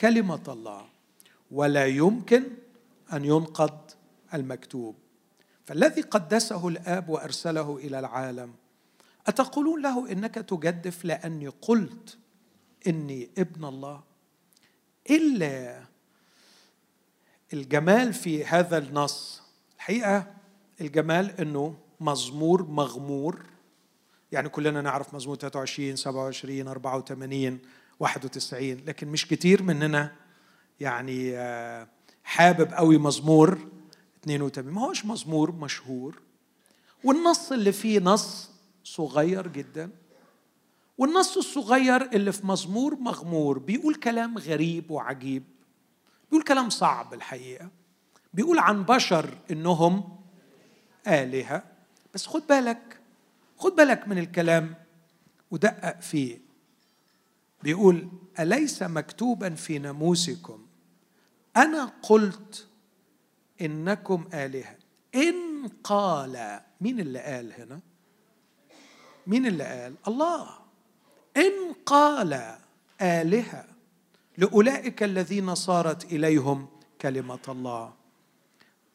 كلمة 0.00 0.42
الله 0.48 0.86
ولا 1.50 1.86
يمكن 1.86 2.42
أن 3.12 3.24
ينقض 3.24 3.90
المكتوب. 4.34 4.96
فالذي 5.64 6.00
قدسه 6.00 6.68
الآب 6.68 7.08
وأرسله 7.08 7.76
إلى 7.76 7.98
العالم 7.98 8.54
أتقولون 9.26 9.82
له 9.82 10.12
إنك 10.12 10.34
تجدف 10.34 11.04
لأني 11.04 11.48
قلت 11.48 12.18
إني 12.86 13.30
ابن 13.38 13.64
الله؟ 13.64 14.02
إلا 15.10 15.82
الجمال 17.52 18.14
في 18.14 18.44
هذا 18.44 18.78
النص. 18.78 19.42
الحقيقة 19.76 20.34
الجمال 20.80 21.40
إنه 21.40 21.76
مزمور 22.00 22.62
مغمور. 22.62 23.42
يعني 24.32 24.48
كلنا 24.48 24.80
نعرف 24.80 25.14
مزمور 25.14 25.36
23 25.36 25.96
27 25.96 26.68
84 26.68 27.58
91 28.00 28.84
لكن 28.86 29.08
مش 29.08 29.26
كتير 29.26 29.62
مننا 29.62 30.12
يعني 30.80 31.36
آه، 31.38 31.88
حابب 32.24 32.72
قوي 32.72 32.98
مزمور 32.98 33.58
82 34.22 34.72
ما 34.72 34.80
هوش 34.80 35.04
مزمور 35.04 35.52
مشهور. 35.52 36.22
والنص 37.04 37.52
اللي 37.52 37.72
فيه 37.72 38.00
نص 38.00 38.50
صغير 38.84 39.48
جدا. 39.48 39.90
والنص 40.98 41.36
الصغير 41.36 42.02
اللي 42.02 42.32
في 42.32 42.46
مزمور 42.46 42.96
مغمور. 42.96 43.58
بيقول 43.58 43.94
كلام 43.94 44.38
غريب 44.38 44.90
وعجيب. 44.90 45.42
بيقول 46.30 46.44
كلام 46.44 46.70
صعب 46.70 47.14
الحقيقة. 47.14 47.68
بيقول 48.34 48.58
عن 48.58 48.82
بشر 48.84 49.38
إنهم 49.50 50.18
آلهة. 51.06 51.62
بس 52.14 52.26
خد 52.26 52.42
بالك 52.48 53.00
خد 53.58 53.72
بالك 53.72 54.08
من 54.08 54.18
الكلام 54.18 54.74
ودقق 55.50 56.00
فيه. 56.00 56.38
بيقول 57.62 58.08
أليس 58.40 58.82
مكتوبا 58.82 59.50
في 59.54 59.78
ناموسكم 59.78 60.61
أنا 61.56 61.92
قلت 62.02 62.66
إنكم 63.60 64.28
آلهة. 64.34 64.76
إن 65.14 65.68
قال 65.84 66.60
مين 66.80 67.00
اللي 67.00 67.20
قال 67.20 67.52
هنا؟ 67.52 67.80
مين 69.26 69.46
اللي 69.46 69.64
قال؟ 69.64 69.94
الله. 70.08 70.48
إن 71.36 71.72
قال 71.86 72.56
آلهة 73.02 73.64
لأولئك 74.38 75.02
الذين 75.02 75.54
صارت 75.54 76.12
إليهم 76.12 76.68
كلمة 77.00 77.38
الله. 77.48 77.92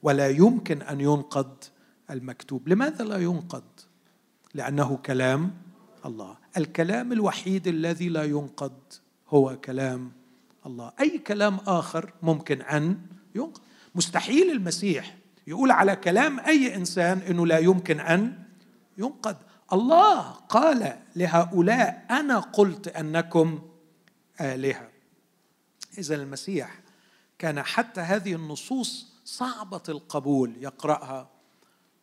ولا 0.04 0.30
يمكن 0.30 0.82
أن 0.82 1.02
ينقض 1.02 1.64
المكتوب. 2.10 2.68
لماذا 2.68 3.06
لا 3.06 3.18
ينقض؟ 3.18 3.64
لأنه 4.54 4.98
كلام 4.98 5.58
الله. 6.06 6.38
الكلام 6.58 7.12
الوحيد 7.12 7.68
الذي 7.68 8.10
لا 8.10 8.24
ينقض 8.24 8.78
هو 9.30 9.58
كلام 9.60 10.12
الله. 10.68 10.92
أي 11.00 11.18
كلام 11.18 11.58
آخر 11.68 12.14
ممكن 12.22 12.62
أن 12.62 13.02
ينقض 13.36 13.62
مستحيل 13.96 14.52
المسيح 14.52 15.18
يقول 15.48 15.72
على 15.72 15.96
كلام 15.96 16.40
أي 16.40 16.76
إنسان 16.76 17.20
إنه 17.20 17.48
لا 17.48 17.58
يمكن 17.60 18.00
أن 18.00 18.44
ينقض 18.98 19.36
الله 19.74 20.32
قال 20.32 21.00
لهؤلاء 21.16 22.06
أنا 22.10 22.40
قلت 22.40 22.88
أنكم 22.88 23.62
آلهة. 24.42 24.90
إذا 25.98 26.16
المسيح 26.16 26.80
كان 27.40 27.64
حتى 27.64 28.02
هذه 28.02 28.34
النصوص 28.34 29.08
صعبة 29.26 29.84
القبول 29.90 30.54
يقرأها 30.60 31.30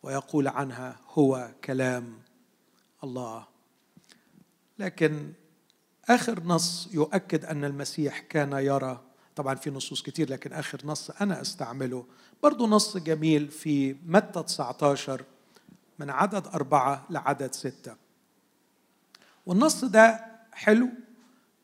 ويقول 0.03 0.47
عنها 0.47 0.97
هو 1.09 1.51
كلام 1.63 2.19
الله. 3.03 3.47
لكن 4.79 5.33
آخر 6.09 6.43
نص 6.43 6.89
يؤكد 6.93 7.45
أن 7.45 7.65
المسيح 7.65 8.19
كان 8.19 8.51
يرى. 8.51 9.01
طبعا 9.35 9.55
في 9.55 9.69
نصوص 9.71 10.01
كتير 10.01 10.29
لكن 10.29 10.53
آخر 10.53 10.81
نص 10.85 11.09
أنا 11.09 11.41
أستعمله. 11.41 12.05
برضو 12.43 12.67
نص 12.67 12.97
جميل 12.97 13.47
في 13.47 13.95
متى 14.05 14.43
19 14.43 15.23
من 15.99 16.09
عدد 16.09 16.47
أربعة 16.47 17.05
لعدد 17.09 17.53
ستة. 17.53 17.95
والنص 19.45 19.85
ده 19.85 20.25
حلو 20.53 20.89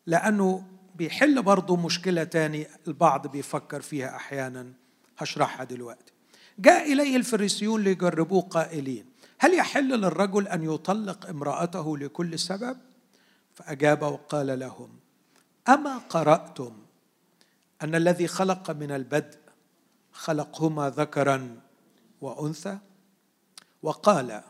لأنه 0.06 0.64
بيحل 0.96 1.44
برضه 1.44 1.76
مشكلة 1.76 2.24
تاني 2.24 2.68
البعض 2.88 3.28
بيفكر 3.28 3.82
فيها 3.82 4.16
أحيانا. 4.16 4.74
هشرحها 5.18 5.64
دلوقتي. 5.64 6.14
جاء 6.60 6.94
إليه 6.94 7.16
الفريسيون 7.16 7.82
ليجربوه 7.82 8.42
قائلين 8.42 9.06
هل 9.40 9.54
يحل 9.54 9.90
للرجل 9.90 10.48
أن 10.48 10.64
يطلق 10.64 11.30
امرأته 11.30 11.98
لكل 11.98 12.40
سبب؟ 12.40 12.78
فأجاب 13.62 14.02
وقال 14.02 14.60
لهم 14.60 14.90
أما 15.70 15.98
قرأتم 15.98 16.74
أن 17.82 17.96
الذي 17.96 18.28
خلق 18.28 18.72
من 18.72 18.92
البدء 18.92 19.40
خلقهما 20.12 20.90
ذكرا 20.90 21.62
وأنثى؟ 22.22 22.78
وقال 23.84 24.42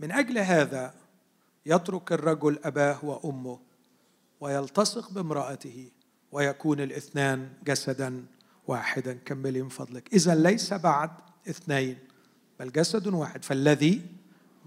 من 0.00 0.12
أجل 0.12 0.38
هذا 0.38 0.94
يترك 1.66 2.12
الرجل 2.12 2.58
أباه 2.64 3.04
وأمه 3.04 3.58
ويلتصق 4.40 5.12
بامرأته 5.12 5.90
ويكون 6.32 6.80
الاثنان 6.80 7.52
جسدا 7.64 8.26
واحدا. 8.66 9.14
كملي 9.24 9.62
من 9.62 9.68
فضلك. 9.68 10.14
إذا 10.14 10.34
ليس 10.34 10.74
بعد 10.74 11.10
اثنين 11.48 11.98
بل 12.60 12.72
جسد 12.72 13.06
واحد. 13.06 13.44
فالذي 13.44 14.06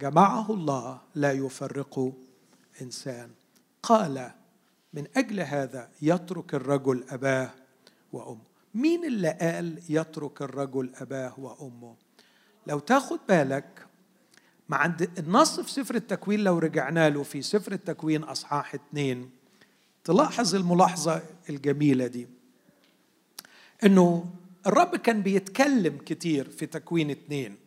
جمعه 0.02 0.52
الله 0.52 1.02
لا 1.16 1.32
يفرق 1.32 2.14
انسان 2.82 3.30
قال 3.84 4.32
من 4.94 5.08
أجل 5.18 5.40
هذا 5.40 5.90
يترك 6.02 6.56
الرجل 6.56 7.04
أباه 7.10 7.50
وأمه. 8.14 8.52
مين 8.76 9.06
اللي 9.06 9.30
قال 9.42 9.82
يترك 9.90 10.42
الرجل 10.42 10.92
أباه 10.96 11.40
وأمه؟ 11.40 11.96
لو 12.68 12.80
تاخد 12.80 13.20
بالك 13.30 13.86
مع 14.70 14.78
عند 14.78 15.10
النص 15.20 15.60
في 15.60 15.72
سفر 15.72 15.96
التكوين 15.96 16.40
لو 16.40 16.58
رجعنا 16.58 17.10
له 17.10 17.24
في 17.24 17.42
سفر 17.42 17.72
التكوين 17.72 18.24
أصحاح 18.24 18.74
اثنين 18.74 19.30
تلاحظ 20.04 20.56
الملاحظة 20.56 21.22
الجميلة 21.50 22.08
دي. 22.08 22.28
إنه 23.84 24.26
الرب 24.68 24.96
كان 24.96 25.22
بيتكلم 25.22 25.98
كتير 25.98 26.50
في 26.50 26.66
تكوين 26.66 27.12
اثنين 27.12 27.58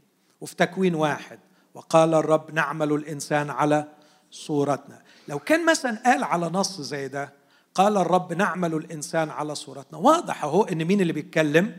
وفي 0.41 0.57
تكوين 0.57 0.95
واحد 0.95 1.39
وقال 1.75 2.15
الرب 2.15 2.55
نعمل 2.55 2.93
الإنسان 2.93 3.51
على 3.51 3.89
صورتنا. 4.31 5.03
لو 5.29 5.39
كان 5.39 5.67
مثلا 5.67 6.03
قال 6.05 6.25
على 6.25 6.47
نص 6.47 6.81
زي 6.81 7.09
ده 7.09 7.33
قال 7.75 7.97
الرب 7.97 8.33
نعمل 8.33 8.75
الإنسان 8.75 9.31
على 9.31 9.55
صورتنا. 9.55 9.99
واضح 9.99 10.45
أهو 10.45 10.63
إن 10.65 10.85
مين 10.85 11.01
اللي 11.01 11.13
بيتكلم؟ 11.13 11.77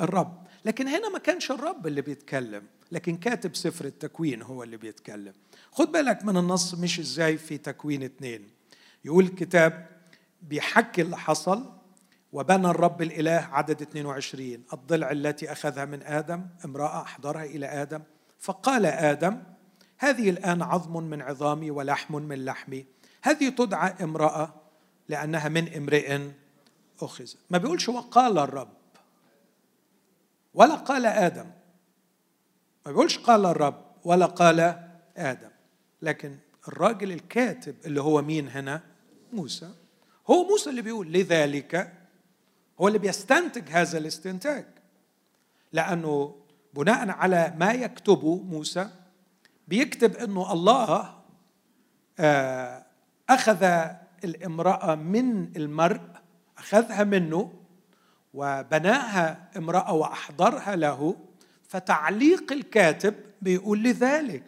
الرب. 0.00 0.46
لكن 0.64 0.88
هنا 0.88 1.08
ما 1.08 1.18
كانش 1.18 1.50
الرب 1.50 1.86
اللي 1.86 2.02
بيتكلم 2.02 2.62
لكن 2.92 3.16
كاتب 3.16 3.56
سفر 3.56 3.84
التكوين 3.84 4.42
هو 4.42 4.62
اللي 4.62 4.76
بيتكلم. 4.76 5.32
خد 5.72 5.92
بالك 5.92 6.24
من 6.24 6.36
النص 6.36 6.74
مش 6.74 7.00
إزاي 7.00 7.38
في 7.38 7.58
تكوين 7.58 8.02
اتنين. 8.02 8.48
يقول 9.04 9.24
الكتاب 9.24 9.86
بيحكي 10.42 11.02
اللي 11.02 11.16
حصل 11.16 11.72
وبنى 12.32 12.66
الرب 12.70 13.02
الإله 13.02 13.48
عدد 13.52 13.82
22 13.82 14.62
الضلع 14.72 15.10
التي 15.10 15.52
أخذها 15.52 15.84
من 15.84 16.02
آدم 16.02 16.46
امرأة 16.64 17.02
أحضرها 17.02 17.44
إلى 17.44 17.66
آدم. 17.66 18.02
فقال 18.38 18.86
آدم 18.86 19.42
هذه 19.98 20.30
الآن 20.30 20.62
عظم 20.62 21.02
من 21.02 21.22
عظامي 21.22 21.70
ولحم 21.70 22.16
من 22.16 22.44
لحمي. 22.44 22.86
هذه 23.22 23.48
تدعى 23.48 24.04
امرأة 24.04 24.54
لأنها 25.08 25.48
من 25.48 25.74
امرئ 25.74 26.20
أخذ. 27.00 27.26
ما 27.50 27.58
بيقولش 27.58 27.88
وقال 27.88 28.38
الرب 28.38 28.72
ولا 30.54 30.74
قال 30.74 31.06
آدم. 31.06 31.50
ما 32.86 32.92
بيقولش 32.92 33.18
قال 33.18 33.46
الرب 33.46 33.84
ولا 34.04 34.26
قال 34.26 34.88
آدم. 35.16 35.50
لكن 36.02 36.36
الراجل 36.68 37.12
الكاتب 37.12 37.74
اللي 37.84 38.02
هو 38.02 38.22
مين 38.22 38.48
هنا؟ 38.48 38.82
موسى. 39.32 39.70
هو 40.30 40.44
موسى 40.44 40.70
اللي 40.70 40.82
بيقول 40.82 41.12
لذلك 41.12 41.92
هو 42.80 42.88
اللي 42.88 42.98
بيستنتج 42.98 43.70
هذا 43.70 43.98
الاستنتاج. 43.98 44.64
لأنه 45.72 46.34
بناء 46.74 47.10
على 47.10 47.54
ما 47.56 47.72
يكتبه 47.72 48.36
موسى 48.36 48.90
بيكتب 49.68 50.16
أنه 50.16 50.52
الله 50.52 51.14
آه، 52.18 52.86
أخذ 53.28 53.64
الامرأة 54.24 54.94
من 54.94 55.56
المرء 55.56 56.00
أخذها 56.58 57.04
منه 57.04 57.52
وبناها 58.34 59.48
امرأة 59.56 59.92
وأحضرها 59.92 60.76
له 60.76 61.16
فتعليق 61.68 62.52
الكاتب 62.52 63.14
بيقول 63.42 63.82
لذلك 63.82 64.44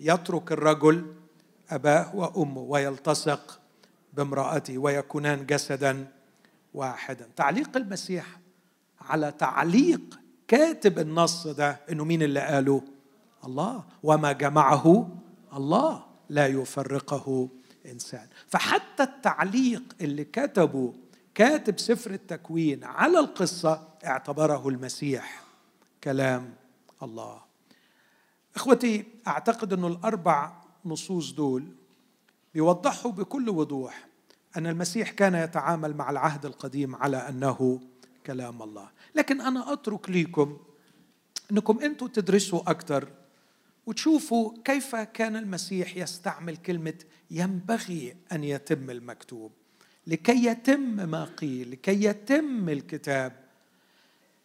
يترك 0.00 0.52
الرجل 0.52 1.14
أباه 1.70 2.16
وأمه 2.16 2.60
ويلتصق 2.60 3.60
بامرأته 4.12 4.78
ويكونان 4.78 5.46
جسدا 5.46 6.06
واحدا. 6.74 7.28
تعليق 7.36 7.76
المسيح 7.76 8.26
على 9.00 9.32
تعليق 9.32 10.20
كاتب 10.48 10.98
النص 10.98 11.46
ده 11.46 11.80
إنه 11.90 12.04
مين 12.04 12.22
اللي 12.22 12.40
قاله؟ 12.40 12.82
الله 13.46 13.84
وما 14.02 14.32
جمعه 14.32 15.08
الله 15.54 16.04
لا 16.28 16.46
يفرقه 16.46 17.48
إنسان. 17.86 18.26
فحتى 18.48 19.02
التعليق 19.02 19.82
اللي 20.00 20.24
كتبه 20.24 20.94
كاتب 21.34 21.78
سفر 21.78 22.10
التكوين 22.10 22.84
على 22.84 23.18
القصة 23.18 23.88
اعتبره 24.04 24.68
المسيح 24.68 25.42
كلام 26.04 26.54
الله. 27.02 27.40
إخوتي 28.56 29.04
أعتقد 29.26 29.72
إنه 29.72 29.86
الأربع 29.86 30.52
نصوص 30.84 31.32
دول 31.32 31.64
بيوضحوا 32.54 33.12
بكل 33.12 33.48
وضوح 33.50 34.06
أن 34.56 34.66
المسيح 34.66 35.10
كان 35.10 35.34
يتعامل 35.34 35.96
مع 35.96 36.10
العهد 36.10 36.46
القديم 36.46 36.96
على 36.96 37.16
أنه 37.16 37.80
كلام 38.26 38.62
الله. 38.62 38.88
لكن 39.14 39.40
أنا 39.40 39.72
أترك 39.72 40.10
ليكم 40.10 40.58
إنكم 41.52 41.80
أنتم 41.80 42.06
تدرسوا 42.06 42.70
أكثر 42.70 43.08
وتشوفوا 43.86 44.52
كيف 44.64 44.96
كان 44.96 45.36
المسيح 45.36 45.96
يستعمل 45.96 46.56
كلمة 46.56 46.94
ينبغي 47.30 48.16
أن 48.32 48.44
يتم 48.44 48.90
المكتوب. 48.90 49.52
لكي 50.06 50.44
يتم 50.46 51.10
ما 51.10 51.24
قيل 51.24 51.70
لكي 51.70 52.04
يتم 52.04 52.68
الكتاب. 52.68 53.32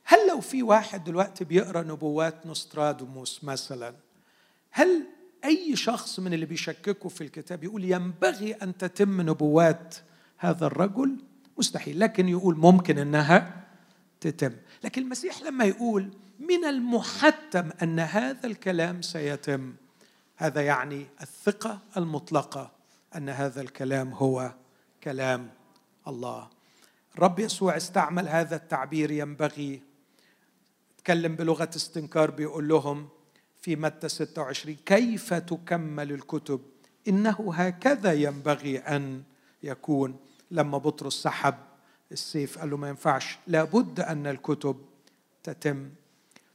هل 0.04 0.28
لو 0.28 0.42
في 0.42 0.64
واحد 0.64 1.04
دلوقتي 1.04 1.46
بيقرأ 1.46 1.84
نبوات 1.84 2.46
نوسترادوموس 2.46 3.44
مثلا 3.44 3.96
هل 4.72 5.06
أي 5.46 5.76
شخص 5.76 6.20
من 6.20 6.34
اللي 6.34 6.46
بيشككوا 6.46 7.10
في 7.10 7.22
الكتاب 7.22 7.64
يقول 7.64 7.84
ينبغي 7.84 8.54
أن 8.54 8.78
تتم 8.78 9.22
نبوات 9.22 9.96
هذا 10.38 10.66
الرجل؟ 10.66 11.18
مستحيل 11.58 12.00
لكن 12.00 12.30
يقول 12.30 12.58
ممكن 12.58 12.98
إنها 12.98 13.59
تتم. 14.22 14.52
لكن 14.84 15.02
المسيح 15.02 15.42
لما 15.42 15.66
يقول 15.66 16.10
من 16.40 16.66
المحتم 16.66 17.70
أن 17.84 18.00
هذا 18.00 18.48
الكلام 18.48 19.02
سيتم 19.02 19.74
هذا 20.36 20.62
يعني 20.62 21.08
الثقة 21.22 21.80
المطلقة 21.98 22.72
أن 23.16 23.30
هذا 23.30 23.62
الكلام 23.62 24.14
هو 24.14 24.54
كلام 25.04 25.50
الله. 26.08 26.50
الرب 27.16 27.40
يسوع 27.40 27.78
استعمل 27.78 28.28
هذا 28.28 28.56
التعبير 28.56 29.12
ينبغي 29.12 29.82
تكلم 30.98 31.36
بلغة 31.36 31.70
استنكار 31.76 32.32
بيقول 32.32 32.68
لهم 32.68 33.10
في 33.62 33.76
متى 33.76 34.10
26 34.10 34.76
كيف 34.86 35.34
تكمل 35.34 36.12
الكتب؟ 36.12 36.62
إنه 37.08 37.54
هكذا 37.56 38.14
ينبغي 38.14 38.78
أن 38.78 39.24
يكون. 39.64 40.20
لما 40.52 40.78
بطرس 40.78 41.14
سحب 41.14 41.56
السيف 42.12 42.60
قال 42.60 42.70
له 42.70 42.78
ما 42.78 42.90
ينفعش. 42.90 43.38
لابد 43.48 44.00
أن 44.00 44.28
الكتب 44.28 44.78
تتم. 45.44 45.90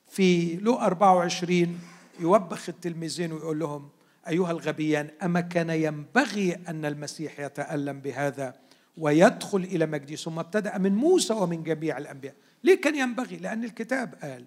في 0.08 0.56
لو 0.56 0.74
24 0.78 1.80
يوبخ 2.20 2.68
التلميذين 2.68 3.32
ويقول 3.32 3.58
لهم 3.58 3.88
أيها 4.28 4.50
الغبيان 4.50 5.10
أما 5.22 5.40
كان 5.40 5.70
ينبغي 5.70 6.58
أن 6.68 6.84
المسيح 6.84 7.40
يتألم 7.40 8.00
بهذا 8.00 8.54
ويدخل 8.98 9.58
إلى 9.58 9.86
مجده 9.86 10.16
ثم 10.16 10.38
ابتدأ 10.38 10.78
من 10.78 10.94
موسى 10.94 11.32
ومن 11.32 11.62
جميع 11.62 11.98
الأنبياء. 11.98 12.34
ليه 12.64 12.80
كان 12.80 12.94
ينبغي؟ 12.94 13.36
لأن 13.36 13.64
الكتاب 13.64 14.14
قال. 14.22 14.44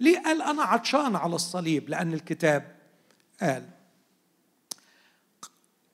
ليه 0.00 0.18
قال 0.18 0.42
أنا 0.42 0.62
عطشان 0.62 1.16
على 1.16 1.34
الصليب؟ 1.34 1.88
لأن 1.88 2.12
الكتاب 2.12 2.76
قال. 3.40 3.68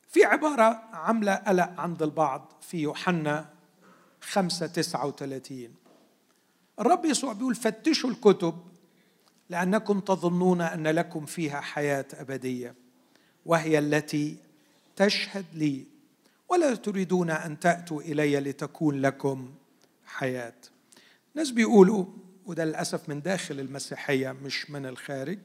في 0.09 0.25
عبارة 0.25 0.83
عاملة 0.93 1.35
قلق 1.35 1.81
عند 1.81 2.03
البعض 2.03 2.53
في 2.61 2.79
يوحنا 2.79 3.56
خمسة 4.27 4.67
تسعة 4.67 5.07
وثلاثين. 5.07 5.75
الرب 6.81 7.05
يسوع 7.05 7.33
بيقول 7.33 7.55
فتشوا 7.55 8.11
الكتب 8.11 8.55
لأنكم 9.51 10.01
تظنون 10.01 10.61
أن 10.61 10.87
لكم 10.87 11.27
فيها 11.27 11.61
حياة 11.61 12.07
أبدية 12.15 12.75
وهي 13.47 13.79
التي 13.79 14.37
تشهد 14.97 15.45
لي 15.55 15.85
ولا 16.49 16.75
تريدون 16.75 17.31
أن 17.31 17.61
تأتوا 17.61 18.01
إلي 18.01 18.41
لتكون 18.41 19.01
لكم 19.01 19.55
حياة. 20.07 20.55
ناس 21.35 21.51
بيقولوا 21.51 22.05
وده 22.47 22.65
للأسف 22.65 23.09
من 23.09 23.23
داخل 23.23 23.61
المسيحية 23.61 24.33
مش 24.33 24.71
من 24.71 24.87
الخارج 24.87 25.39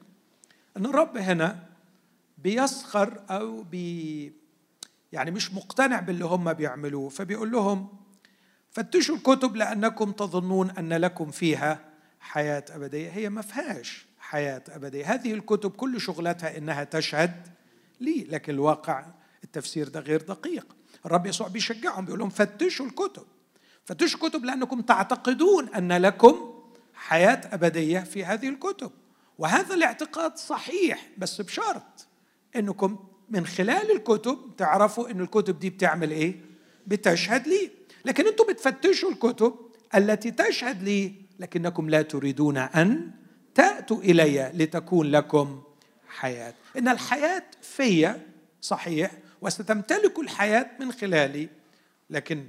أن 0.76 0.86
الرب 0.86 1.16
هنا 1.16 1.68
بيسخر 2.38 3.22
أو 3.30 3.62
بي 3.62 4.32
يعني 5.12 5.30
مش 5.30 5.54
مقتنع 5.54 6.00
باللي 6.00 6.24
هم 6.24 6.52
بيعملوه 6.52 7.08
فبيقول 7.08 7.52
لهم 7.52 8.01
فتشوا 8.72 9.16
الكتب 9.16 9.56
لأنكم 9.56 10.12
تظنون 10.12 10.70
أن 10.70 10.92
لكم 10.92 11.30
فيها 11.30 11.84
حياة 12.20 12.64
أبدية. 12.70 13.10
هي 13.10 13.28
ما 13.28 13.42
فيهاش 13.42 14.06
حياة 14.18 14.62
أبدية. 14.68 15.14
هذه 15.14 15.34
الكتب 15.34 15.70
كل 15.70 16.00
شغلتها 16.00 16.58
إنها 16.58 16.84
تشهد 16.84 17.48
لي 18.00 18.26
لكن 18.30 18.52
الواقع 18.52 19.04
التفسير 19.44 19.88
ده 19.88 20.00
غير 20.00 20.22
دقيق. 20.22 20.66
الرب 21.06 21.26
يسوع 21.26 21.48
بيشجعهم 21.48 22.04
بيقول 22.04 22.18
لهم 22.20 22.30
فتشوا 22.30 22.86
الكتب. 22.86 23.22
فتشوا 23.84 24.20
الكتب 24.20 24.44
لأنكم 24.44 24.80
تعتقدون 24.80 25.68
أن 25.68 25.92
لكم 25.92 26.62
حياة 26.94 27.40
أبدية 27.52 28.00
في 28.00 28.24
هذه 28.24 28.48
الكتب. 28.48 28.90
وهذا 29.38 29.74
الاعتقاد 29.74 30.36
صحيح 30.36 31.08
بس 31.18 31.40
بشرط 31.40 32.06
إنكم 32.56 32.98
من 33.30 33.46
خلال 33.46 33.96
الكتب 33.96 34.38
تعرفوا 34.56 35.10
إن 35.10 35.20
الكتب 35.20 35.58
دي 35.58 35.70
بتعمل 35.70 36.10
إيه؟ 36.10 36.40
بتشهد 36.86 37.48
لي. 37.48 37.70
لكن 38.04 38.26
أنتم 38.26 38.44
بتفتشوا 38.48 39.10
الكتب 39.10 39.54
التي 39.94 40.30
تشهد 40.30 40.82
لي 40.82 41.14
لكنكم 41.40 41.90
لا 41.90 42.02
تريدون 42.02 42.56
أن 42.56 43.10
تأتوا 43.54 43.96
إلي 44.02 44.52
لتكون 44.54 45.10
لكم 45.10 45.62
حياة. 46.08 46.54
إن 46.78 46.88
الحياة 46.88 47.42
في 47.62 48.14
صحيح 48.60 49.10
وستمتلك 49.40 50.18
الحياة 50.18 50.70
من 50.80 50.92
خلالي 50.92 51.48
لكن 52.10 52.46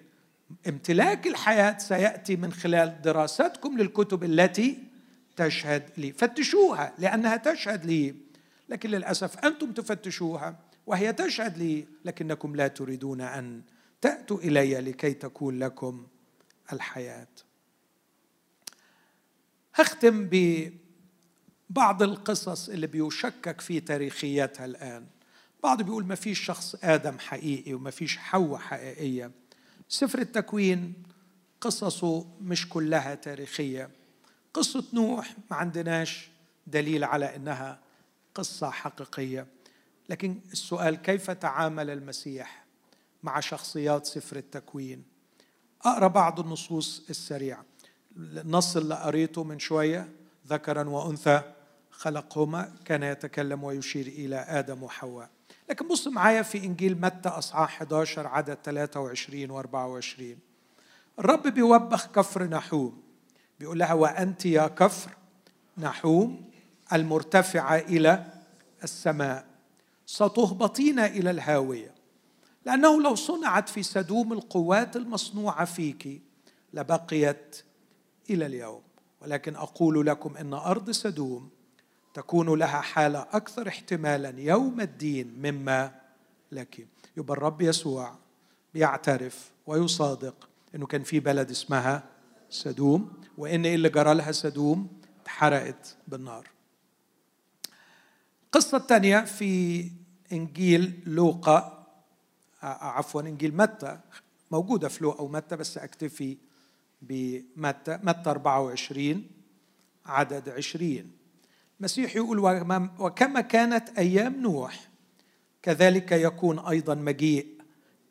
امتلاك 0.68 1.28
الحياة 1.28 1.78
سيأتي 1.78 2.36
من 2.36 2.54
خلال 2.54 3.02
دراستكم 3.02 3.78
للكتب 3.78 4.24
التي 4.24 4.78
تشهد 5.36 5.84
لي. 5.98 6.12
فتشوها 6.12 6.94
لأنها 7.00 7.38
تشهد 7.38 7.86
لي 7.86 8.16
لكن 8.70 8.90
للأسف 8.90 9.46
أنتم 9.46 9.72
تفتشوها 9.72 10.56
وهي 10.88 11.14
تشهد 11.14 11.58
لي 11.58 11.86
لكنكم 12.06 12.56
لا 12.56 12.68
تريدون 12.68 13.22
أن 13.22 13.62
تأتوا 14.04 14.40
إلي 14.40 14.82
لكي 14.82 15.14
تكون 15.14 15.60
لكم 15.60 16.08
الحياة. 16.74 17.28
هختم 19.76 20.30
ببعض 20.32 22.04
القصص 22.04 22.70
اللي 22.70 22.88
بيشكك 22.88 23.62
في 23.62 23.80
تاريخيتها 23.80 24.66
الآن. 24.66 25.06
بعض 25.64 25.82
بيقول 25.82 26.06
ما 26.06 26.16
فيش 26.16 26.40
شخص 26.40 26.76
آدم 26.84 27.20
حقيقي 27.20 27.74
وما 27.74 27.92
فيش 27.92 28.18
حواء 28.18 28.60
حقيقية. 28.60 29.32
سفر 29.90 30.20
التكوين 30.20 30.94
قصصه 31.62 32.26
مش 32.42 32.70
كلها 32.70 33.16
تاريخية. 33.16 33.90
قصة 34.54 34.84
نوح 34.94 35.36
ما 35.52 35.58
عندناش 35.58 36.30
دليل 36.68 37.04
على 37.04 37.36
إنها 37.36 37.80
قصة 38.36 38.70
حقيقية. 38.70 39.48
لكن 40.10 40.40
السؤال 40.52 40.96
كيف 40.96 41.32
تعامل 41.32 41.90
المسيح؟ 41.90 42.63
مع 43.24 43.40
شخصيات 43.40 44.06
سفر 44.06 44.38
التكوين. 44.38 45.04
أقرأ 45.82 46.08
بعض 46.08 46.40
النصوص 46.40 47.04
السريعة. 47.10 47.66
النص 48.18 48.78
اللي 48.78 48.96
قريته 48.96 49.44
من 49.44 49.60
شوية 49.60 50.10
ذكرا 50.48 50.90
وأنثى 50.90 51.42
خلقهما 51.92 52.74
كان 52.86 53.04
يتكلم 53.04 53.64
ويشير 53.64 54.08
إلى 54.08 54.36
آدم 54.36 54.84
وحواء. 54.84 55.30
لكن 55.70 55.88
بص 55.88 56.08
معايا 56.08 56.42
في 56.42 56.58
إنجيل 56.58 57.02
متى 57.02 57.30
أصحاح 57.30 57.82
11 57.82 58.28
عدد 58.28 58.58
23 58.64 59.52
و 59.52 59.60
24 59.60 60.38
الرب 61.20 61.48
بيوبخ 61.48 62.08
كفر 62.08 62.44
نحوم. 62.44 63.04
بيقول 63.60 63.80
لها 63.80 63.94
وأنت 63.94 64.46
يا 64.46 64.68
كفر 64.68 65.12
نحوم 65.78 66.52
المرتفعة 66.94 67.78
إلى 67.78 68.26
السماء. 68.84 69.46
ستهبطين 70.06 71.00
إلى 71.00 71.32
الهاوية. 71.32 71.94
لأنه 72.66 73.02
لو 73.02 73.16
صنعت 73.16 73.70
في 73.70 73.84
سدوم 73.84 74.34
القوات 74.34 74.96
المصنوعة 74.96 75.66
فيك 75.66 76.22
لبقيت 76.74 77.64
إلى 78.30 78.46
اليوم. 78.46 78.82
ولكن 79.22 79.56
أقول 79.56 80.06
لكم 80.06 80.38
إن 80.38 80.54
أرض 80.54 80.92
سدوم 80.92 81.50
تكون 82.14 82.60
لها 82.60 82.82
حالة 82.82 83.20
أكثر 83.32 83.68
احتمالا 83.68 84.40
يوم 84.40 84.82
الدين 84.82 85.28
مما 85.38 85.92
لك. 86.52 86.88
يبقى 87.18 87.38
الرب 87.38 87.62
يسوع 87.62 88.16
بيعترف 88.74 89.52
ويصادق 89.68 90.50
إنه 90.76 90.86
كان 90.86 91.04
في 91.04 91.20
بلد 91.20 91.50
اسمها 91.50 92.04
سدوم 92.50 93.14
وإن 93.38 93.66
اللي 93.66 93.90
جرى 93.90 94.14
لها 94.14 94.32
سدوم 94.32 94.88
اتحرقت 95.22 95.98
بالنار. 96.08 96.48
القصة 98.46 98.78
الثانية 98.78 99.20
في 99.20 99.92
إنجيل 100.32 101.04
لوقا 101.06 101.83
عفوا 102.64 103.22
إنجيل 103.22 103.58
متى 103.58 104.00
موجودة 104.52 104.88
في 104.88 105.04
لوقا 105.04 105.22
ومتى 105.22 105.56
بس 105.56 105.78
أكتفي 105.78 106.38
بمتى. 107.02 108.00
متى 108.04 108.30
24 108.30 109.28
عدد 110.06 110.50
20 110.50 111.12
المسيح 111.80 112.16
يقول 112.16 112.40
وكما 113.00 113.42
كانت 113.42 113.90
أيام 113.98 114.42
نوح 114.42 114.90
كذلك 115.62 116.12
يكون 116.12 116.60
أيضا 116.60 116.96
مجيء 116.96 117.48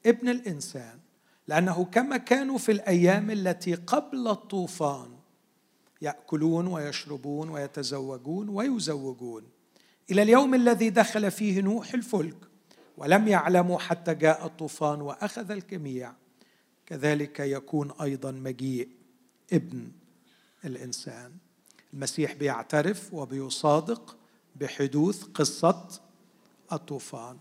ابن 0.07 0.29
الإنسان 0.29 0.99
لأنه 1.49 1.85
كما 1.85 2.17
كانوا 2.17 2.59
في 2.59 2.73
الأيام 2.73 3.31
التي 3.31 3.75
قبل 3.75 4.29
الطوفان 4.29 5.11
يأكلون 6.03 6.67
ويشربون 6.67 7.49
ويتزوجون 7.49 8.49
ويزوجون. 8.49 9.45
إلى 10.11 10.23
اليوم 10.23 10.55
الذي 10.55 10.91
دخل 10.91 11.31
فيه 11.31 11.61
نوح 11.61 11.95
الفلك 11.95 12.37
ولم 12.97 13.29
يعلموا 13.29 13.79
حتى 13.79 14.15
جاء 14.15 14.47
الطوفان 14.47 15.01
وأخذ 15.01 15.51
الجميع. 15.51 16.13
كذلك 16.87 17.41
يكون 17.41 17.93
أيضا 18.01 18.31
مجيء 18.31 18.89
ابن 19.53 19.93
الإنسان. 20.65 21.33
المسيح 21.95 22.33
بيعترف 22.33 23.15
وبيصادق 23.15 24.17
بحدوث 24.57 25.25
قصة 25.25 25.89
الطوفان. 26.73 27.39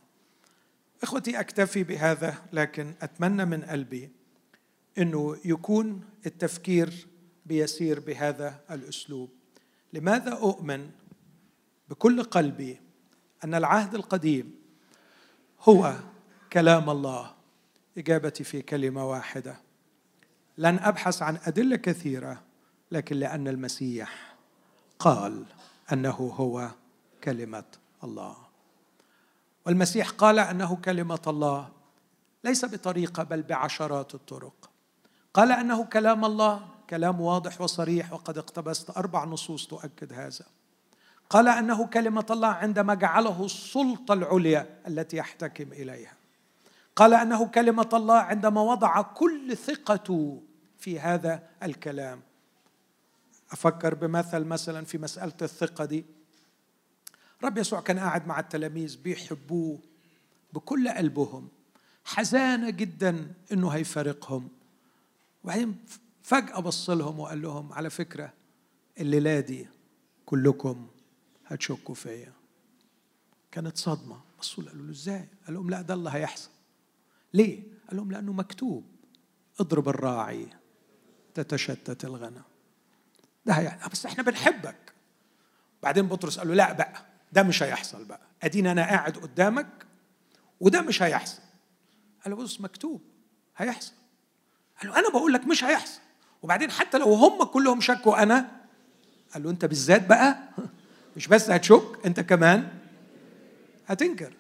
إخوتي 1.04 1.40
أكتفي 1.40 1.84
بهذا 1.84 2.36
لكن 2.54 2.94
أتمنى 3.02 3.46
من 3.46 3.62
قلبي 3.62 4.10
إنه 4.98 5.38
يكون 5.46 6.04
التفكير 6.26 7.08
بيسير 7.46 8.00
بهذا 8.00 8.62
الأسلوب. 8.72 9.30
لماذا 9.94 10.32
أؤمن 10.32 10.90
بكل 11.90 12.24
قلبي 12.24 12.80
أن 13.44 13.56
العهد 13.56 13.96
القديم 13.96 14.61
هو 15.64 15.94
كلام 16.54 16.90
الله 16.90 17.34
إجابتي 17.98 18.44
في 18.44 18.62
كلمة 18.62 19.10
واحدة. 19.10 19.56
لن 20.58 20.80
أبحث 20.80 21.22
عن 21.22 21.38
أدلة 21.46 21.76
كثيرة 21.76 22.42
لكن 22.92 23.16
لأن 23.16 23.48
المسيح 23.48 24.36
قال 25.00 25.46
أنه 25.94 26.34
هو 26.36 26.70
كلمة 27.24 27.64
الله. 28.04 28.36
والمسيح 29.66 30.10
قال 30.10 30.40
أنه 30.40 30.76
كلمة 30.76 31.22
الله 31.28 31.70
ليس 32.44 32.66
بطريقة 32.66 33.24
بل 33.24 33.42
بعشرات 33.42 34.16
الطرق. 34.16 34.70
قال 35.34 35.52
أنه 35.52 35.86
كلام 35.86 36.26
الله 36.26 36.68
كلام 36.90 37.22
واضح 37.22 37.62
وصريح 37.62 38.14
وقد 38.14 38.38
اقتبست 38.38 38.98
أربع 38.98 39.26
نصوص 39.26 39.68
تؤكد 39.68 40.14
هذا. 40.14 40.46
قال 41.32 41.48
أنه 41.48 41.88
كلمة 41.88 42.26
الله 42.32 42.48
عندما 42.48 42.94
جعله 42.94 43.46
السلطة 43.46 44.14
العليا 44.14 44.80
التي 44.88 45.18
يحتكم 45.18 45.74
إليها. 45.74 46.14
قال 46.96 47.14
أنه 47.14 47.48
كلمة 47.48 47.90
الله 47.94 48.18
عندما 48.18 48.62
وضع 48.62 49.02
كل 49.02 49.58
ثقته 49.58 50.42
في 50.80 51.00
هذا 51.00 51.44
الكلام. 51.64 52.22
أفكر 53.52 53.96
بمثل 53.96 54.44
مثلا 54.44 54.86
في 54.86 54.98
مسألة 54.98 55.34
الثقة 55.42 55.86
دي. 55.86 56.06
رب 57.44 57.58
يسوع 57.58 57.82
كان 57.82 58.00
قاعد 58.00 58.28
مع 58.28 58.40
التلاميذ 58.40 58.98
بيحبوه 58.98 59.80
بكل 60.54 60.90
قلبهم. 60.90 61.48
حزانه 62.06 62.70
جدا 62.70 63.34
إنه 63.52 63.70
هيفارقهم. 63.70 64.50
وبعدين 65.44 65.86
فجأة 66.24 66.60
بص 66.60 66.90
لهم 66.90 67.20
وقال 67.20 67.42
لهم 67.42 67.74
على 67.74 67.90
فكرة 67.90 68.34
الليلة 69.00 69.40
دي 69.40 69.68
كلكم 70.26 70.88
هتشكوا 71.52 71.96
فيا 71.96 72.34
كانت 73.52 73.78
صدمة. 73.78 74.22
بصوا 74.40 74.64
قالوا 74.64 74.86
له 74.86 74.92
إزاي؟ 74.92 75.28
قال 75.46 75.54
لهم 75.54 75.70
لا 75.70 75.82
ده 75.82 75.94
اللي 75.94 76.10
هيحصل. 76.14 76.50
ليه؟ 77.34 77.64
قال 77.88 77.98
لهم 77.98 78.12
لأنه 78.12 78.34
مكتوب. 78.34 78.86
اضرب 79.60 79.90
الراعي 79.90 80.48
تتشتت 81.34 82.06
الغنم. 82.06 82.42
ده 83.46 83.54
هي... 83.54 83.80
بس 83.92 84.06
إحنا 84.06 84.24
بنحبك. 84.24 84.94
بعدين 85.84 86.08
بطرس 86.08 86.40
قال 86.40 86.48
له 86.48 86.54
لا 86.54 86.74
بقى 86.74 87.06
ده 87.32 87.44
مش 87.44 87.64
هيحصل 87.64 88.06
بقى. 88.06 88.22
أدينا 88.44 88.72
أنا 88.72 88.82
قاعد 88.82 89.18
قدامك 89.18 89.86
وده 90.60 90.82
مش 90.82 91.02
هيحصل. 91.02 91.42
قال 92.24 92.32
له 92.32 92.44
بص 92.44 92.62
مكتوب. 92.62 93.02
هيحصل. 93.58 93.94
قال 94.82 94.88
له 94.88 95.00
أنا 95.00 95.10
بقول 95.10 95.34
لك 95.34 95.48
مش 95.48 95.64
هيحصل. 95.64 96.00
وبعدين 96.42 96.72
حتى 96.72 96.98
لو 96.98 97.14
هم 97.14 97.44
كلهم 97.44 97.82
شكوا 97.82 98.24
أنا 98.24 98.62
قال 99.34 99.44
له 99.44 99.50
أنت 99.50 99.66
بالذات 99.66 100.08
بقى؟ 100.08 100.50
مش 101.16 101.28
بس 101.28 101.50
هتشك 101.50 102.06
انت 102.06 102.20
كمان 102.20 102.68
هتنكر. 103.88 104.34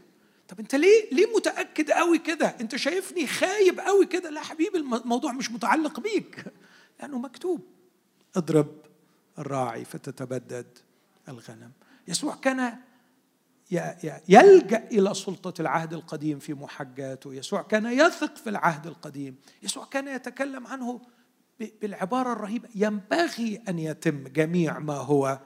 طب 0.47 0.59
انت 0.59 0.75
ليه 0.75 1.09
ليه 1.11 1.35
متأكد 1.35 1.91
قوي 1.91 2.17
كده؟ 2.17 2.55
انت 2.61 2.75
شايفني 2.75 3.27
خايب 3.27 3.79
قوي 3.79 4.05
كده؟ 4.05 4.29
لا 4.29 4.41
حبيبي 4.41 4.77
الموضوع 4.77 5.31
مش 5.31 5.51
متعلق 5.51 5.99
بيك. 5.99 6.45
لأنه 6.99 7.19
مكتوب. 7.19 7.61
اضرب 8.35 8.67
الراعي 9.39 9.85
فتتبدد 9.85 10.77
الغنم. 11.29 11.71
يسوع 12.07 12.35
كان 12.35 12.77
يلجأ 14.29 14.87
إلى 14.91 15.13
سلطة 15.13 15.61
العهد 15.61 15.93
القديم 15.93 16.39
في 16.39 16.53
محجاته. 16.53 17.33
يسوع 17.33 17.61
كان 17.61 17.85
يثق 17.85 18.37
في 18.37 18.49
العهد 18.49 18.87
القديم. 18.87 19.35
يسوع 19.63 19.85
كان 19.85 20.07
يتكلم 20.07 20.67
عنه 20.67 21.01
بالعبارة 21.81 22.33
الرهيبة 22.33 22.69
ينبغي 22.75 23.61
أن 23.69 23.79
يتم 23.79 24.23
جميع 24.23 24.79
ما 24.79 24.93
هو 24.93 25.39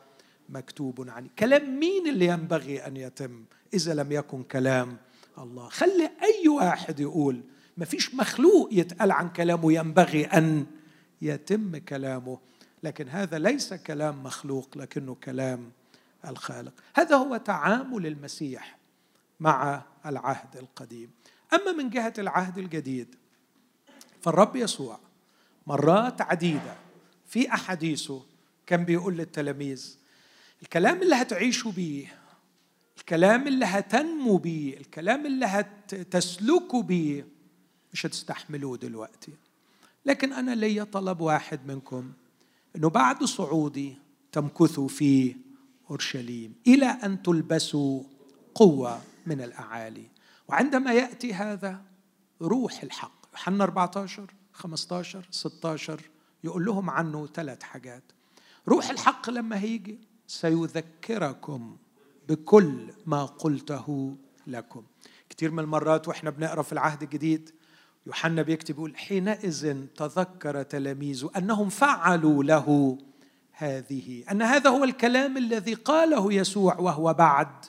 مكتوب 0.49 1.09
عنه 1.09 1.29
كلام 1.39 1.79
مين 1.79 2.07
اللي 2.07 2.25
ينبغي 2.25 2.87
أن 2.87 2.97
يتم؟ 2.97 3.45
إذا 3.73 3.93
لم 3.93 4.11
يكن 4.11 4.43
كلام 4.43 4.97
الله. 5.37 5.69
خلي 5.69 6.11
أي 6.23 6.47
واحد 6.47 6.99
يقول. 6.99 7.41
ما 7.77 7.85
فيش 7.85 8.15
مخلوق 8.15 8.69
يتقال 8.71 9.11
عن 9.11 9.29
كلامه 9.29 9.73
ينبغي 9.73 10.25
أن 10.25 10.65
يتم 11.21 11.77
كلامه. 11.77 12.39
لكن 12.83 13.09
هذا 13.09 13.39
ليس 13.39 13.73
كلام 13.73 14.23
مخلوق 14.23 14.77
لكنه 14.77 15.15
كلام 15.15 15.71
الخالق. 16.27 16.73
هذا 16.95 17.15
هو 17.15 17.37
تعامل 17.37 18.07
المسيح 18.07 18.77
مع 19.39 19.83
العهد 20.05 20.57
القديم. 20.57 21.09
أما 21.53 21.71
من 21.71 21.89
جهة 21.89 22.13
العهد 22.17 22.57
الجديد 22.57 23.15
فالرب 24.21 24.55
يسوع 24.55 24.99
مرات 25.67 26.21
عديدة 26.21 26.75
في 27.27 27.53
أحاديثه. 27.53 28.25
كان 28.67 28.85
بيقول 28.85 29.17
للتلاميذ 29.17 29.97
الكلام 30.61 31.01
اللي 31.01 31.15
هتعيشوا 31.15 31.71
بيه 31.71 32.25
الكلام 32.97 33.47
اللي 33.47 33.65
هتنمو 33.65 34.37
بيه 34.37 34.77
الكلام 34.77 35.25
اللي 35.25 35.45
هتسلكوا 35.45 36.83
بيه 36.83 37.27
مش 37.93 38.05
هتستحملوه 38.05 38.77
دلوقتي. 38.77 39.33
لكن 40.05 40.33
أنا 40.33 40.55
ليا 40.55 40.83
طلب 40.83 41.21
واحد 41.21 41.67
منكم 41.67 42.11
أنه 42.75 42.89
بعد 42.89 43.23
صعودي 43.23 43.97
تمكثوا 44.31 44.87
في 44.87 45.35
أورشليم 45.89 46.53
إلى 46.67 46.85
أن 46.85 47.23
تلبسوا 47.23 48.03
قوة 48.55 49.01
من 49.25 49.41
الأعالي. 49.41 50.05
وعندما 50.47 50.93
يأتي 50.93 51.33
هذا 51.33 51.81
روح 52.41 52.83
الحق. 52.83 53.25
يوحنا 53.33 53.63
14 53.63 54.33
15 54.53 55.27
16 55.31 56.01
يقول 56.43 56.65
لهم 56.65 56.89
عنه 56.89 57.27
ثلاث 57.27 57.63
حاجات. 57.63 58.03
روح 58.67 58.89
الحق 58.89 59.29
لما 59.29 59.59
هيجي 59.59 59.99
سيذكركم 60.27 61.77
بكل 62.29 62.93
ما 63.05 63.25
قلته 63.25 64.15
لكم. 64.47 64.83
كثير 65.29 65.51
من 65.51 65.59
المرات 65.59 66.07
وإحنا 66.07 66.29
بنقرأ 66.29 66.61
في 66.61 66.73
العهد 66.73 67.03
الجديد 67.03 67.51
يوحنا 68.07 68.41
بيكتب 68.41 68.75
يقول 68.75 68.97
حينئذ 68.97 69.85
تذكر 69.95 70.63
تلاميذه 70.63 71.29
أنهم 71.37 71.69
فعلوا 71.69 72.43
له 72.43 72.97
هذه. 73.51 74.23
أن 74.31 74.41
هذا 74.41 74.69
هو 74.69 74.83
الكلام 74.83 75.37
الذي 75.37 75.73
قاله 75.73 76.33
يسوع 76.33 76.77
وهو 76.79 77.13
بعد 77.13 77.65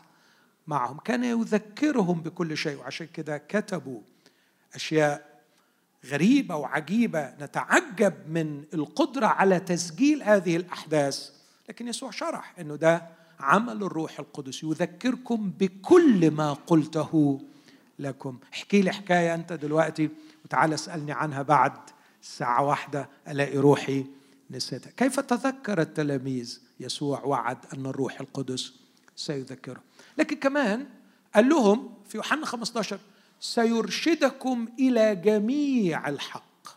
معهم. 0.67 0.99
كان 0.99 1.25
يذكرهم 1.25 2.21
بكل 2.21 2.57
شيء 2.57 2.79
وعشان 2.79 3.07
كده 3.07 3.39
كتبوا 3.39 4.01
أشياء 4.75 5.43
غريبة 6.07 6.57
وعجيبة 6.57 7.35
نتعجب 7.41 8.15
من 8.29 8.65
القدرة 8.75 9.27
على 9.27 9.61
تسجيل 9.61 10.23
هذه 10.23 10.57
الأحداث. 10.57 11.36
لكن 11.69 11.89
يسوع 11.89 12.11
شرح 12.11 12.55
إنه 12.59 12.77
ده 12.77 13.09
عمل 13.41 13.83
الروح 13.83 14.19
القدس 14.19 14.65
يذكركم 14.65 15.53
بكل 15.59 16.31
ما 16.31 16.53
قلته 16.53 17.41
لكم. 17.99 18.39
احكي 18.53 18.83
لي 18.83 18.93
حكاية 18.93 19.35
أنت 19.35 19.53
دلوقتي 19.53 20.11
وتعال 20.45 20.73
اسألني 20.73 21.13
عنها 21.13 21.43
بعد 21.43 21.73
ساعة 22.23 22.65
واحدة 22.65 23.09
ألاقي 23.29 23.59
روحي 23.59 24.07
نسيتها. 24.51 24.91
كيف 24.97 25.21
تذكر 25.21 25.81
التلاميذ 25.81 26.61
يسوع 26.81 27.25
وعد 27.25 27.59
أن 27.75 27.87
الروح 27.87 28.21
القدس 28.21 28.73
سيذكرهم 29.17 29.83
لكن 30.19 30.37
كمان 30.37 30.87
قال 31.35 31.49
لهم 31.49 31.95
في 32.09 32.17
يوحنا 32.17 32.47
15 32.47 32.99
سيرشدكم 33.41 34.69
إلى 34.79 35.17
جميع 35.17 36.09
الحق. 36.09 36.69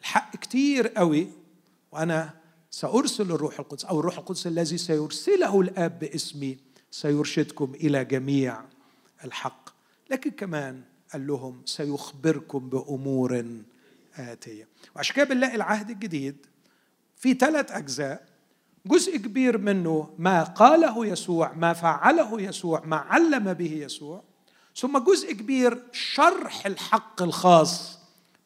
الحق 0.00 0.36
كتير 0.36 0.88
قوي 0.88 1.28
وأنا 1.92 2.43
سأرسل 2.74 3.30
الروح 3.32 3.58
القدس 3.58 3.84
أو 3.84 4.00
الروح 4.00 4.18
القدس 4.18 4.46
الذي 4.46 4.78
سيرسله 4.78 5.60
الآب 5.60 5.98
باسمي 5.98 6.58
سيرشدكم 6.90 7.72
إلى 7.74 8.04
جميع 8.04 8.60
الحق. 9.24 9.68
لكن 10.10 10.30
كمان 10.30 10.82
قال 11.12 11.26
لهم 11.26 11.62
سيخبركم 11.64 12.68
بأمور 12.68 13.44
آتية. 14.16 14.68
وعشان 14.96 15.16
كده 15.16 15.24
بنلاقي 15.24 15.54
العهد 15.54 15.90
الجديد 15.90 16.46
في 17.16 17.34
ثلاث 17.34 17.72
أجزاء. 17.72 18.26
جزء 18.86 19.16
كبير 19.16 19.58
منه 19.58 20.14
ما 20.18 20.42
قاله 20.42 21.06
يسوع 21.06 21.52
ما 21.52 21.72
فعله 21.72 22.40
يسوع 22.40 22.84
ما 22.84 22.96
علم 22.96 23.52
به 23.52 23.72
يسوع. 23.72 24.22
ثم 24.76 24.98
جزء 24.98 25.32
كبير 25.32 25.82
شرح 25.92 26.66
الحق 26.66 27.22
الخاص 27.22 27.98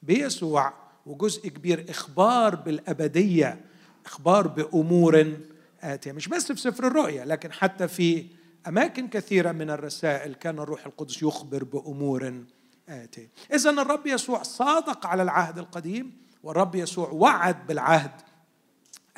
بيسوع 0.03 0.73
وجزء 1.07 1.49
كبير 1.49 1.87
إخبار 1.89 2.55
بالأبدية 2.55 3.68
إخبار 4.09 4.49
بأمور 4.49 5.37
آتية 5.81 6.13
مش 6.13 6.29
بس 6.29 6.53
في 6.53 6.61
سفر 6.61 6.87
الرؤيا 6.87 7.25
لكن 7.25 7.53
حتى 7.53 7.89
في 7.89 8.27
أماكن 8.67 9.09
كثيرة 9.09 9.53
من 9.53 9.71
الرسائل 9.71 10.35
كان 10.35 10.59
الروح 10.59 10.87
القدس 10.87 11.23
يخبر 11.23 11.65
بأمور 11.65 12.45
آتية. 12.89 13.31
اذا 13.55 13.71
الرب 13.71 14.07
يسوع 14.07 14.43
صادق 14.43 15.07
على 15.07 15.23
العهد 15.23 15.59
القديم 15.59 16.13
والرب 16.43 16.75
يسوع 16.75 17.11
وعد 17.11 17.67
بالعهد 17.67 18.11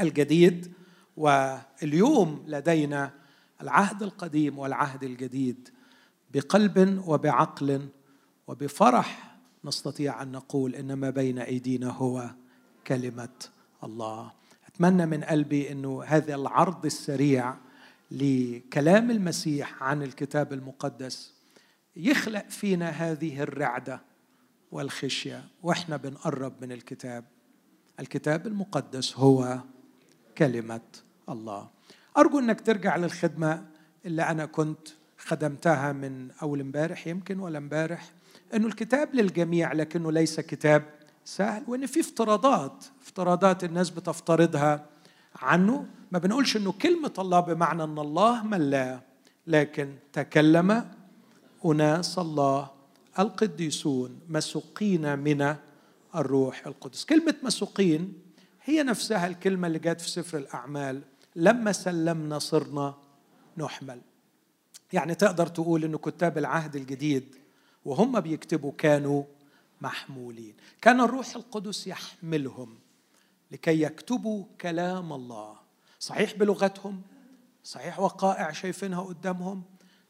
الجديد 0.01 0.72
واليوم 1.16 2.45
لدينا 2.47 3.11
العهد 3.62 4.03
القديم 4.03 4.59
والعهد 4.59 5.05
الجديد 5.05 5.68
بقلب 6.34 7.03
وبعقل 7.07 7.88
وبفرح 8.47 9.36
نستطيع 9.64 10.22
أن 10.22 10.32
نقول 10.32 10.74
إن 10.74 10.93
ما 10.93 11.11
بين 11.11 11.38
أيدينا 11.38 11.91
هو 11.91 12.30
كلمة 12.86 13.28
الله. 13.84 14.39
أتمنى 14.81 15.07
من 15.07 15.24
قلبي 15.24 15.72
إنه 15.72 16.03
هذا 16.07 16.35
العرض 16.35 16.85
السريع 16.85 17.55
لكلام 18.11 19.11
المسيح 19.11 19.83
عن 19.83 20.03
الكتاب 20.03 20.53
المقدس 20.53 21.35
يخلق 21.97 22.49
فينا 22.49 22.89
هذه 22.89 23.43
الرعدة 23.43 24.01
والخشية 24.72 25.45
وإحنا 25.62 25.97
بنقرب 25.97 26.53
من 26.61 26.72
الكتاب. 26.72 27.24
الكتاب 28.01 28.47
المقدس 28.47 29.16
هو 29.16 29.59
كلمة 30.39 30.81
الله. 31.28 31.70
أرجو 32.16 32.39
إنك 32.39 32.61
ترجع 32.61 32.97
للخدمة 32.97 33.66
اللي 34.07 34.22
أنا 34.22 34.47
كنت 34.47 34.89
خدمتها 35.18 35.93
من 35.93 36.31
أول 36.43 36.61
امبارح 36.61 37.07
يمكن 37.07 37.41
ولا 37.41 37.59
امبارح 37.59 38.12
إنه 38.55 38.66
الكتاب 38.66 39.14
للجميع 39.14 39.72
لكنه 39.72 40.12
ليس 40.12 40.41
كتاب 40.41 40.85
سهل 41.24 41.64
وإن 41.66 41.87
في 41.87 42.01
افتراضات 42.01 42.85
افتراضات 43.11 43.65
الناس 43.65 43.91
بتفترضها 43.91 44.87
عنه. 45.37 45.87
ما 46.13 46.19
بنقولش 46.19 46.57
إنه 46.57 46.73
كلمة 46.73 47.13
الله 47.19 47.41
بمعنى 47.41 47.85
إن 47.85 47.99
الله 47.99 48.43
من 48.47 48.71
لا 48.71 49.01
لكن 49.47 49.97
تكلم 50.13 50.91
أناس 51.65 52.19
الله 52.19 52.71
القديسون 53.19 54.21
مسوقين 54.29 55.19
من 55.19 55.57
الروح 56.15 56.67
القدس. 56.67 57.05
كلمة 57.05 57.35
مسوقين 57.43 58.13
هي 58.65 58.83
نفسها 58.83 59.27
الكلمة 59.27 59.67
اللي 59.67 59.79
جت 59.79 60.01
في 60.01 60.11
سفر 60.11 60.39
الأعمال. 60.39 61.03
لما 61.37 61.73
سلمنا 61.73 62.39
صرنا 62.39 62.95
نحمل. 63.59 64.01
يعني 64.93 65.15
تقدر 65.15 65.47
تقول 65.47 65.85
إنه 65.85 65.99
كتاب 65.99 66.39
العهد 66.39 66.77
الجديد 66.77 67.35
وهم 67.85 68.21
بيكتبوا 68.21 68.73
كانوا 68.79 69.25
محمولين. 69.81 70.55
كان 70.83 71.01
الروح 71.01 71.37
القدس 71.37 71.87
يحملهم. 71.87 72.79
لكي 73.51 73.83
يكتبوا 73.83 74.45
كلام 74.61 75.13
الله. 75.13 75.57
صحيح 76.01 76.35
بلغتهم 76.35 77.03
صحيح 77.65 78.01
وقائع 78.01 78.53
شايفينها 78.53 79.01
قدامهم 79.03 79.63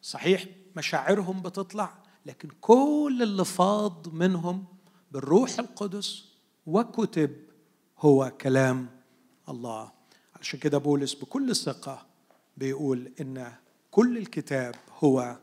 صحيح 0.02 0.44
مشاعرهم 0.76 1.42
بتطلع 1.42 1.94
لكن 2.26 2.48
كل 2.60 3.18
اللي 3.22 3.44
فاض 3.44 4.08
منهم 4.14 4.64
بالروح 5.12 5.58
القدس 5.58 6.24
وكتب 6.66 7.36
هو 7.98 8.32
كلام 8.40 8.88
الله. 9.48 9.92
عشان 10.40 10.58
كده 10.58 10.78
بولس 10.78 11.14
بكل 11.14 11.56
ثقة 11.56 12.06
بيقول 12.56 13.12
إن 13.20 13.52
كل 13.90 14.18
الكتاب 14.18 14.74
هو 15.04 15.36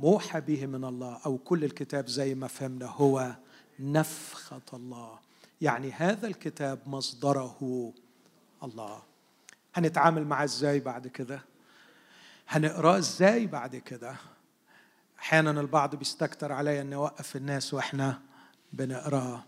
موحى 0.00 0.40
به 0.40 0.66
من 0.66 0.84
الله 0.84 1.20
أو 1.26 1.38
كل 1.38 1.64
الكتاب 1.64 2.08
زي 2.08 2.34
ما 2.34 2.46
فهمنا 2.46 2.86
هو 2.86 3.36
نفخة 3.80 4.62
الله. 4.74 5.18
يعني 5.60 5.92
هذا 5.92 6.26
الكتاب 6.26 6.78
مصدره 6.86 7.92
الله. 8.62 9.02
هنتعامل 9.74 10.24
معاه 10.26 10.44
إزاي 10.44 10.80
بعد 10.80 11.06
كده؟ 11.06 11.42
هنقراه 12.48 12.98
إزاي 12.98 13.46
بعد 13.46 13.76
كده؟ 13.76 14.16
أحيانا 15.18 15.60
البعض 15.60 15.94
بيستكتر 15.94 16.52
عليا 16.52 16.80
إني 16.82 16.94
أوقف 16.94 17.36
الناس 17.36 17.74
وإحنا 17.74 18.20
بنقراه 18.72 19.44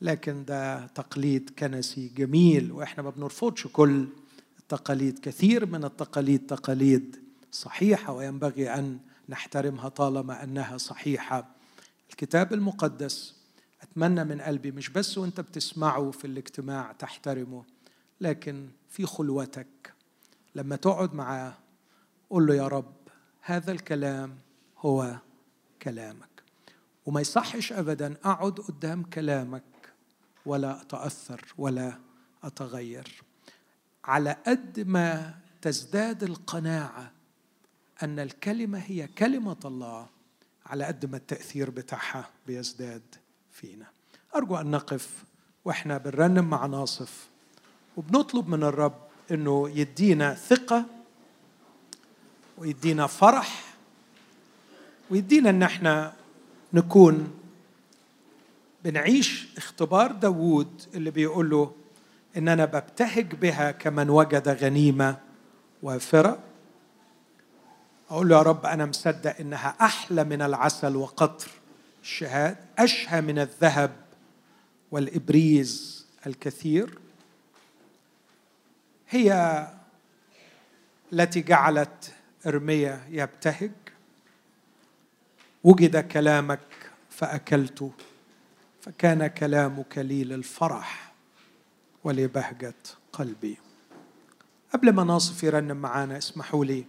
لكن 0.00 0.44
ده 0.44 0.86
تقليد 0.86 1.50
كنسي 1.58 2.08
جميل 2.08 2.72
وإحنا 2.72 3.02
ما 3.02 3.10
بنرفضش 3.10 3.66
كل 3.66 4.08
التقاليد. 4.60 5.18
كثير 5.18 5.66
من 5.66 5.84
التقاليد 5.84 6.46
تقاليد 6.46 7.22
صحيحة 7.52 8.12
وينبغي 8.12 8.74
أن 8.74 8.98
نحترمها 9.28 9.88
طالما 9.88 10.42
أنها 10.44 10.78
صحيحة. 10.78 11.48
الكتاب 12.10 12.52
المقدس 12.52 13.41
اتمنى 13.92 14.24
من 14.24 14.40
قلبي 14.40 14.70
مش 14.70 14.88
بس 14.88 15.18
وانت 15.18 15.40
بتسمعه 15.40 16.10
في 16.10 16.24
الاجتماع 16.26 16.92
تحترمه 16.92 17.64
لكن 18.20 18.68
في 18.88 19.06
خلوتك. 19.06 19.92
لما 20.54 20.76
تقعد 20.76 21.14
معاه 21.14 21.54
قول 22.30 22.46
له 22.46 22.54
يا 22.54 22.68
رب 22.68 22.94
هذا 23.40 23.72
الكلام 23.72 24.38
هو 24.78 25.16
كلامك. 25.82 26.42
وما 27.06 27.20
يصحش 27.20 27.72
ابدا 27.72 28.16
أقعد 28.24 28.60
قدام 28.60 29.02
كلامك 29.02 29.92
ولا 30.46 30.82
أتأثر 30.82 31.54
ولا 31.58 31.98
أتغير. 32.42 33.22
على 34.04 34.36
قد 34.46 34.80
ما 34.80 35.34
تزداد 35.62 36.22
القناعة 36.22 37.12
أن 38.02 38.18
الكلمة 38.18 38.78
هي 38.78 39.06
كلمة 39.06 39.60
الله 39.64 40.08
على 40.66 40.84
قد 40.84 41.06
ما 41.06 41.16
التأثير 41.16 41.70
بتاعها 41.70 42.30
بيزداد. 42.46 43.21
فينا. 43.62 43.86
أرجو 44.36 44.56
أن 44.56 44.70
نقف 44.70 45.24
وإحنا 45.64 45.98
بنرنم 45.98 46.50
مع 46.50 46.66
ناصف 46.66 47.28
وبنطلب 47.96 48.48
من 48.48 48.62
الرب 48.62 48.94
إنه 49.30 49.70
يدينا 49.70 50.34
ثقة 50.34 50.84
ويدينا 52.58 53.06
فرح 53.06 53.74
ويدينا 55.10 55.50
إن 55.50 55.62
إحنا 55.62 56.12
نكون 56.72 57.34
بنعيش 58.84 59.48
اختبار 59.56 60.12
داوود 60.12 60.82
اللي 60.94 61.10
بيقول 61.10 61.50
له 61.50 61.72
إن 62.36 62.48
أنا 62.48 62.64
ببتهج 62.64 63.34
بها 63.34 63.70
كمن 63.70 64.10
وجد 64.10 64.48
غنيمة 64.48 65.16
وافرة. 65.82 66.38
أقول 68.10 68.28
له 68.28 68.36
يا 68.36 68.42
رب 68.42 68.66
أنا 68.66 68.86
مصدق 68.86 69.36
إنها 69.40 69.76
أحلى 69.80 70.24
من 70.24 70.42
العسل 70.42 70.96
وقطر. 70.96 71.61
الشهاد 72.02 72.56
أشهى 72.78 73.20
من 73.20 73.38
الذهب 73.38 73.96
والإبريز 74.90 76.06
الكثير 76.26 76.98
هي 79.08 79.68
التي 81.12 81.40
جعلت 81.40 82.14
إرميا 82.46 83.06
يبتهج. 83.10 83.70
وجد 85.64 86.08
كلامك 86.08 86.90
فأكلت 87.10 87.90
فكان 88.80 89.26
كلامك 89.26 89.98
لي 89.98 90.24
للفرح 90.24 91.12
ولبهجة 92.04 92.74
قلبي. 93.12 93.58
قبل 94.72 94.92
ما 94.92 95.04
ناصف 95.04 95.42
يرنم 95.42 95.76
معانا 95.76 96.18
اسمحوا 96.18 96.64
لي 96.64 96.84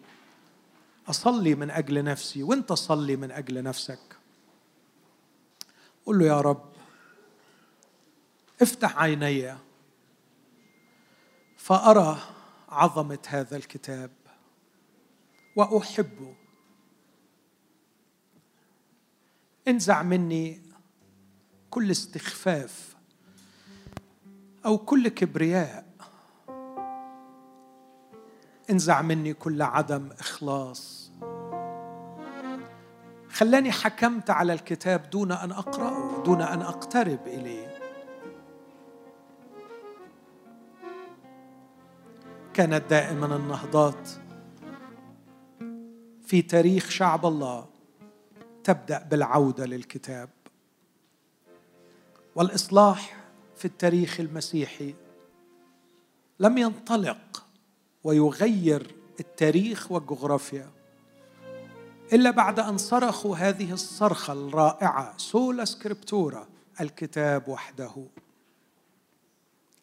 أصلي 1.07 1.55
من 1.55 1.71
أجل 1.71 2.03
نفسي 2.03 2.43
وأنت 2.43 2.73
صلي 2.73 3.15
من 3.15 3.31
أجل 3.31 3.63
نفسك. 3.63 3.99
قل 6.05 6.19
له 6.19 6.25
يا 6.25 6.41
رب 6.41 6.73
افتح 8.61 8.97
عيني 8.97 9.55
فأرى 11.57 12.19
عظمة 12.69 13.19
هذا 13.27 13.57
الكتاب 13.57 14.11
وأحبه. 15.55 16.35
انزع 19.67 20.03
مني 20.03 20.61
كل 21.69 21.91
استخفاف 21.91 22.95
أو 24.65 24.77
كل 24.77 25.07
كبرياء. 25.07 25.93
انزع 28.69 29.01
مني 29.01 29.33
كل 29.33 29.61
عدم 29.61 30.09
إخلاص. 30.19 31.02
خلاني 33.33 33.71
حكمت 33.71 34.29
على 34.29 34.53
الكتاب 34.53 35.09
دون 35.09 35.31
أن 35.31 35.51
أقرأه 35.51 36.23
دون 36.23 36.41
أن 36.41 36.61
أقترب 36.61 37.19
إليه. 37.27 37.79
كانت 42.53 42.89
دائما 42.89 43.35
النهضات 43.35 44.09
في 46.25 46.41
تاريخ 46.41 46.89
شعب 46.89 47.25
الله 47.25 47.65
تبدأ 48.63 49.03
بالعودة 49.03 49.65
للكتاب. 49.65 50.29
والإصلاح 52.35 53.17
في 53.55 53.65
التاريخ 53.65 54.19
المسيحي 54.19 54.95
لم 56.39 56.57
ينطلق 56.57 57.45
ويغير 58.03 58.95
التاريخ 59.19 59.91
والجغرافيا. 59.91 60.82
إلا 62.13 62.31
بعد 62.31 62.59
أن 62.59 62.77
صرخوا 62.77 63.35
هذه 63.37 63.73
الصرخة 63.73 64.33
الرائعة 64.33 65.17
سولا 65.17 65.65
سكريبتورا 65.65 66.47
الكتاب 66.81 67.47
وحده. 67.47 68.05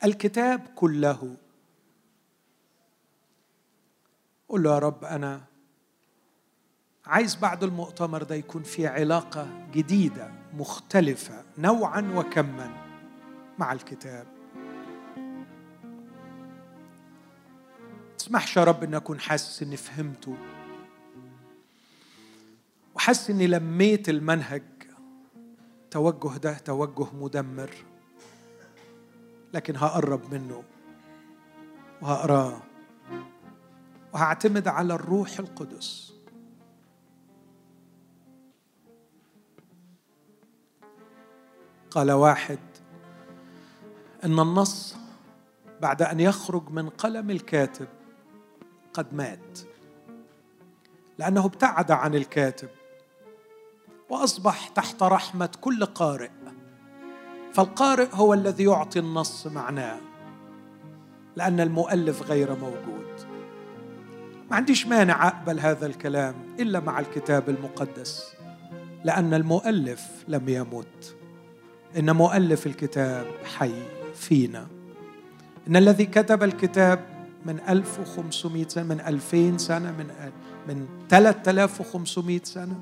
الكتاب 0.04 0.60
كله. 0.74 1.36
قل 4.48 4.62
له 4.62 4.74
يا 4.74 4.78
رب 4.78 5.04
أنا 5.04 5.40
عايز 7.06 7.34
بعد 7.34 7.64
المؤتمر 7.64 8.22
ده 8.22 8.34
يكون 8.34 8.62
في 8.62 8.86
علاقة 8.86 9.66
جديدة 9.72 10.32
مختلفة 10.54 11.44
نوعا 11.58 12.12
وكما 12.16 12.70
مع 13.58 13.72
الكتاب. 13.72 14.26
تسمحش 18.18 18.56
يا 18.56 18.64
رب 18.64 18.82
اني 18.82 18.96
أكون 18.96 19.20
حاسس 19.20 19.62
إني 19.62 19.76
فهمته. 19.76 20.36
وحاسس 23.00 23.30
إني 23.30 23.46
لميت 23.46 24.08
المنهج. 24.08 24.62
توجه 25.90 26.36
ده 26.36 26.58
توجه 26.58 27.06
مدمر. 27.14 27.70
لكن 29.54 29.76
هقرب 29.76 30.34
منه 30.34 30.62
وهقراه 32.02 32.62
وهعتمد 34.12 34.68
على 34.68 34.94
الروح 34.94 35.38
القدس. 35.38 36.12
قال 41.90 42.12
واحد 42.12 42.58
إن 44.24 44.38
النص 44.40 44.96
بعد 45.82 46.02
أن 46.02 46.20
يخرج 46.20 46.70
من 46.70 46.88
قلم 46.88 47.30
الكاتب 47.30 47.88
قد 48.92 49.14
مات 49.14 49.58
لأنه 51.18 51.44
ابتعد 51.44 51.90
عن 51.90 52.14
الكاتب. 52.14 52.68
وأصبح 54.10 54.68
تحت 54.68 55.02
رحمة 55.02 55.50
كل 55.60 55.84
قارئ. 55.84 56.30
فالقارئ 57.54 58.08
هو 58.12 58.34
الذي 58.34 58.64
يعطي 58.64 58.98
النص 58.98 59.46
معناه 59.46 59.98
لأن 61.36 61.60
المؤلف 61.60 62.22
غير 62.22 62.54
موجود. 62.54 63.30
ما 64.50 64.56
عنديش 64.56 64.86
مانع 64.86 65.28
أقبل 65.28 65.60
هذا 65.60 65.86
الكلام 65.86 66.34
إلا 66.60 66.80
مع 66.80 67.00
الكتاب 67.00 67.48
المقدس 67.48 68.32
لأن 69.04 69.34
المؤلف 69.34 70.24
لم 70.28 70.48
يمت. 70.48 71.16
إن 71.98 72.16
مؤلف 72.16 72.66
الكتاب 72.66 73.26
حي 73.44 73.72
فينا. 74.14 74.66
إن 75.68 75.76
الذي 75.76 76.06
كتب 76.06 76.42
الكتاب 76.42 77.00
من 77.46 77.60
1500 77.68 78.68
سنة 78.68 78.84
من 78.84 79.00
2000 79.00 79.58
سنة 79.58 79.90
من 79.90 80.06
من 80.68 80.86
3500 81.08 82.40
سنة. 82.44 82.74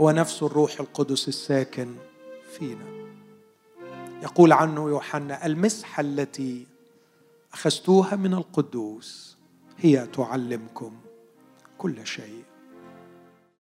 هو 0.00 0.10
نفس 0.10 0.42
الروح 0.42 0.80
القدس 0.80 1.28
الساكن 1.28 1.94
فينا. 2.58 3.08
يقول 4.22 4.52
عنه 4.52 4.88
يوحنا 4.88 5.46
المسحه 5.46 6.00
التي 6.00 6.66
أخذتوها 7.52 8.16
من 8.16 8.34
القدوس 8.34 9.36
هي 9.78 10.06
تعلمكم 10.06 10.96
كل 11.78 12.06
شيء. 12.06 12.42